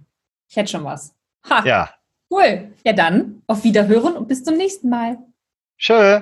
Ich 0.49 0.55
hätte 0.55 0.71
schon 0.71 0.83
was. 0.83 1.13
Ha, 1.49 1.63
Ja, 1.65 1.93
cool. 2.31 2.71
Ja, 2.83 2.93
dann 2.93 3.43
auf 3.47 3.63
Wiederhören 3.63 4.15
und 4.17 4.27
bis 4.27 4.43
zum 4.43 4.57
nächsten 4.57 4.89
Mal. 4.89 5.17
tschö. 5.77 6.21